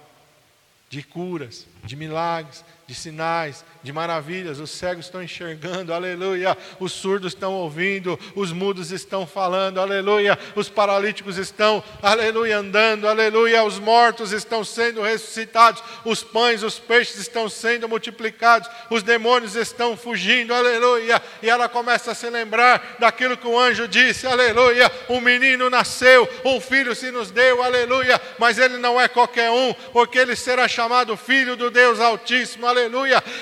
de 0.89 1.01
curas, 1.01 1.65
de 1.85 1.95
milagres, 1.95 2.65
de 2.91 2.97
sinais, 2.97 3.63
de 3.81 3.93
maravilhas, 3.93 4.59
os 4.59 4.69
cegos 4.69 5.05
estão 5.05 5.23
enxergando, 5.23 5.93
aleluia, 5.93 6.57
os 6.77 6.91
surdos 6.91 7.31
estão 7.31 7.53
ouvindo, 7.53 8.19
os 8.35 8.51
mudos 8.51 8.91
estão 8.91 9.25
falando, 9.25 9.79
aleluia, 9.79 10.37
os 10.57 10.67
paralíticos 10.67 11.37
estão, 11.37 11.81
aleluia, 12.01 12.57
andando, 12.57 13.07
aleluia, 13.07 13.63
os 13.63 13.79
mortos 13.79 14.33
estão 14.33 14.61
sendo 14.65 15.01
ressuscitados, 15.01 15.81
os 16.03 16.21
pães, 16.21 16.63
os 16.63 16.79
peixes 16.79 17.15
estão 17.15 17.47
sendo 17.47 17.87
multiplicados, 17.87 18.69
os 18.89 19.03
demônios 19.03 19.55
estão 19.55 19.95
fugindo, 19.95 20.53
aleluia, 20.53 21.21
e 21.41 21.49
ela 21.49 21.69
começa 21.69 22.11
a 22.11 22.15
se 22.15 22.29
lembrar 22.29 22.97
daquilo 22.99 23.37
que 23.37 23.47
o 23.47 23.57
anjo 23.57 23.87
disse, 23.87 24.27
aleluia, 24.27 24.91
um 25.07 25.21
menino 25.21 25.69
nasceu, 25.69 26.27
um 26.43 26.59
filho 26.59 26.93
se 26.93 27.09
nos 27.09 27.31
deu, 27.31 27.63
aleluia, 27.63 28.19
mas 28.37 28.57
ele 28.59 28.77
não 28.77 28.99
é 28.99 29.07
qualquer 29.07 29.49
um, 29.49 29.73
porque 29.93 30.19
ele 30.19 30.35
será 30.35 30.67
chamado 30.67 31.15
filho 31.15 31.55
do 31.55 31.71
Deus 31.71 32.01
Altíssimo, 32.01 32.67
aleluia, 32.67 32.80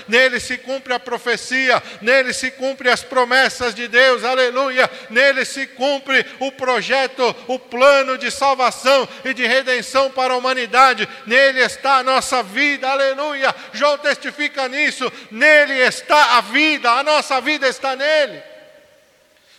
nele 0.07 0.39
se 0.39 0.57
cumpre 0.57 0.93
a 0.93 0.99
profecia, 0.99 1.81
nele 2.01 2.33
se 2.33 2.51
cumpre 2.51 2.89
as 2.89 3.03
promessas 3.03 3.73
de 3.73 3.87
Deus, 3.87 4.23
aleluia, 4.23 4.89
nele 5.09 5.45
se 5.45 5.67
cumpre 5.67 6.25
o 6.39 6.51
projeto, 6.51 7.35
o 7.47 7.59
plano 7.59 8.17
de 8.17 8.31
salvação 8.31 9.07
e 9.23 9.33
de 9.33 9.45
redenção 9.45 10.11
para 10.11 10.33
a 10.33 10.37
humanidade, 10.37 11.07
nele 11.25 11.61
está 11.61 11.97
a 11.97 12.03
nossa 12.03 12.43
vida, 12.43 12.89
aleluia. 12.89 13.53
João 13.73 13.97
testifica 13.97 14.67
nisso, 14.67 15.11
nele 15.31 15.73
está 15.73 16.37
a 16.37 16.41
vida, 16.41 16.91
a 16.91 17.03
nossa 17.03 17.39
vida 17.39 17.67
está 17.67 17.95
nele. 17.95 18.41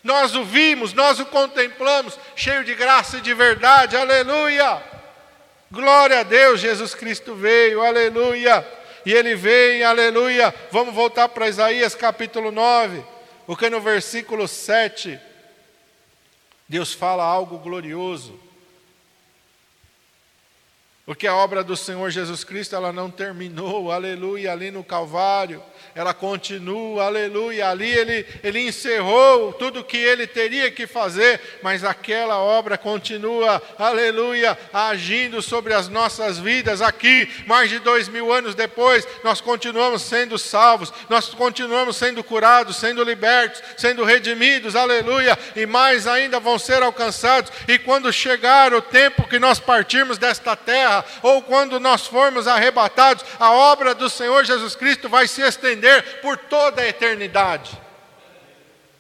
Nós 0.03 0.35
o 0.35 0.45
vimos, 0.45 0.95
nós 0.95 1.21
o 1.21 1.27
contemplamos, 1.27 2.19
cheio 2.35 2.65
de 2.65 2.75
graça 2.75 3.19
e 3.19 3.21
de 3.21 3.35
verdade, 3.35 3.97
aleluia. 3.97 4.83
Glória 5.71 6.21
a 6.21 6.23
Deus, 6.23 6.61
Jesus 6.61 6.95
Cristo 6.95 7.35
veio, 7.35 7.83
aleluia. 7.83 8.67
E 9.05 9.13
ele 9.13 9.35
veio, 9.35 9.87
aleluia. 9.87 10.55
Vamos 10.71 10.95
voltar 10.95 11.29
para 11.29 11.49
Isaías 11.49 11.95
capítulo 11.95 12.51
9, 12.51 13.03
porque 13.47 13.71
no 13.71 13.81
versículo 13.81 14.47
7, 14.47 15.19
Deus 16.69 16.93
fala 16.93 17.25
algo 17.25 17.59
glorioso. 17.59 18.39
Porque 21.11 21.27
a 21.27 21.35
obra 21.35 21.65
do 21.65 21.77
Senhor 21.77 22.09
Jesus 22.09 22.45
Cristo, 22.45 22.77
ela 22.77 22.93
não 22.93 23.11
terminou, 23.11 23.91
aleluia, 23.91 24.53
ali 24.53 24.71
no 24.71 24.85
Calvário, 24.85 25.61
ela 25.93 26.15
continua, 26.15 27.07
aleluia, 27.07 27.69
ali 27.69 27.91
ele, 27.91 28.25
ele 28.45 28.61
encerrou 28.61 29.53
tudo 29.53 29.81
o 29.81 29.85
que 29.85 29.97
ele 29.97 30.25
teria 30.25 30.71
que 30.71 30.87
fazer, 30.87 31.41
mas 31.65 31.83
aquela 31.83 32.39
obra 32.39 32.79
continua, 32.79 33.61
aleluia, 33.77 34.57
agindo 34.73 35.43
sobre 35.43 35.75
as 35.75 35.89
nossas 35.89 36.39
vidas 36.39 36.81
aqui, 36.81 37.29
mais 37.45 37.69
de 37.69 37.81
dois 37.81 38.09
mil 38.09 38.33
anos 38.33 38.55
depois, 38.55 39.05
nós 39.25 39.41
continuamos 39.41 40.03
sendo 40.03 40.39
salvos, 40.39 40.93
nós 41.09 41.27
continuamos 41.31 41.97
sendo 41.97 42.23
curados, 42.23 42.77
sendo 42.77 43.03
libertos, 43.03 43.61
sendo 43.77 44.05
redimidos, 44.05 44.77
aleluia, 44.77 45.37
e 45.57 45.67
mais 45.67 46.07
ainda 46.07 46.39
vão 46.39 46.57
ser 46.57 46.85
alcançados, 46.85 47.51
e 47.67 47.81
quando 47.81 48.13
chegar 48.13 48.73
o 48.73 48.81
tempo 48.81 49.27
que 49.27 49.41
nós 49.41 49.59
partirmos 49.59 50.17
desta 50.17 50.55
terra, 50.55 51.00
ou 51.23 51.43
quando 51.43 51.81
nós 51.81 52.07
formos 52.07 52.47
arrebatados, 52.47 53.25
a 53.39 53.53
obra 53.53 53.95
do 53.95 54.09
Senhor 54.09 54.45
Jesus 54.45 54.75
Cristo 54.75 55.09
vai 55.09 55.27
se 55.27 55.43
estender 55.43 56.21
por 56.21 56.37
toda 56.37 56.83
a 56.83 56.89
eternidade. 56.89 57.79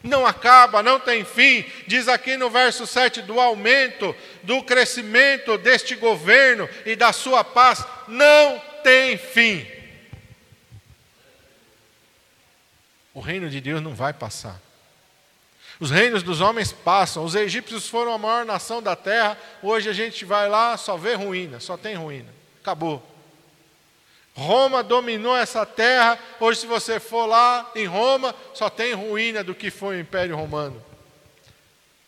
Não 0.02 0.26
acaba, 0.26 0.82
não 0.82 0.98
tem 0.98 1.24
fim, 1.24 1.64
diz 1.86 2.08
aqui 2.08 2.36
no 2.36 2.48
verso 2.48 2.86
7: 2.86 3.20
do 3.22 3.38
aumento, 3.38 4.16
do 4.42 4.62
crescimento 4.62 5.58
deste 5.58 5.94
governo 5.94 6.68
e 6.86 6.96
da 6.96 7.12
sua 7.12 7.44
paz, 7.44 7.84
não 8.08 8.58
tem 8.82 9.18
fim. 9.18 9.66
O 13.12 13.20
reino 13.20 13.50
de 13.50 13.60
Deus 13.60 13.82
não 13.82 13.94
vai 13.94 14.12
passar. 14.12 14.69
Os 15.80 15.90
reinos 15.90 16.22
dos 16.22 16.42
homens 16.42 16.70
passam. 16.70 17.24
Os 17.24 17.34
egípcios 17.34 17.88
foram 17.88 18.12
a 18.12 18.18
maior 18.18 18.44
nação 18.44 18.82
da 18.82 18.94
terra. 18.94 19.38
Hoje 19.62 19.88
a 19.88 19.94
gente 19.94 20.26
vai 20.26 20.46
lá, 20.48 20.76
só 20.76 20.96
vê 20.96 21.14
ruína, 21.14 21.58
só 21.58 21.76
tem 21.76 21.94
ruína. 21.94 22.28
Acabou. 22.60 23.02
Roma 24.34 24.82
dominou 24.82 25.36
essa 25.36 25.64
terra. 25.64 26.18
Hoje, 26.38 26.60
se 26.60 26.66
você 26.66 27.00
for 27.00 27.26
lá 27.26 27.70
em 27.74 27.86
Roma, 27.86 28.34
só 28.54 28.68
tem 28.68 28.92
ruína 28.92 29.42
do 29.42 29.54
que 29.54 29.70
foi 29.70 29.96
o 29.96 30.00
Império 30.00 30.36
Romano. 30.36 30.82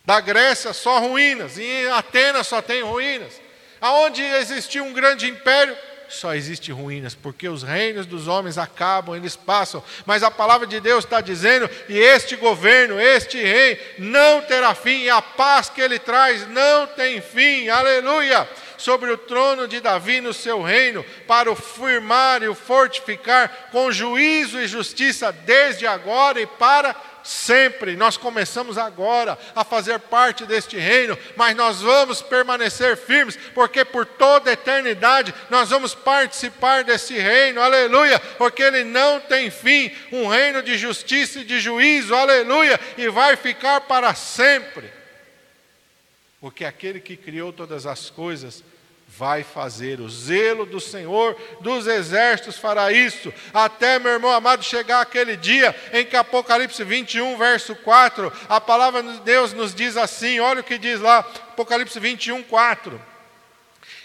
Da 0.05 0.21
Grécia, 0.21 0.73
só 0.73 0.99
ruínas. 0.99 1.59
Em 1.59 1.89
Atenas, 1.89 2.47
só 2.47 2.61
tem 2.61 2.83
ruínas. 2.83 3.41
Aonde 3.81 4.23
existia 4.23 4.83
um 4.83 4.93
grande 4.93 5.29
império, 5.29 5.77
só 6.13 6.35
existe 6.35 6.71
ruínas, 6.71 7.15
porque 7.15 7.49
os 7.49 7.63
reinos 7.63 8.07
dos 8.07 8.29
homens 8.29 8.59
acabam, 8.59 9.17
eles 9.17 9.35
passam, 9.35 9.83
mas 10.05 10.23
a 10.23 10.31
palavra 10.31 10.67
de 10.67 10.79
Deus 10.81 11.05
está 11.05 11.21
dizendo, 11.21 11.69
e 11.89 11.99
este 11.99 12.37
governo, 12.37 13.01
este 13.01 13.41
rei, 13.41 13.81
não 13.99 14.43
terá 14.43 14.75
fim, 14.75 15.03
e 15.03 15.11
a 15.11 15.23
paz 15.23 15.69
que 15.69 15.81
ele 15.81 15.99
traz 15.99 16.47
não 16.49 16.87
tem 16.87 17.21
fim, 17.21 17.69
aleluia, 17.69 18.49
sobre 18.77 19.11
o 19.11 19.17
trono 19.17 19.67
de 19.67 19.81
Davi 19.81 20.21
no 20.21 20.35
seu 20.35 20.61
reino, 20.61 21.05
para 21.27 21.51
o 21.51 21.57
firmar 21.57 22.43
e 22.43 22.49
o 22.49 22.55
fortificar 22.55 23.69
com 23.71 23.93
juízo 23.93 24.61
e 24.61 24.67
justiça 24.67 25.33
desde 25.33 25.87
agora 25.87 26.41
e 26.41 26.47
para 26.47 26.95
sempre. 27.23 27.97
Nós 27.97 28.17
começamos 28.17 28.79
agora 28.79 29.39
a 29.55 29.65
fazer 29.65 29.99
parte 29.99 30.45
deste 30.47 30.77
reino, 30.77 31.19
mas 31.37 31.57
nós 31.57 31.81
vamos 31.81 32.23
permanecer 32.23 32.97
firmes, 32.97 33.37
porque 33.55 33.85
por 33.85 34.05
toda 34.07 34.51
a 34.51 34.55
eternidade 34.55 35.35
nós 35.51 35.71
vamos 35.71 35.95
participar 35.95 36.85
desse 36.85 37.15
reino, 37.15 37.61
aleluia, 37.61 38.19
porque 38.39 38.63
ele 38.63 38.85
não 38.85 39.21
tem 39.21 39.51
fim 39.51 39.91
um 40.11 40.27
reino 40.27 40.63
de 40.63 40.77
justiça 40.77 41.41
e 41.41 41.45
de 41.45 41.61
juízo, 41.61 42.15
aleluia, 42.15 42.79
e 42.97 43.09
vai 43.09 43.37
ficar 43.37 43.83
para 43.83 44.15
sempre. 44.15 44.91
Porque 46.41 46.65
aquele 46.65 47.01
que 47.01 47.17
criou 47.17 47.53
todas 47.53 47.87
as 47.87 48.11
coisas 48.11 48.65
vai 49.17 49.43
fazer. 49.43 50.01
O 50.01 50.09
zelo 50.09 50.65
do 50.65 50.81
Senhor 50.81 51.37
dos 51.61 51.87
exércitos 51.87 52.59
fará 52.59 52.91
isso, 52.93 53.33
até, 53.53 53.99
meu 53.99 54.13
irmão 54.13 54.31
amado, 54.31 54.65
chegar 54.65 55.01
aquele 55.01 55.37
dia 55.37 55.75
em 55.93 56.05
que 56.05 56.17
Apocalipse 56.17 56.83
21, 56.83 57.37
verso 57.37 57.75
4, 57.77 58.33
a 58.49 58.61
palavra 58.61 59.03
de 59.03 59.21
Deus 59.21 59.53
nos 59.53 59.75
diz 59.75 59.97
assim: 59.97 60.41
olha 60.41 60.61
o 60.61 60.65
que 60.65 60.79
diz 60.79 61.01
lá, 61.01 61.19
Apocalipse 61.19 61.99
21, 61.99 62.43
4. 62.43 63.01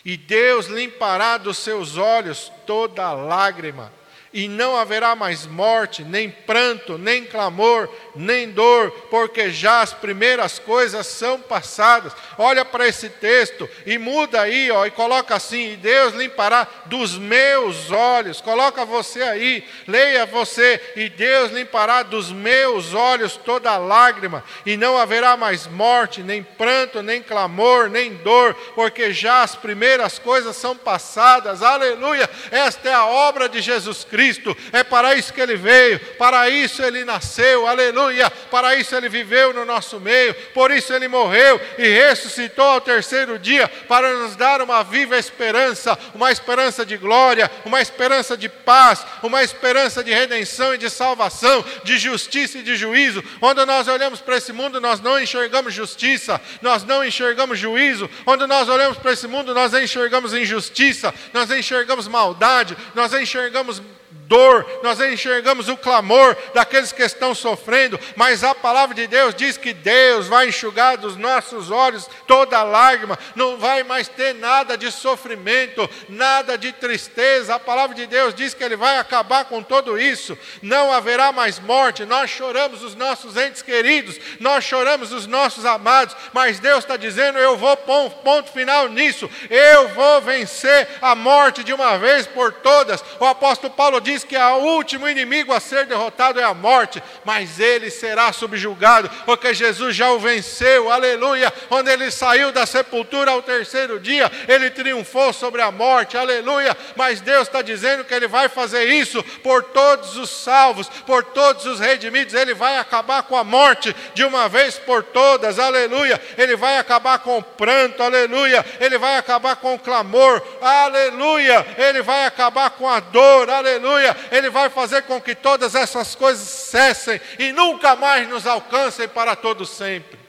E 0.04 0.16
Deus 0.16 0.68
limpará 0.68 1.38
dos 1.38 1.58
seus 1.58 1.98
olhos 1.98 2.52
toda 2.66 3.12
lágrima 3.14 3.97
e 4.34 4.48
não 4.48 4.76
haverá 4.76 5.16
mais 5.16 5.46
morte, 5.46 6.04
nem 6.04 6.30
pranto, 6.30 6.98
nem 6.98 7.24
clamor, 7.24 7.90
nem 8.16 8.50
dor, 8.50 8.92
porque 9.10 9.50
já 9.50 9.82
as 9.82 9.94
primeiras 9.94 10.60
coisas 10.60 11.08
são 11.08 11.40
passadas. 11.40 12.14
Olha 12.38 12.66
para 12.66 12.88
esse 12.88 13.10
texto 13.10 13.70
e 13.86 13.98
muda 13.98 14.42
aí, 14.42 14.70
ó, 14.70 14.86
e 14.86 14.92
coloca 14.92 15.36
assim: 15.36 15.74
e 15.74 15.76
Deus 15.78 16.14
limpará 16.14 16.68
dos 16.86 17.18
meus 17.18 17.90
olhos. 17.92 18.42
Coloca 18.42 18.86
você 18.86 19.22
aí, 19.22 19.64
leia 19.88 20.26
você, 20.26 20.82
e 20.96 21.10
Deus 21.10 21.52
limpará 21.52 22.04
dos 22.04 22.32
meus 22.32 22.94
olhos 22.94 23.38
toda 23.38 23.78
lágrima, 23.78 24.44
e 24.66 24.76
não 24.76 24.98
haverá 24.98 25.38
mais 25.38 25.68
morte, 25.68 26.22
nem 26.22 26.44
pranto, 26.44 27.02
nem 27.02 27.22
clamor, 27.22 27.90
nem 27.90 28.14
dor, 28.16 28.54
porque 28.76 29.14
já 29.14 29.42
as 29.42 29.56
primeiras 29.56 30.20
coisas 30.20 30.56
são 30.56 30.76
passadas. 30.76 31.62
Aleluia! 31.62 32.30
Esta 32.52 32.90
é 32.90 32.94
a 32.94 33.06
obra 33.06 33.48
de 33.48 33.62
Jesus 33.62 34.04
Cristo. 34.04 34.17
Cristo, 34.18 34.58
é 34.74 34.84
para 34.84 35.14
isso 35.14 35.32
que 35.32 35.40
ele 35.40 35.56
veio, 35.56 36.00
para 36.18 36.50
isso 36.50 36.82
ele 36.82 37.06
nasceu, 37.06 37.68
aleluia, 37.68 38.32
para 38.50 38.76
isso 38.76 38.96
ele 38.96 39.08
viveu 39.08 39.54
no 39.54 39.64
nosso 39.64 40.00
meio, 40.00 40.34
por 40.56 40.72
isso 40.72 40.92
ele 40.92 41.08
morreu 41.08 41.62
e 41.78 41.88
ressuscitou 41.88 42.66
ao 42.66 42.82
terceiro 42.82 43.38
dia, 43.38 43.68
para 43.88 44.12
nos 44.16 44.36
dar 44.36 44.60
uma 44.60 44.84
viva 44.84 45.16
esperança, 45.20 45.96
uma 46.16 46.32
esperança 46.32 46.84
de 46.84 46.98
glória, 46.98 47.52
uma 47.64 47.80
esperança 47.80 48.36
de 48.36 48.50
paz, 48.50 49.06
uma 49.22 49.44
esperança 49.44 50.04
de 50.04 50.12
redenção 50.12 50.74
e 50.74 50.80
de 50.80 50.90
salvação, 50.90 51.64
de 51.84 52.00
justiça 52.00 52.58
e 52.58 52.64
de 52.64 52.76
juízo. 52.76 53.24
Quando 53.40 53.68
nós 53.68 53.88
olhamos 53.88 54.20
para 54.20 54.38
esse 54.38 54.52
mundo, 54.52 54.82
nós 54.82 55.00
não 55.00 55.22
enxergamos 55.22 55.76
justiça, 55.76 56.42
nós 56.60 56.84
não 56.84 57.06
enxergamos 57.06 57.60
juízo. 57.60 58.10
Quando 58.26 58.48
nós 58.48 58.68
olhamos 58.68 58.98
para 58.98 59.14
esse 59.14 59.28
mundo, 59.28 59.54
nós 59.54 59.76
enxergamos 59.76 60.34
injustiça, 60.34 61.14
nós 61.32 61.52
enxergamos 61.52 62.08
maldade, 62.08 62.76
nós 62.96 63.14
enxergamos 63.14 63.80
dor, 64.28 64.66
nós 64.84 65.00
enxergamos 65.00 65.70
o 65.70 65.78
clamor 65.78 66.36
daqueles 66.54 66.92
que 66.92 67.02
estão 67.02 67.34
sofrendo, 67.34 68.00
mas 68.16 68.44
a 68.44 68.54
palavra 68.54 68.94
de 68.94 69.08
Deus 69.08 69.34
diz 69.34 69.58
que 69.58 69.74
Deus 69.74 70.28
vai 70.28 70.50
enxugar 70.50 70.98
dos 70.98 71.16
nossos 71.16 71.72
olhos 71.72 72.08
toda 72.28 72.64
lágrima, 72.64 73.18
não 73.36 73.58
vai 73.58 73.84
mais 73.84 74.08
ter 74.08 74.36
nada 74.36 74.78
de 74.78 74.92
sofrimento, 74.92 75.90
nada 76.10 76.58
de 76.58 76.72
tristeza. 76.74 77.56
A 77.56 77.60
palavra 77.60 77.96
de 77.96 78.06
Deus 78.06 78.34
diz 78.34 78.54
que 78.54 78.64
Ele 78.64 78.76
vai 78.76 78.98
acabar 78.98 79.46
com 79.46 79.64
tudo 79.64 79.98
isso, 79.98 80.38
não 80.62 80.92
haverá 80.92 81.32
mais 81.32 81.60
morte. 81.60 82.06
Nós 82.06 82.30
choramos 82.30 82.84
os 82.84 82.96
nossos 82.96 83.38
entes 83.38 83.62
queridos, 83.62 84.20
nós 84.40 84.64
choramos 84.64 85.14
os 85.14 85.26
nossos 85.26 85.66
amados, 85.66 86.16
mas 86.34 86.60
Deus 86.60 86.80
está 86.80 86.98
dizendo: 86.98 87.38
eu 87.38 87.56
vou 87.56 87.78
pôr 87.78 88.06
um 88.06 88.10
ponto 88.10 88.52
final 88.52 88.90
nisso, 88.90 89.30
eu 89.50 89.88
vou 89.90 90.22
vencer 90.22 90.88
a 91.02 91.16
morte 91.16 91.64
de 91.64 91.74
uma 91.74 91.98
vez 91.98 92.28
por 92.28 92.52
todas. 92.52 93.04
O 93.20 93.26
apóstolo 93.26 93.74
Paulo 93.74 94.02
diz 94.02 94.17
diz 94.18 94.24
que 94.24 94.36
o 94.36 94.58
último 94.58 95.08
inimigo 95.08 95.54
a 95.54 95.60
ser 95.60 95.86
derrotado 95.86 96.40
é 96.40 96.44
a 96.44 96.54
morte, 96.54 97.02
mas 97.24 97.60
ele 97.60 97.92
será 97.92 98.34
subjugado, 98.34 99.10
porque 99.26 99.54
Jesus 99.54 99.96
já 99.96 100.12
o 100.12 100.20
venceu, 100.20 100.92
aleluia. 100.92 101.52
Quando 101.70 101.88
ele 101.88 102.10
saiu 102.10 102.52
da 102.52 102.66
sepultura 102.66 103.32
ao 103.32 103.42
terceiro 103.42 104.00
dia, 104.00 104.32
ele 104.48 104.70
triunfou 104.70 105.32
sobre 105.32 105.62
a 105.62 105.72
morte, 105.72 106.18
aleluia. 106.18 106.76
Mas 106.96 107.22
Deus 107.22 107.48
está 107.48 107.62
dizendo 107.62 108.04
que 108.04 108.14
ele 108.14 108.28
vai 108.28 108.50
fazer 108.50 108.86
isso 108.86 109.24
por 109.44 109.64
todos 109.64 110.18
os 110.18 110.30
salvos, 110.30 110.90
por 111.06 111.24
todos 111.24 111.66
os 111.66 111.80
redimidos, 111.80 112.34
ele 112.34 112.54
vai 112.54 112.78
acabar 112.78 113.24
com 113.24 113.36
a 113.36 113.44
morte 113.44 113.96
de 114.14 114.24
uma 114.24 114.50
vez 114.50 114.76
por 114.78 115.04
todas, 115.04 115.60
aleluia. 115.60 116.20
Ele 116.38 116.56
vai 116.56 116.78
acabar 116.78 117.20
com 117.20 117.38
o 117.38 117.44
pranto, 117.44 118.02
aleluia. 118.02 118.66
Ele 118.80 118.98
vai 118.98 119.18
acabar 119.18 119.56
com 119.58 119.76
o 119.76 119.80
clamor, 119.80 120.42
aleluia. 120.62 121.66
Ele 121.78 122.02
vai 122.02 122.26
acabar 122.26 122.72
com 122.72 122.88
a 122.88 123.00
dor, 123.00 123.50
aleluia. 123.50 124.07
Ele 124.32 124.50
vai 124.50 124.70
fazer 124.70 125.04
com 125.04 125.20
que 125.22 125.36
todas 125.36 125.76
essas 125.76 126.16
coisas 126.16 126.48
cessem 126.48 127.20
e 127.40 127.52
nunca 127.52 127.96
mais 127.96 128.28
nos 128.28 128.46
alcancem 128.46 129.08
para 129.08 129.36
todo 129.36 129.66
sempre. 129.66 130.28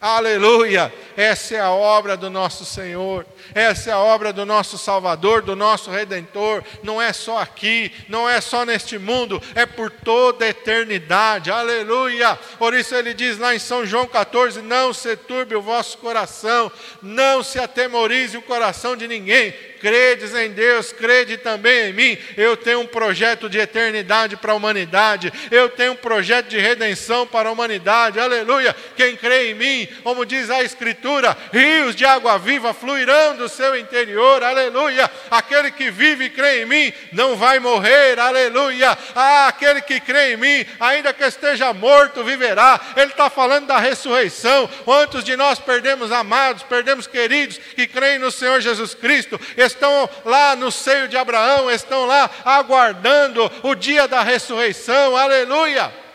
Aleluia! 0.00 0.92
Essa 1.16 1.56
é 1.56 1.60
a 1.60 1.72
obra 1.72 2.16
do 2.16 2.30
nosso 2.30 2.64
Senhor, 2.64 3.26
essa 3.52 3.90
é 3.90 3.92
a 3.92 3.98
obra 3.98 4.32
do 4.32 4.46
nosso 4.46 4.78
Salvador, 4.78 5.42
do 5.42 5.56
nosso 5.56 5.90
Redentor. 5.90 6.62
Não 6.84 7.02
é 7.02 7.12
só 7.12 7.38
aqui, 7.38 7.92
não 8.08 8.30
é 8.30 8.40
só 8.40 8.64
neste 8.64 8.96
mundo, 8.96 9.42
é 9.56 9.66
por 9.66 9.90
toda 9.90 10.44
a 10.44 10.50
eternidade. 10.50 11.50
Aleluia! 11.50 12.38
Por 12.60 12.74
isso 12.74 12.94
ele 12.94 13.12
diz 13.12 13.38
lá 13.38 13.56
em 13.56 13.58
São 13.58 13.84
João 13.84 14.06
14: 14.06 14.62
Não 14.62 14.92
se 14.94 15.16
turbe 15.16 15.56
o 15.56 15.62
vosso 15.62 15.98
coração, 15.98 16.70
não 17.02 17.42
se 17.42 17.58
atemorize 17.58 18.36
o 18.36 18.42
coração 18.42 18.96
de 18.96 19.08
ninguém 19.08 19.52
credes 19.80 20.34
em 20.34 20.50
Deus, 20.50 20.92
crede 20.92 21.36
também 21.36 21.90
em 21.90 21.92
mim. 21.92 22.18
Eu 22.36 22.56
tenho 22.56 22.80
um 22.80 22.86
projeto 22.86 23.48
de 23.48 23.58
eternidade 23.58 24.36
para 24.36 24.52
a 24.52 24.54
humanidade, 24.54 25.32
eu 25.50 25.68
tenho 25.68 25.92
um 25.92 25.96
projeto 25.96 26.48
de 26.48 26.58
redenção 26.58 27.26
para 27.26 27.48
a 27.48 27.52
humanidade, 27.52 28.20
aleluia. 28.20 28.74
Quem 28.96 29.16
crê 29.16 29.50
em 29.50 29.54
mim, 29.54 29.88
como 30.02 30.26
diz 30.26 30.50
a 30.50 30.62
Escritura, 30.62 31.36
rios 31.52 31.94
de 31.94 32.04
água 32.04 32.38
viva 32.38 32.74
fluirão 32.74 33.36
do 33.36 33.48
seu 33.48 33.76
interior, 33.76 34.42
aleluia. 34.42 35.10
Aquele 35.30 35.70
que 35.70 35.90
vive 35.90 36.24
e 36.24 36.30
crê 36.30 36.62
em 36.62 36.66
mim 36.66 36.92
não 37.12 37.36
vai 37.36 37.58
morrer, 37.58 38.18
aleluia. 38.18 38.96
Ah, 39.14 39.48
aquele 39.48 39.80
que 39.80 40.00
crê 40.00 40.34
em 40.34 40.36
mim, 40.36 40.66
ainda 40.80 41.12
que 41.12 41.24
esteja 41.24 41.72
morto, 41.72 42.24
viverá. 42.24 42.80
Ele 42.96 43.10
está 43.10 43.30
falando 43.30 43.66
da 43.66 43.78
ressurreição. 43.78 44.68
Quantos 44.84 45.24
de 45.24 45.36
nós 45.36 45.58
perdemos 45.58 46.10
amados, 46.12 46.62
perdemos 46.62 47.06
queridos 47.06 47.58
que 47.58 47.86
creem 47.86 48.18
no 48.18 48.30
Senhor 48.30 48.60
Jesus 48.60 48.94
Cristo? 48.94 49.40
Estão 49.72 50.08
lá 50.24 50.56
no 50.56 50.72
seio 50.72 51.08
de 51.08 51.16
Abraão, 51.16 51.70
estão 51.70 52.06
lá 52.06 52.28
aguardando 52.44 53.50
o 53.62 53.74
dia 53.74 54.08
da 54.08 54.22
ressurreição, 54.22 55.16
aleluia 55.16 56.07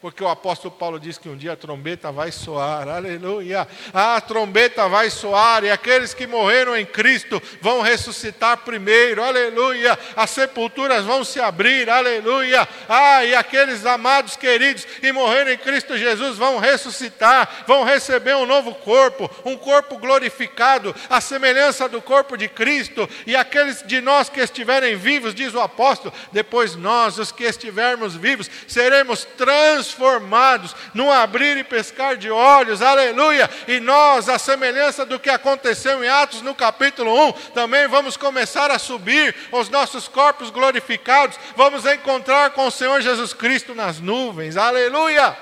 porque 0.00 0.22
o 0.22 0.28
apóstolo 0.28 0.72
Paulo 0.72 1.00
diz 1.00 1.18
que 1.18 1.28
um 1.28 1.36
dia 1.36 1.52
a 1.52 1.56
trombeta 1.56 2.12
vai 2.12 2.30
soar, 2.30 2.88
aleluia. 2.88 3.66
A 3.92 4.20
trombeta 4.20 4.88
vai 4.88 5.10
soar 5.10 5.64
e 5.64 5.70
aqueles 5.70 6.14
que 6.14 6.26
morreram 6.26 6.76
em 6.76 6.86
Cristo 6.86 7.42
vão 7.60 7.80
ressuscitar 7.80 8.58
primeiro, 8.58 9.22
aleluia. 9.22 9.98
As 10.14 10.30
sepulturas 10.30 11.04
vão 11.04 11.24
se 11.24 11.40
abrir, 11.40 11.90
aleluia. 11.90 12.68
Ah, 12.88 13.24
e 13.24 13.34
aqueles 13.34 13.84
amados 13.84 14.36
queridos 14.36 14.84
que 14.84 15.12
morreram 15.12 15.50
em 15.50 15.58
Cristo 15.58 15.98
Jesus 15.98 16.38
vão 16.38 16.58
ressuscitar, 16.58 17.64
vão 17.66 17.82
receber 17.82 18.36
um 18.36 18.46
novo 18.46 18.74
corpo, 18.76 19.28
um 19.44 19.56
corpo 19.56 19.98
glorificado, 19.98 20.94
a 21.10 21.20
semelhança 21.20 21.88
do 21.88 22.00
corpo 22.00 22.36
de 22.36 22.48
Cristo. 22.48 23.08
E 23.26 23.34
aqueles 23.34 23.82
de 23.84 24.00
nós 24.00 24.28
que 24.28 24.40
estiverem 24.40 24.94
vivos, 24.96 25.34
diz 25.34 25.54
o 25.54 25.60
apóstolo, 25.60 26.14
depois 26.30 26.76
nós, 26.76 27.18
os 27.18 27.32
que 27.32 27.42
estivermos 27.42 28.14
vivos, 28.14 28.48
seremos 28.68 29.24
transformados 29.24 29.87
transformados 29.88 30.76
num 30.92 31.10
abrir 31.10 31.56
e 31.56 31.64
pescar 31.64 32.16
de 32.16 32.30
olhos, 32.30 32.82
aleluia. 32.82 33.48
E 33.66 33.80
nós, 33.80 34.28
a 34.28 34.38
semelhança 34.38 35.06
do 35.06 35.18
que 35.18 35.30
aconteceu 35.30 36.04
em 36.04 36.08
Atos 36.08 36.42
no 36.42 36.54
capítulo 36.54 37.28
1, 37.28 37.32
também 37.54 37.88
vamos 37.88 38.16
começar 38.16 38.70
a 38.70 38.78
subir 38.78 39.34
os 39.50 39.68
nossos 39.68 40.06
corpos 40.06 40.50
glorificados, 40.50 41.38
vamos 41.56 41.86
encontrar 41.86 42.50
com 42.50 42.66
o 42.66 42.70
Senhor 42.70 43.00
Jesus 43.00 43.32
Cristo 43.32 43.74
nas 43.74 43.98
nuvens, 43.98 44.56
aleluia. 44.56 45.36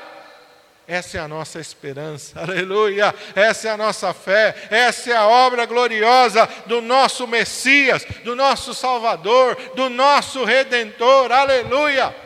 Essa 0.88 1.18
é 1.18 1.20
a 1.20 1.26
nossa 1.26 1.58
esperança, 1.58 2.38
aleluia. 2.40 3.12
Essa 3.34 3.68
é 3.68 3.70
a 3.72 3.76
nossa 3.76 4.14
fé, 4.14 4.54
essa 4.70 5.10
é 5.10 5.16
a 5.16 5.26
obra 5.26 5.66
gloriosa 5.66 6.48
do 6.66 6.80
nosso 6.80 7.26
Messias, 7.26 8.04
do 8.22 8.36
nosso 8.36 8.72
Salvador, 8.72 9.56
do 9.74 9.90
nosso 9.90 10.44
Redentor, 10.44 11.32
aleluia. 11.32 12.25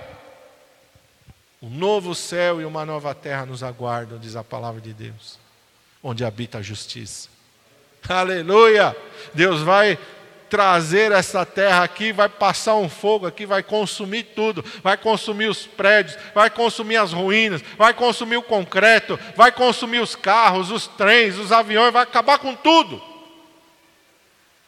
Um 1.63 1.69
novo 1.69 2.15
céu 2.15 2.61
e 2.61 2.65
uma 2.65 2.87
nova 2.87 3.15
terra 3.15 3.45
nos 3.45 3.63
aguardam, 3.63 4.19
diz 4.19 4.35
a 4.35 4.43
palavra 4.43 4.81
de 4.81 4.95
Deus, 4.95 5.39
onde 6.03 6.25
habita 6.25 6.59
a 6.59 6.63
justiça. 6.63 7.29
Aleluia! 8.09 8.97
Deus 9.35 9.61
vai 9.61 9.99
trazer 10.49 11.13
essa 11.13 11.45
terra 11.45 11.85
aqui, 11.85 12.13
vai 12.13 12.31
passar 12.31 12.77
um 12.77 12.89
fogo 12.89 13.27
aqui, 13.27 13.45
vai 13.45 13.63
consumir 13.63 14.23
tudo, 14.35 14.65
vai 14.83 14.97
consumir 14.97 15.49
os 15.49 15.67
prédios, 15.67 16.17
vai 16.35 16.49
consumir 16.49 16.97
as 16.97 17.13
ruínas, 17.13 17.63
vai 17.77 17.93
consumir 17.93 18.39
o 18.39 18.43
concreto, 18.43 19.21
vai 19.37 19.53
consumir 19.53 20.01
os 20.01 20.17
carros, 20.17 20.71
os 20.71 20.87
trens, 20.87 21.37
os 21.37 21.53
aviões, 21.53 21.93
vai 21.93 22.05
acabar 22.05 22.39
com 22.39 22.55
tudo. 22.55 23.01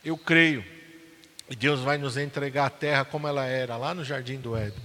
Eu 0.05 0.19
creio. 0.19 0.63
E 1.49 1.57
Deus 1.57 1.81
vai 1.81 1.97
nos 1.97 2.19
entregar 2.19 2.67
a 2.67 2.71
terra 2.71 3.05
como 3.05 3.27
ela 3.27 3.47
era, 3.47 3.79
lá 3.79 3.95
no 3.95 4.05
jardim 4.05 4.37
do 4.37 4.55
Éden. 4.55 4.79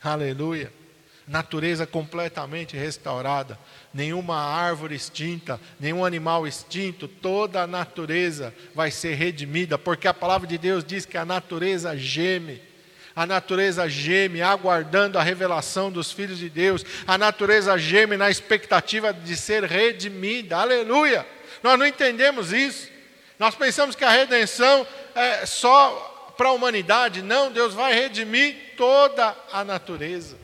Aleluia 0.00 0.83
natureza 1.26 1.86
completamente 1.86 2.76
restaurada, 2.76 3.58
nenhuma 3.92 4.36
árvore 4.36 4.94
extinta, 4.94 5.58
nenhum 5.80 6.04
animal 6.04 6.46
extinto, 6.46 7.08
toda 7.08 7.62
a 7.62 7.66
natureza 7.66 8.54
vai 8.74 8.90
ser 8.90 9.14
redimida, 9.14 9.78
porque 9.78 10.06
a 10.06 10.14
palavra 10.14 10.46
de 10.46 10.58
Deus 10.58 10.84
diz 10.84 11.06
que 11.06 11.16
a 11.16 11.24
natureza 11.24 11.96
geme. 11.96 12.60
A 13.16 13.24
natureza 13.24 13.88
geme 13.88 14.42
aguardando 14.42 15.18
a 15.18 15.22
revelação 15.22 15.90
dos 15.90 16.10
filhos 16.10 16.36
de 16.36 16.50
Deus. 16.50 16.84
A 17.06 17.16
natureza 17.16 17.78
geme 17.78 18.16
na 18.16 18.28
expectativa 18.28 19.12
de 19.12 19.36
ser 19.36 19.62
redimida. 19.62 20.58
Aleluia! 20.58 21.24
Nós 21.62 21.78
não 21.78 21.86
entendemos 21.86 22.52
isso. 22.52 22.90
Nós 23.38 23.54
pensamos 23.54 23.94
que 23.94 24.04
a 24.04 24.10
redenção 24.10 24.84
é 25.14 25.46
só 25.46 26.34
para 26.36 26.48
a 26.48 26.52
humanidade. 26.52 27.22
Não, 27.22 27.52
Deus 27.52 27.72
vai 27.72 27.94
redimir 27.94 28.74
toda 28.76 29.34
a 29.52 29.62
natureza 29.62 30.43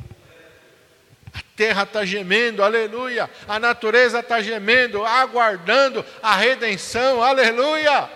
terra 1.61 1.83
está 1.83 2.07
gemendo, 2.07 2.65
aleluia. 2.65 3.29
A 3.47 3.61
natureza 3.61 4.21
está 4.21 4.41
gemendo, 4.41 5.05
aguardando 5.05 6.03
a 6.23 6.35
redenção, 6.35 7.23
aleluia. 7.23 8.09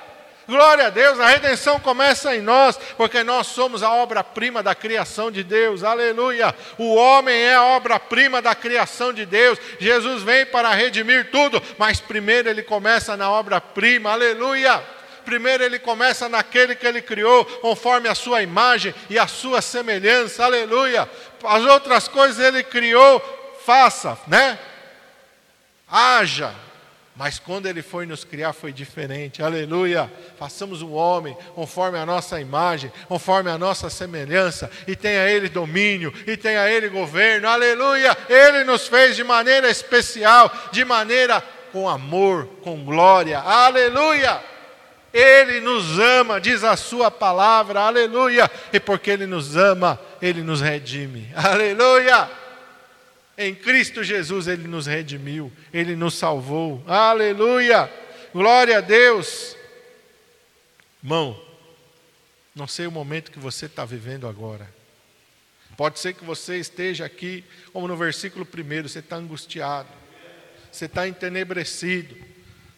Glória 0.49 0.87
a 0.87 0.91
Deus, 0.91 1.21
a 1.21 1.27
redenção 1.27 1.79
começa 1.79 2.35
em 2.35 2.41
nós, 2.41 2.79
porque 2.97 3.23
nós 3.23 3.49
somos 3.49 3.83
a 3.83 3.93
obra-prima 3.93 4.63
da 4.63 4.75
criação 4.75 5.31
de 5.31 5.45
Deus, 5.45 5.85
aleluia. 5.85 6.55
O 6.79 6.95
homem 6.95 7.35
é 7.35 7.55
a 7.55 7.65
obra-prima 7.65 8.41
da 8.41 8.55
criação 8.55 9.13
de 9.13 9.27
Deus. 9.27 9.59
Jesus 9.79 10.23
vem 10.23 10.47
para 10.47 10.73
redimir 10.73 11.31
tudo, 11.31 11.63
mas 11.77 12.01
primeiro 12.01 12.49
ele 12.49 12.63
começa 12.63 13.15
na 13.15 13.31
obra-prima, 13.31 14.11
aleluia 14.11 14.83
primeiro 15.25 15.65
ele 15.65 15.79
começa 15.79 16.29
naquele 16.29 16.75
que 16.75 16.87
ele 16.87 17.03
criou, 17.03 17.45
conforme 17.45 18.09
a 18.09 18.15
sua 18.15 18.43
imagem 18.43 18.95
e 19.11 19.19
a 19.19 19.27
sua 19.27 19.61
semelhança, 19.63 20.45
aleluia. 20.45 21.09
As 21.43 21.65
outras 21.65 22.09
coisas 22.09 22.39
ele 22.45 22.63
criou, 22.63 23.21
faça, 23.65 24.19
né? 24.27 24.59
Haja. 25.91 26.55
Mas 27.17 27.39
quando 27.39 27.67
ele 27.67 27.81
foi 27.81 28.07
nos 28.07 28.25
criar 28.25 28.53
foi 28.53 28.73
diferente, 28.73 29.41
aleluia. 29.41 30.11
Façamos 30.37 30.83
um 30.83 30.93
homem 30.95 31.37
conforme 31.55 31.97
a 31.97 32.05
nossa 32.05 32.41
imagem, 32.41 32.91
conforme 33.07 33.49
a 33.51 33.57
nossa 33.57 33.89
semelhança, 33.89 34.69
e 34.87 34.97
tenha 34.97 35.29
ele 35.29 35.49
domínio, 35.49 36.13
e 36.27 36.37
tenha 36.37 36.69
ele 36.69 36.89
governo, 36.89 37.49
aleluia. 37.49 38.17
Ele 38.29 38.65
nos 38.65 38.89
fez 38.89 39.15
de 39.15 39.23
maneira 39.23 39.71
especial, 39.71 40.53
de 40.73 40.85
maneira 40.85 41.41
com 41.71 41.89
amor, 41.89 42.47
com 42.63 42.85
glória, 42.85 43.39
aleluia. 43.39 44.41
Ele 45.15 45.61
nos 45.61 45.97
ama, 45.97 46.41
diz 46.41 46.65
a 46.65 46.77
Sua 46.77 47.09
palavra, 47.09 47.83
aleluia. 47.83 48.51
E 48.73 48.81
porque 48.81 49.13
Ele 49.13 49.27
nos 49.27 49.57
ama, 49.57 50.01
Ele 50.21 50.43
nos 50.43 50.61
redime, 50.61 51.31
aleluia. 51.37 52.29
Em 53.39 53.55
Cristo 53.55 54.03
Jesus 54.03 54.49
Ele 54.49 54.67
nos 54.67 54.87
redimiu, 54.87 55.53
Ele 55.73 55.95
nos 55.95 56.15
salvou, 56.15 56.83
aleluia. 56.85 57.89
Glória 58.33 58.79
a 58.79 58.81
Deus. 58.81 59.57
Irmão, 61.01 61.41
não 62.53 62.67
sei 62.67 62.89
o 62.89 62.91
momento 62.91 63.31
que 63.31 63.39
você 63.39 63.67
está 63.67 63.85
vivendo 63.85 64.27
agora. 64.27 64.69
Pode 65.77 66.01
ser 66.01 66.15
que 66.15 66.25
você 66.25 66.57
esteja 66.59 67.05
aqui, 67.05 67.45
como 67.73 67.87
no 67.87 67.97
versículo 67.97 68.45
1, 68.45 68.89
você 68.89 68.99
está 68.99 69.15
angustiado, 69.17 69.89
você 70.73 70.87
está 70.87 71.07
entenebrecido, 71.07 72.17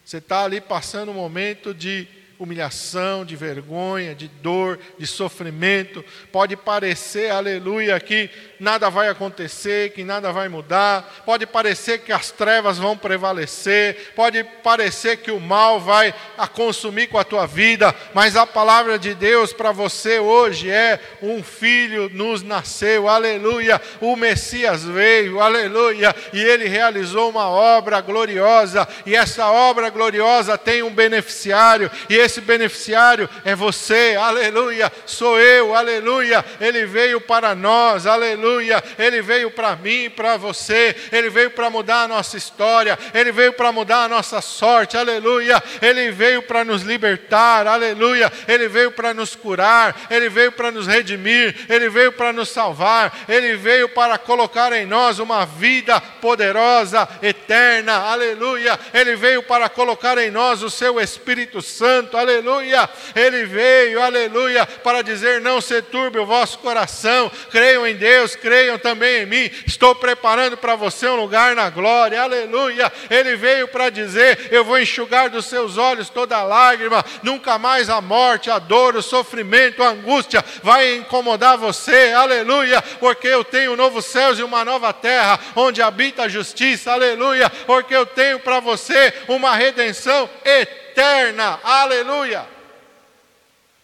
você 0.04 0.18
está 0.18 0.44
ali 0.44 0.60
passando 0.60 1.10
um 1.10 1.14
momento 1.14 1.72
de 1.72 2.06
humilhação, 2.38 3.24
de 3.24 3.34
vergonha, 3.34 4.14
de 4.14 4.28
dor, 4.28 4.78
de 4.98 5.06
sofrimento. 5.06 6.04
Pode 6.30 6.56
parecer, 6.56 7.30
aleluia, 7.30 7.98
que 7.98 8.30
nada 8.60 8.90
vai 8.90 9.08
acontecer, 9.08 9.92
que 9.92 10.04
nada 10.04 10.32
vai 10.32 10.48
mudar. 10.48 11.22
Pode 11.24 11.46
parecer 11.46 12.00
que 12.00 12.12
as 12.12 12.30
trevas 12.30 12.78
vão 12.78 12.96
prevalecer. 12.96 14.12
Pode 14.14 14.44
parecer 14.62 15.18
que 15.18 15.30
o 15.30 15.40
mal 15.40 15.80
vai 15.80 16.14
a 16.36 16.46
consumir 16.46 17.06
com 17.08 17.18
a 17.18 17.24
tua 17.24 17.46
vida. 17.46 17.94
Mas 18.12 18.36
a 18.36 18.46
palavra 18.46 18.98
de 18.98 19.14
Deus 19.14 19.52
para 19.52 19.72
você 19.72 20.18
hoje 20.18 20.70
é: 20.70 21.00
um 21.22 21.42
filho 21.42 22.10
nos 22.12 22.42
nasceu, 22.42 23.08
aleluia. 23.08 23.80
O 24.00 24.16
Messias 24.16 24.84
veio, 24.84 25.40
aleluia. 25.40 26.14
E 26.32 26.42
ele 26.42 26.68
realizou 26.68 27.30
uma 27.30 27.48
obra 27.48 28.00
gloriosa. 28.00 28.86
E 29.04 29.14
essa 29.14 29.50
obra 29.50 29.88
gloriosa 29.90 30.58
tem 30.58 30.82
um 30.82 30.92
beneficiário. 30.92 31.90
E 32.08 32.25
esse 32.26 32.40
beneficiário 32.40 33.28
é 33.44 33.54
você, 33.54 34.16
aleluia, 34.20 34.92
sou 35.06 35.38
eu, 35.40 35.74
aleluia. 35.74 36.44
Ele 36.60 36.84
veio 36.84 37.20
para 37.20 37.54
nós, 37.54 38.06
aleluia. 38.06 38.82
Ele 38.98 39.22
veio 39.22 39.50
para 39.50 39.74
mim, 39.76 40.10
para 40.10 40.36
você. 40.36 40.94
Ele 41.10 41.30
veio 41.30 41.50
para 41.50 41.70
mudar 41.70 42.02
a 42.02 42.08
nossa 42.08 42.36
história. 42.36 42.98
Ele 43.14 43.32
veio 43.32 43.52
para 43.52 43.72
mudar 43.72 44.04
a 44.04 44.08
nossa 44.08 44.40
sorte, 44.40 44.96
aleluia. 44.96 45.62
Ele 45.80 46.10
veio 46.10 46.42
para 46.42 46.64
nos 46.64 46.82
libertar, 46.82 47.66
aleluia. 47.66 48.30
Ele 48.46 48.68
veio 48.68 48.90
para 48.90 49.14
nos 49.14 49.34
curar. 49.34 50.06
Ele 50.10 50.28
veio 50.28 50.52
para 50.52 50.70
nos 50.70 50.86
redimir. 50.86 51.54
Ele 51.68 51.88
veio 51.88 52.12
para 52.12 52.32
nos 52.32 52.48
salvar. 52.48 53.16
Ele 53.28 53.56
veio 53.56 53.88
para 53.88 54.18
colocar 54.18 54.72
em 54.72 54.84
nós 54.84 55.18
uma 55.18 55.46
vida 55.46 56.00
poderosa, 56.00 57.08
eterna, 57.22 57.94
aleluia. 57.94 58.78
Ele 58.92 59.16
veio 59.16 59.42
para 59.42 59.68
colocar 59.68 60.18
em 60.18 60.30
nós 60.30 60.62
o 60.62 60.70
seu 60.70 61.00
Espírito 61.00 61.62
Santo, 61.62 62.15
aleluia. 62.16 62.88
Ele 63.14 63.44
veio, 63.44 64.02
aleluia, 64.02 64.66
para 64.66 65.02
dizer: 65.02 65.40
não 65.40 65.60
se 65.60 65.80
turbe 65.82 66.18
o 66.18 66.26
vosso 66.26 66.58
coração, 66.58 67.30
creiam 67.50 67.86
em 67.86 67.96
Deus, 67.96 68.34
creiam 68.36 68.78
também 68.78 69.22
em 69.22 69.26
mim. 69.26 69.50
Estou 69.66 69.94
preparando 69.94 70.56
para 70.56 70.76
você 70.76 71.06
um 71.08 71.16
lugar 71.16 71.54
na 71.54 71.70
glória, 71.70 72.22
aleluia. 72.22 72.92
Ele 73.10 73.36
veio 73.36 73.68
para 73.68 73.90
dizer: 73.90 74.48
eu 74.50 74.64
vou 74.64 74.78
enxugar 74.78 75.30
dos 75.30 75.46
seus 75.46 75.76
olhos 75.76 76.08
toda 76.08 76.42
lágrima, 76.42 77.04
nunca 77.22 77.58
mais 77.58 77.88
a 77.88 78.00
morte, 78.00 78.50
a 78.50 78.58
dor, 78.58 78.96
o 78.96 79.02
sofrimento, 79.02 79.82
a 79.82 79.90
angústia 79.90 80.44
vai 80.62 80.96
incomodar 80.96 81.56
você, 81.56 82.12
aleluia, 82.16 82.82
porque 83.00 83.28
eu 83.28 83.44
tenho 83.44 83.76
novos 83.76 84.06
céus 84.06 84.38
e 84.38 84.42
uma 84.42 84.64
nova 84.64 84.92
terra 84.92 85.38
onde 85.54 85.82
habita 85.82 86.24
a 86.24 86.28
justiça, 86.28 86.92
aleluia, 86.92 87.50
porque 87.66 87.94
eu 87.94 88.06
tenho 88.06 88.38
para 88.40 88.60
você 88.60 89.12
uma 89.28 89.54
redenção 89.54 90.28
eterna 90.44 90.86
eterna. 90.96 91.60
Aleluia. 92.06 92.48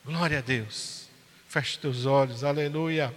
Glória 0.05 0.39
a 0.39 0.41
Deus. 0.41 1.09
Feche 1.49 1.77
teus 1.81 2.07
olhos. 2.07 2.45
Aleluia. 2.45 3.13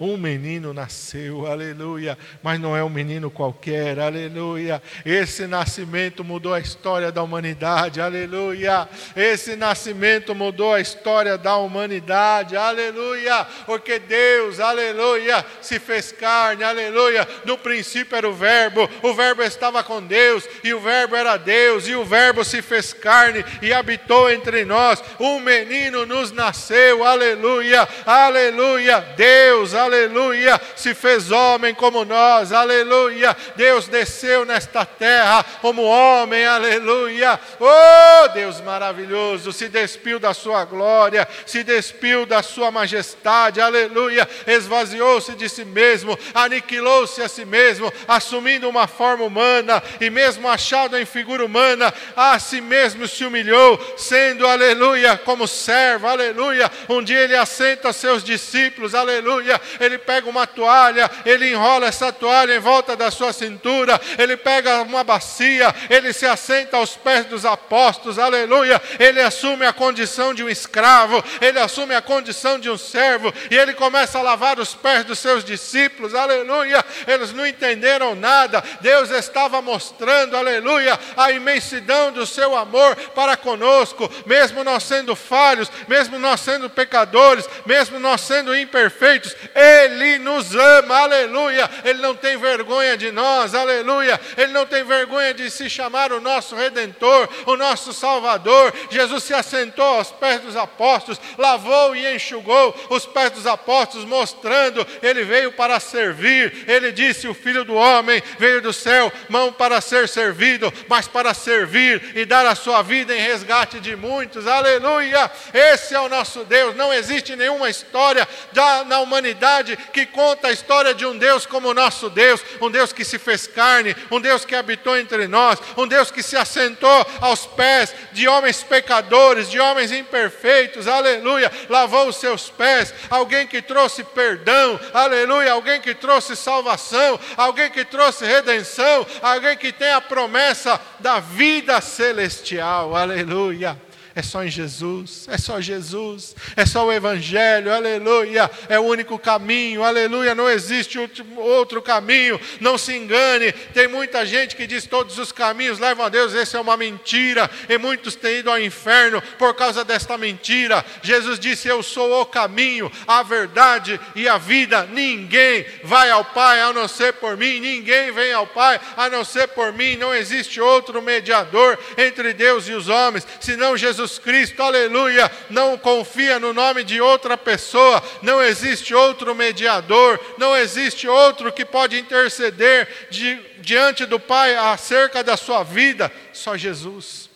Um 0.00 0.16
menino 0.16 0.74
nasceu, 0.74 1.46
aleluia, 1.46 2.18
mas 2.42 2.58
não 2.58 2.76
é 2.76 2.82
um 2.82 2.88
menino 2.88 3.30
qualquer, 3.30 4.00
aleluia. 4.00 4.82
Esse 5.06 5.46
nascimento 5.46 6.24
mudou 6.24 6.52
a 6.52 6.58
história 6.58 7.12
da 7.12 7.22
humanidade, 7.22 8.00
aleluia. 8.00 8.88
Esse 9.14 9.54
nascimento 9.54 10.34
mudou 10.34 10.74
a 10.74 10.80
história 10.80 11.38
da 11.38 11.56
humanidade, 11.56 12.56
aleluia. 12.56 13.46
Porque 13.66 14.00
Deus, 14.00 14.58
aleluia, 14.58 15.44
se 15.60 15.78
fez 15.78 16.10
carne, 16.10 16.64
aleluia. 16.64 17.26
No 17.44 17.56
princípio 17.56 18.16
era 18.16 18.28
o 18.28 18.34
Verbo, 18.34 18.90
o 19.00 19.14
Verbo 19.14 19.44
estava 19.44 19.84
com 19.84 20.02
Deus, 20.02 20.44
e 20.64 20.74
o 20.74 20.80
Verbo 20.80 21.14
era 21.14 21.36
Deus, 21.36 21.86
e 21.86 21.94
o 21.94 22.04
Verbo 22.04 22.42
se 22.42 22.60
fez 22.62 22.92
carne 22.92 23.44
e 23.62 23.72
habitou 23.72 24.28
entre 24.28 24.64
nós. 24.64 25.00
Um 25.20 25.38
menino 25.38 26.04
nos 26.04 26.32
nasceu, 26.32 27.04
aleluia, 27.04 27.88
aleluia. 28.04 28.98
Deus, 29.16 29.72
aleluia 29.72 29.83
aleluia, 29.84 30.60
se 30.76 30.94
fez 30.94 31.30
homem 31.30 31.74
como 31.74 32.04
nós, 32.04 32.52
aleluia. 32.52 33.36
Deus 33.56 33.88
desceu 33.88 34.44
nesta 34.44 34.84
terra 34.84 35.44
como 35.60 35.82
homem, 35.82 36.44
aleluia. 36.46 37.38
Oh, 37.60 38.28
Deus 38.28 38.60
maravilhoso, 38.60 39.52
se 39.52 39.68
despiu 39.68 40.18
da 40.18 40.34
sua 40.34 40.64
glória, 40.64 41.26
se 41.46 41.62
despiu 41.62 42.26
da 42.26 42.42
sua 42.42 42.70
majestade, 42.70 43.60
aleluia. 43.60 44.28
Esvaziou-se 44.46 45.32
de 45.34 45.48
si 45.48 45.64
mesmo, 45.64 46.18
aniquilou-se 46.34 47.22
a 47.22 47.28
si 47.28 47.44
mesmo, 47.44 47.92
assumindo 48.08 48.68
uma 48.68 48.86
forma 48.86 49.24
humana 49.24 49.82
e 50.00 50.10
mesmo 50.10 50.48
achado 50.48 50.96
em 50.98 51.04
figura 51.04 51.44
humana, 51.44 51.92
a 52.16 52.38
si 52.38 52.60
mesmo 52.60 53.06
se 53.06 53.24
humilhou, 53.24 53.78
sendo, 53.96 54.46
aleluia, 54.46 55.16
como 55.18 55.46
servo, 55.46 56.06
aleluia. 56.06 56.70
Um 56.88 57.02
dia 57.02 57.20
ele 57.20 57.36
assenta 57.36 57.92
seus 57.92 58.22
discípulos, 58.22 58.94
aleluia, 58.94 59.60
ele 59.80 59.98
pega 59.98 60.28
uma 60.28 60.46
toalha, 60.46 61.10
ele 61.24 61.50
enrola 61.50 61.86
essa 61.86 62.12
toalha 62.12 62.54
em 62.54 62.60
volta 62.60 62.96
da 62.96 63.10
sua 63.10 63.32
cintura, 63.32 64.00
ele 64.18 64.36
pega 64.36 64.82
uma 64.82 65.04
bacia, 65.04 65.74
ele 65.90 66.12
se 66.12 66.26
assenta 66.26 66.76
aos 66.76 66.96
pés 66.96 67.26
dos 67.26 67.44
apóstolos, 67.44 68.18
aleluia. 68.18 68.80
Ele 68.98 69.20
assume 69.20 69.66
a 69.66 69.72
condição 69.72 70.34
de 70.34 70.42
um 70.42 70.48
escravo, 70.48 71.22
ele 71.40 71.58
assume 71.58 71.94
a 71.94 72.02
condição 72.02 72.58
de 72.58 72.70
um 72.70 72.78
servo, 72.78 73.32
e 73.50 73.56
ele 73.56 73.74
começa 73.74 74.18
a 74.18 74.22
lavar 74.22 74.58
os 74.58 74.74
pés 74.74 75.04
dos 75.04 75.18
seus 75.18 75.44
discípulos, 75.44 76.14
aleluia. 76.14 76.84
Eles 77.06 77.32
não 77.32 77.46
entenderam 77.46 78.14
nada, 78.14 78.62
Deus 78.80 79.10
estava 79.10 79.60
mostrando, 79.60 80.36
aleluia, 80.36 80.98
a 81.16 81.30
imensidão 81.30 82.12
do 82.12 82.26
seu 82.26 82.56
amor 82.56 82.96
para 83.14 83.36
conosco, 83.36 84.10
mesmo 84.26 84.64
nós 84.64 84.82
sendo 84.82 85.14
falhos, 85.16 85.70
mesmo 85.88 86.18
nós 86.18 86.40
sendo 86.40 86.70
pecadores, 86.70 87.48
mesmo 87.66 87.98
nós 87.98 88.20
sendo 88.20 88.56
imperfeitos, 88.56 89.36
ele 89.64 90.18
nos 90.18 90.54
ama, 90.54 90.98
aleluia. 90.98 91.70
Ele 91.84 92.00
não 92.00 92.14
tem 92.14 92.36
vergonha 92.36 92.96
de 92.96 93.10
nós, 93.10 93.54
aleluia. 93.54 94.20
Ele 94.36 94.52
não 94.52 94.66
tem 94.66 94.84
vergonha 94.84 95.32
de 95.32 95.50
se 95.50 95.70
chamar 95.70 96.12
o 96.12 96.20
nosso 96.20 96.54
redentor, 96.54 97.28
o 97.46 97.56
nosso 97.56 97.92
salvador. 97.92 98.72
Jesus 98.90 99.24
se 99.24 99.34
assentou 99.34 99.84
aos 99.84 100.10
pés 100.10 100.40
dos 100.40 100.56
apóstolos, 100.56 101.20
lavou 101.38 101.96
e 101.96 102.14
enxugou 102.14 102.74
os 102.90 103.06
pés 103.06 103.30
dos 103.30 103.46
apóstolos, 103.46 104.06
mostrando 104.06 104.86
ele 105.02 105.24
veio 105.24 105.52
para 105.52 105.80
servir. 105.80 106.64
Ele 106.66 106.92
disse: 106.92 107.26
O 107.26 107.34
filho 107.34 107.64
do 107.64 107.74
homem 107.74 108.22
veio 108.38 108.60
do 108.60 108.72
céu, 108.72 109.12
mão 109.28 109.52
para 109.52 109.80
ser 109.80 110.08
servido, 110.08 110.72
mas 110.88 111.08
para 111.08 111.32
servir 111.32 112.12
e 112.14 112.24
dar 112.24 112.44
a 112.46 112.54
sua 112.54 112.82
vida 112.82 113.16
em 113.16 113.20
resgate 113.20 113.80
de 113.80 113.96
muitos, 113.96 114.46
aleluia. 114.46 115.30
Esse 115.52 115.94
é 115.94 116.00
o 116.00 116.08
nosso 116.08 116.44
Deus. 116.44 116.76
Não 116.76 116.92
existe 116.92 117.34
nenhuma 117.34 117.70
história 117.70 118.28
da, 118.52 118.84
na 118.84 119.00
humanidade 119.00 119.53
verdade 119.54 119.76
que 119.92 120.06
conta 120.06 120.48
a 120.48 120.52
história 120.52 120.94
de 120.94 121.06
um 121.06 121.16
Deus 121.16 121.46
como 121.46 121.68
o 121.68 121.74
nosso 121.74 122.10
Deus, 122.10 122.42
um 122.60 122.70
Deus 122.70 122.92
que 122.92 123.04
se 123.04 123.18
fez 123.18 123.46
carne, 123.46 123.94
um 124.10 124.20
Deus 124.20 124.44
que 124.44 124.54
habitou 124.54 124.96
entre 124.96 125.28
nós, 125.28 125.58
um 125.76 125.86
Deus 125.86 126.10
que 126.10 126.22
se 126.22 126.36
assentou 126.36 127.06
aos 127.20 127.46
pés 127.46 127.94
de 128.12 128.26
homens 128.26 128.62
pecadores, 128.62 129.50
de 129.50 129.60
homens 129.60 129.92
imperfeitos, 129.92 130.88
aleluia, 130.88 131.50
lavou 131.68 132.08
os 132.08 132.16
seus 132.16 132.50
pés, 132.50 132.92
alguém 133.10 133.46
que 133.46 133.62
trouxe 133.62 134.02
perdão, 134.02 134.78
aleluia, 134.92 135.52
alguém 135.52 135.80
que 135.80 135.94
trouxe 135.94 136.34
salvação, 136.34 137.18
alguém 137.36 137.70
que 137.70 137.84
trouxe 137.84 138.24
redenção, 138.24 139.06
alguém 139.22 139.56
que 139.56 139.72
tem 139.72 139.90
a 139.90 140.00
promessa 140.00 140.80
da 140.98 141.20
vida 141.20 141.80
celestial, 141.80 142.96
aleluia 142.96 143.83
é 144.16 144.22
só 144.22 144.44
em 144.44 144.50
Jesus, 144.50 145.26
é 145.28 145.36
só 145.36 145.60
Jesus, 145.60 146.36
é 146.54 146.64
só 146.64 146.86
o 146.86 146.92
Evangelho, 146.92 147.72
aleluia, 147.72 148.48
é 148.68 148.78
o 148.78 148.84
único 148.84 149.18
caminho, 149.18 149.82
aleluia, 149.82 150.36
não 150.36 150.48
existe 150.48 150.98
outro 151.36 151.82
caminho, 151.82 152.40
não 152.60 152.78
se 152.78 152.94
engane. 152.94 153.50
Tem 153.72 153.88
muita 153.88 154.24
gente 154.24 154.54
que 154.54 154.68
diz 154.68 154.86
todos 154.86 155.18
os 155.18 155.32
caminhos 155.32 155.80
levam 155.80 156.06
a 156.06 156.08
Deus, 156.08 156.32
essa 156.32 156.58
é 156.58 156.60
uma 156.60 156.76
mentira, 156.76 157.50
e 157.68 157.76
muitos 157.76 158.14
têm 158.14 158.38
ido 158.38 158.50
ao 158.50 158.60
inferno 158.60 159.20
por 159.36 159.52
causa 159.54 159.84
desta 159.84 160.16
mentira. 160.16 160.84
Jesus 161.02 161.40
disse: 161.40 161.66
Eu 161.66 161.82
sou 161.82 162.20
o 162.20 162.26
caminho, 162.26 162.90
a 163.08 163.22
verdade 163.24 164.00
e 164.14 164.28
a 164.28 164.38
vida. 164.38 164.86
Ninguém 164.86 165.66
vai 165.82 166.10
ao 166.10 166.24
Pai 166.24 166.60
a 166.60 166.72
não 166.72 166.86
ser 166.86 167.14
por 167.14 167.36
mim, 167.36 167.58
ninguém 167.58 168.12
vem 168.12 168.32
ao 168.32 168.46
Pai 168.46 168.80
a 168.96 169.10
não 169.10 169.24
ser 169.24 169.48
por 169.48 169.72
mim. 169.72 169.96
Não 169.96 170.14
existe 170.14 170.60
outro 170.60 171.02
mediador 171.02 171.76
entre 171.98 172.32
Deus 172.32 172.68
e 172.68 172.72
os 172.72 172.88
homens, 172.88 173.26
senão 173.40 173.76
Jesus 173.76 174.03
Jesus 174.04 174.18
Cristo, 174.18 174.62
aleluia, 174.62 175.30
não 175.48 175.78
confia 175.78 176.38
no 176.38 176.52
nome 176.52 176.84
de 176.84 177.00
outra 177.00 177.38
pessoa, 177.38 178.02
não 178.22 178.42
existe 178.42 178.94
outro 178.94 179.34
mediador, 179.34 180.20
não 180.36 180.54
existe 180.54 181.08
outro 181.08 181.50
que 181.50 181.64
pode 181.64 181.98
interceder 181.98 183.08
de, 183.10 183.40
diante 183.60 184.04
do 184.04 184.20
Pai 184.20 184.54
acerca 184.56 185.24
da 185.24 185.36
sua 185.36 185.62
vida, 185.62 186.12
só 186.32 186.56
Jesus. 186.56 187.30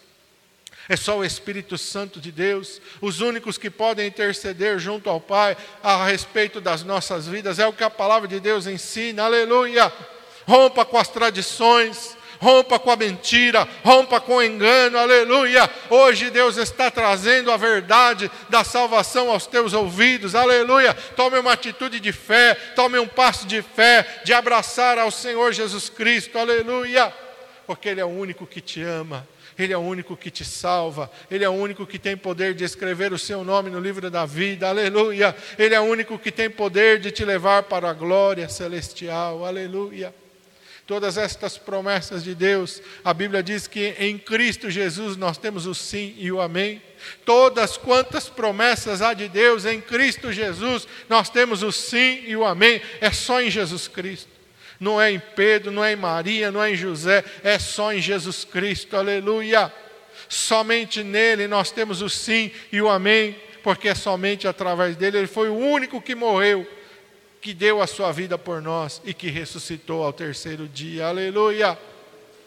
É 0.90 0.96
só 0.96 1.18
o 1.18 1.24
Espírito 1.24 1.76
Santo 1.78 2.20
de 2.20 2.30
Deus, 2.30 2.80
os 3.00 3.20
únicos 3.20 3.56
que 3.56 3.70
podem 3.70 4.06
interceder 4.06 4.78
junto 4.78 5.08
ao 5.08 5.20
Pai 5.20 5.56
a 5.82 6.04
respeito 6.04 6.60
das 6.60 6.82
nossas 6.82 7.26
vidas, 7.26 7.58
é 7.58 7.66
o 7.66 7.72
que 7.72 7.84
a 7.84 7.90
palavra 7.90 8.28
de 8.28 8.40
Deus 8.40 8.66
ensina, 8.66 9.24
aleluia. 9.24 9.90
Rompa 10.46 10.84
com 10.84 10.98
as 10.98 11.08
tradições, 11.08 12.16
rompa 12.40 12.78
com 12.78 12.90
a 12.90 12.96
mentira, 12.96 13.68
rompa 13.84 14.20
com 14.20 14.36
o 14.36 14.42
engano, 14.42 14.98
aleluia. 14.98 15.68
Hoje 15.90 16.30
Deus 16.30 16.56
está 16.56 16.90
trazendo 16.90 17.50
a 17.50 17.56
verdade 17.56 18.30
da 18.48 18.64
salvação 18.64 19.30
aos 19.30 19.46
teus 19.46 19.72
ouvidos, 19.72 20.34
aleluia. 20.34 20.94
Tome 20.94 21.38
uma 21.38 21.52
atitude 21.52 22.00
de 22.00 22.12
fé, 22.12 22.54
tome 22.74 22.98
um 22.98 23.06
passo 23.06 23.46
de 23.46 23.62
fé, 23.62 24.22
de 24.24 24.32
abraçar 24.32 24.98
ao 24.98 25.10
Senhor 25.10 25.52
Jesus 25.52 25.88
Cristo, 25.88 26.38
aleluia, 26.38 27.12
porque 27.66 27.88
Ele 27.88 28.00
é 28.00 28.04
o 28.04 28.08
único 28.08 28.46
que 28.46 28.60
te 28.60 28.82
ama. 28.82 29.26
Ele 29.58 29.72
é 29.72 29.76
o 29.76 29.80
único 29.80 30.16
que 30.16 30.30
te 30.30 30.44
salva, 30.44 31.10
Ele 31.28 31.44
é 31.44 31.48
o 31.48 31.52
único 31.52 31.84
que 31.84 31.98
tem 31.98 32.16
poder 32.16 32.54
de 32.54 32.62
escrever 32.62 33.12
o 33.12 33.18
seu 33.18 33.42
nome 33.42 33.68
no 33.70 33.80
livro 33.80 34.08
da 34.08 34.24
vida, 34.24 34.68
aleluia. 34.68 35.34
Ele 35.58 35.74
é 35.74 35.80
o 35.80 35.82
único 35.82 36.16
que 36.16 36.30
tem 36.30 36.48
poder 36.48 37.00
de 37.00 37.10
te 37.10 37.24
levar 37.24 37.64
para 37.64 37.90
a 37.90 37.92
glória 37.92 38.48
celestial, 38.48 39.44
aleluia 39.44 40.14
todas 40.88 41.18
estas 41.18 41.58
promessas 41.58 42.24
de 42.24 42.34
Deus, 42.34 42.80
a 43.04 43.12
Bíblia 43.12 43.42
diz 43.42 43.66
que 43.66 43.94
em 43.98 44.16
Cristo 44.16 44.70
Jesus 44.70 45.18
nós 45.18 45.36
temos 45.36 45.66
o 45.66 45.74
sim 45.74 46.14
e 46.16 46.32
o 46.32 46.40
amém. 46.40 46.82
Todas 47.26 47.76
quantas 47.76 48.30
promessas 48.30 49.02
há 49.02 49.12
de 49.12 49.28
Deus 49.28 49.66
em 49.66 49.82
Cristo 49.82 50.32
Jesus, 50.32 50.88
nós 51.06 51.28
temos 51.28 51.62
o 51.62 51.70
sim 51.70 52.22
e 52.26 52.34
o 52.34 52.42
amém. 52.42 52.80
É 53.02 53.12
só 53.12 53.42
em 53.42 53.50
Jesus 53.50 53.86
Cristo. 53.86 54.30
Não 54.80 54.98
é 54.98 55.12
em 55.12 55.20
Pedro, 55.36 55.70
não 55.70 55.84
é 55.84 55.92
em 55.92 55.96
Maria, 55.96 56.50
não 56.50 56.62
é 56.62 56.70
em 56.70 56.76
José, 56.76 57.22
é 57.44 57.58
só 57.58 57.92
em 57.92 58.00
Jesus 58.00 58.44
Cristo. 58.44 58.96
Aleluia. 58.96 59.70
Somente 60.26 61.02
nele 61.02 61.46
nós 61.46 61.70
temos 61.70 62.00
o 62.00 62.08
sim 62.08 62.50
e 62.72 62.80
o 62.80 62.88
amém, 62.88 63.36
porque 63.62 63.88
é 63.88 63.94
somente 63.94 64.48
através 64.48 64.96
dele. 64.96 65.18
Ele 65.18 65.26
foi 65.26 65.50
o 65.50 65.54
único 65.54 66.00
que 66.00 66.14
morreu 66.14 66.66
que 67.40 67.54
deu 67.54 67.80
a 67.80 67.86
sua 67.86 68.12
vida 68.12 68.36
por 68.36 68.60
nós 68.60 69.00
e 69.04 69.14
que 69.14 69.30
ressuscitou 69.30 70.04
ao 70.04 70.12
terceiro 70.12 70.66
dia. 70.68 71.06
Aleluia! 71.06 71.78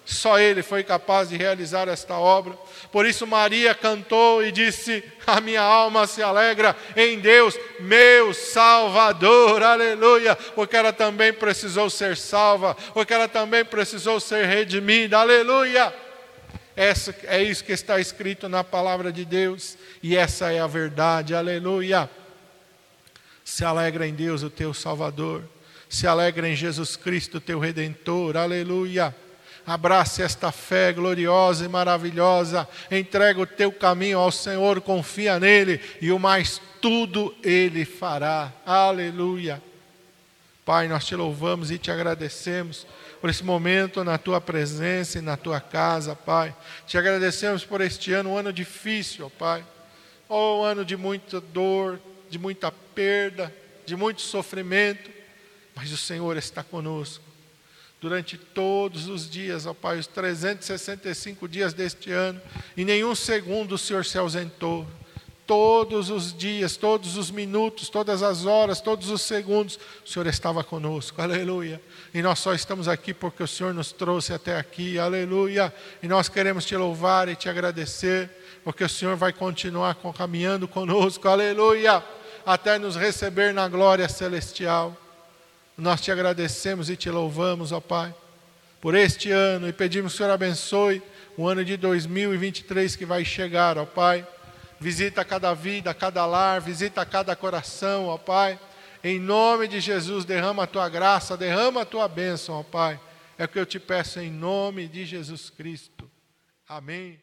Só 0.04 0.39
Ele 0.39 0.64
foi 0.64 0.84
capaz 0.84 1.30
de 1.30 1.38
realizar 1.38 1.88
esta 1.88 2.18
obra. 2.18 2.58
Por 2.92 3.06
isso, 3.06 3.26
Maria 3.28 3.74
cantou 3.74 4.44
e 4.44 4.52
disse: 4.52 5.04
A 5.26 5.39
minha 5.39 5.62
alma 5.62 6.08
se 6.08 6.22
alegra 6.22 6.76
em 6.96 7.20
Deus, 7.20 7.58
meu 7.80 8.34
Salvador. 8.34 9.64
Aleluia! 9.64 10.36
Porque 10.36 10.76
ela 10.76 10.92
também 10.92 11.32
precisou 11.32 11.89
ser 11.89 12.18
salva, 12.18 12.76
porque 12.94 13.14
ela 13.14 13.28
também 13.28 13.64
precisou 13.64 14.20
ser 14.20 14.46
redimida. 14.46 15.20
Aleluia! 15.20 15.94
Essa, 16.76 17.16
é 17.26 17.42
isso 17.44 17.64
que 17.64 17.74
está 17.74 18.00
escrito 18.00 18.50
na 18.50 18.64
palavra 18.64 19.12
de 19.12 19.24
Deus, 19.24 19.78
e 20.02 20.18
essa 20.18 20.52
é 20.52 20.60
a 20.60 20.68
verdade. 20.68 21.36
Aleluia! 21.36 22.10
Se 23.52 23.66
alegra 23.66 24.08
em 24.08 24.14
Deus, 24.14 24.43
o 24.43 24.49
teu 24.49 24.74
Salvador. 24.74 25.43
Se 25.89 26.08
alegra 26.08 26.47
em 26.47 26.56
Jesus 26.56 26.95
Cristo, 26.95 27.41
teu 27.41 27.60
Redentor. 27.60 28.38
Aleluia. 28.38 29.14
Abrace 29.68 30.24
esta 30.24 30.54
fé 30.54 30.93
gloriosa 30.93 31.66
e 31.66 31.68
maravilhosa. 31.68 32.66
Entrega 32.89 33.41
o 33.41 33.45
teu 33.45 33.70
caminho 33.70 34.20
ao 34.20 34.32
Senhor, 34.32 34.80
confia 34.80 35.38
nele 35.38 35.82
e 36.02 36.14
o 36.14 36.18
mais 36.18 36.62
tudo 36.82 37.36
ele 37.43 37.84
fará. 37.84 38.54
Aleluia. 38.66 39.62
Pai, 40.64 40.88
nós 40.88 41.06
te 41.06 41.14
louvamos 41.14 41.72
e 41.72 41.78
te 41.78 41.91
agradecemos 41.91 42.88
por 43.20 43.30
esse 43.30 43.43
momento 43.43 44.02
na 44.02 44.18
tua 44.18 44.39
presença 44.39 45.20
e 45.20 45.22
na 45.22 45.36
tua 45.36 45.60
casa, 45.60 46.16
Pai. 46.16 46.56
Te 46.88 46.97
agradecemos 46.97 47.66
por 47.66 47.82
este 47.82 48.14
ano, 48.14 48.30
um 48.30 48.38
ano 48.38 48.54
difícil, 48.54 49.30
Pai. 49.38 49.62
Oh, 50.30 50.62
um 50.62 50.64
ano 50.64 50.86
de 50.86 50.95
muita 50.95 51.41
dor, 51.41 51.99
de 52.32 52.39
muita 52.39 52.71
perda, 52.71 53.53
de 53.86 53.95
muito 53.95 54.21
sofrimento, 54.21 55.11
mas 55.75 55.91
o 55.91 55.97
Senhor 55.97 56.38
está 56.38 56.63
conosco. 56.63 57.23
Durante 57.99 58.38
todos 58.38 59.09
os 59.09 59.29
dias, 59.29 59.65
ó 59.65 59.73
Pai, 59.73 59.99
os 59.99 60.07
365 60.07 61.47
dias 61.47 61.73
deste 61.73 62.09
ano, 62.09 62.41
em 62.75 62.86
nenhum 62.86 63.13
segundo 63.13 63.75
o 63.75 63.77
Senhor 63.77 64.05
se 64.05 64.17
ausentou. 64.17 64.88
Todos 65.45 66.09
os 66.09 66.36
dias, 66.36 66.77
todos 66.77 67.17
os 67.17 67.29
minutos, 67.29 67.89
todas 67.89 68.23
as 68.23 68.45
horas, 68.45 68.79
todos 68.79 69.09
os 69.09 69.21
segundos, 69.21 69.77
o 70.05 70.09
Senhor 70.09 70.25
estava 70.25 70.63
conosco, 70.63 71.21
aleluia. 71.21 71.82
E 72.13 72.21
nós 72.21 72.39
só 72.39 72.53
estamos 72.53 72.88
aqui 72.88 73.13
porque 73.13 73.43
o 73.43 73.47
Senhor 73.47 73.73
nos 73.73 73.91
trouxe 73.91 74.34
até 74.34 74.57
aqui, 74.57 74.97
aleluia. 74.97 75.73
E 76.01 76.07
nós 76.07 76.29
queremos 76.29 76.63
te 76.63 76.77
louvar 76.77 77.27
e 77.27 77.36
te 77.36 77.49
agradecer, 77.49 78.29
porque 78.63 78.86
o 78.86 78.89
Senhor 78.89 79.17
vai 79.17 79.34
continuar 79.34 79.97
caminhando 80.15 80.65
conosco, 80.69 81.27
aleluia 81.27 82.01
até 82.46 82.78
nos 82.78 82.96
receber 82.96 83.54
na 83.54 83.68
glória 83.68 84.08
celestial. 84.08 84.96
Nós 85.78 86.02
te 86.02 86.12
agradecemos 86.12 86.89
e 86.89 86.96
te 86.96 87.10
louvamos, 87.10 87.72
ó 87.72 87.80
Pai, 87.80 88.14
por 88.80 88.96
este 88.96 89.32
ano 89.32 89.68
e 89.68 89.74
pedimos 89.74 90.14
que 90.14 90.16
o 90.16 90.18
Senhor 90.18 90.32
abençoe 90.32 91.02
o 91.38 91.48
ano 91.48 91.64
de 91.64 91.78
2023 91.78 92.96
que 92.96 93.06
vai 93.06 93.24
chegar, 93.24 93.78
ó 93.78 93.86
Pai. 93.86 94.28
Visita 94.80 95.24
cada 95.24 95.54
vida, 95.54 95.94
cada 95.94 96.26
lar, 96.26 96.60
visita 96.60 97.06
cada 97.06 97.36
coração, 97.36 98.08
ó 98.08 98.18
Pai. 98.18 98.60
Em 99.04 99.20
nome 99.20 99.68
de 99.68 99.80
Jesus, 99.80 100.26
derrama 100.26 100.64
a 100.64 100.68
tua 100.68 100.89
graça, 100.89 101.38
derrama 101.38 101.82
a 101.82 101.86
tua 101.86 102.08
bênção, 102.08 102.56
ó 102.56 102.64
Pai. 102.64 103.00
É 103.38 103.46
o 103.46 103.48
que 103.48 103.60
eu 103.60 103.66
te 103.66 103.80
peço 103.80 104.20
em 104.20 104.30
nome 104.30 104.88
de 104.88 105.06
Jesus 105.06 105.50
Cristo. 105.50 106.10
Amém. 106.68 107.20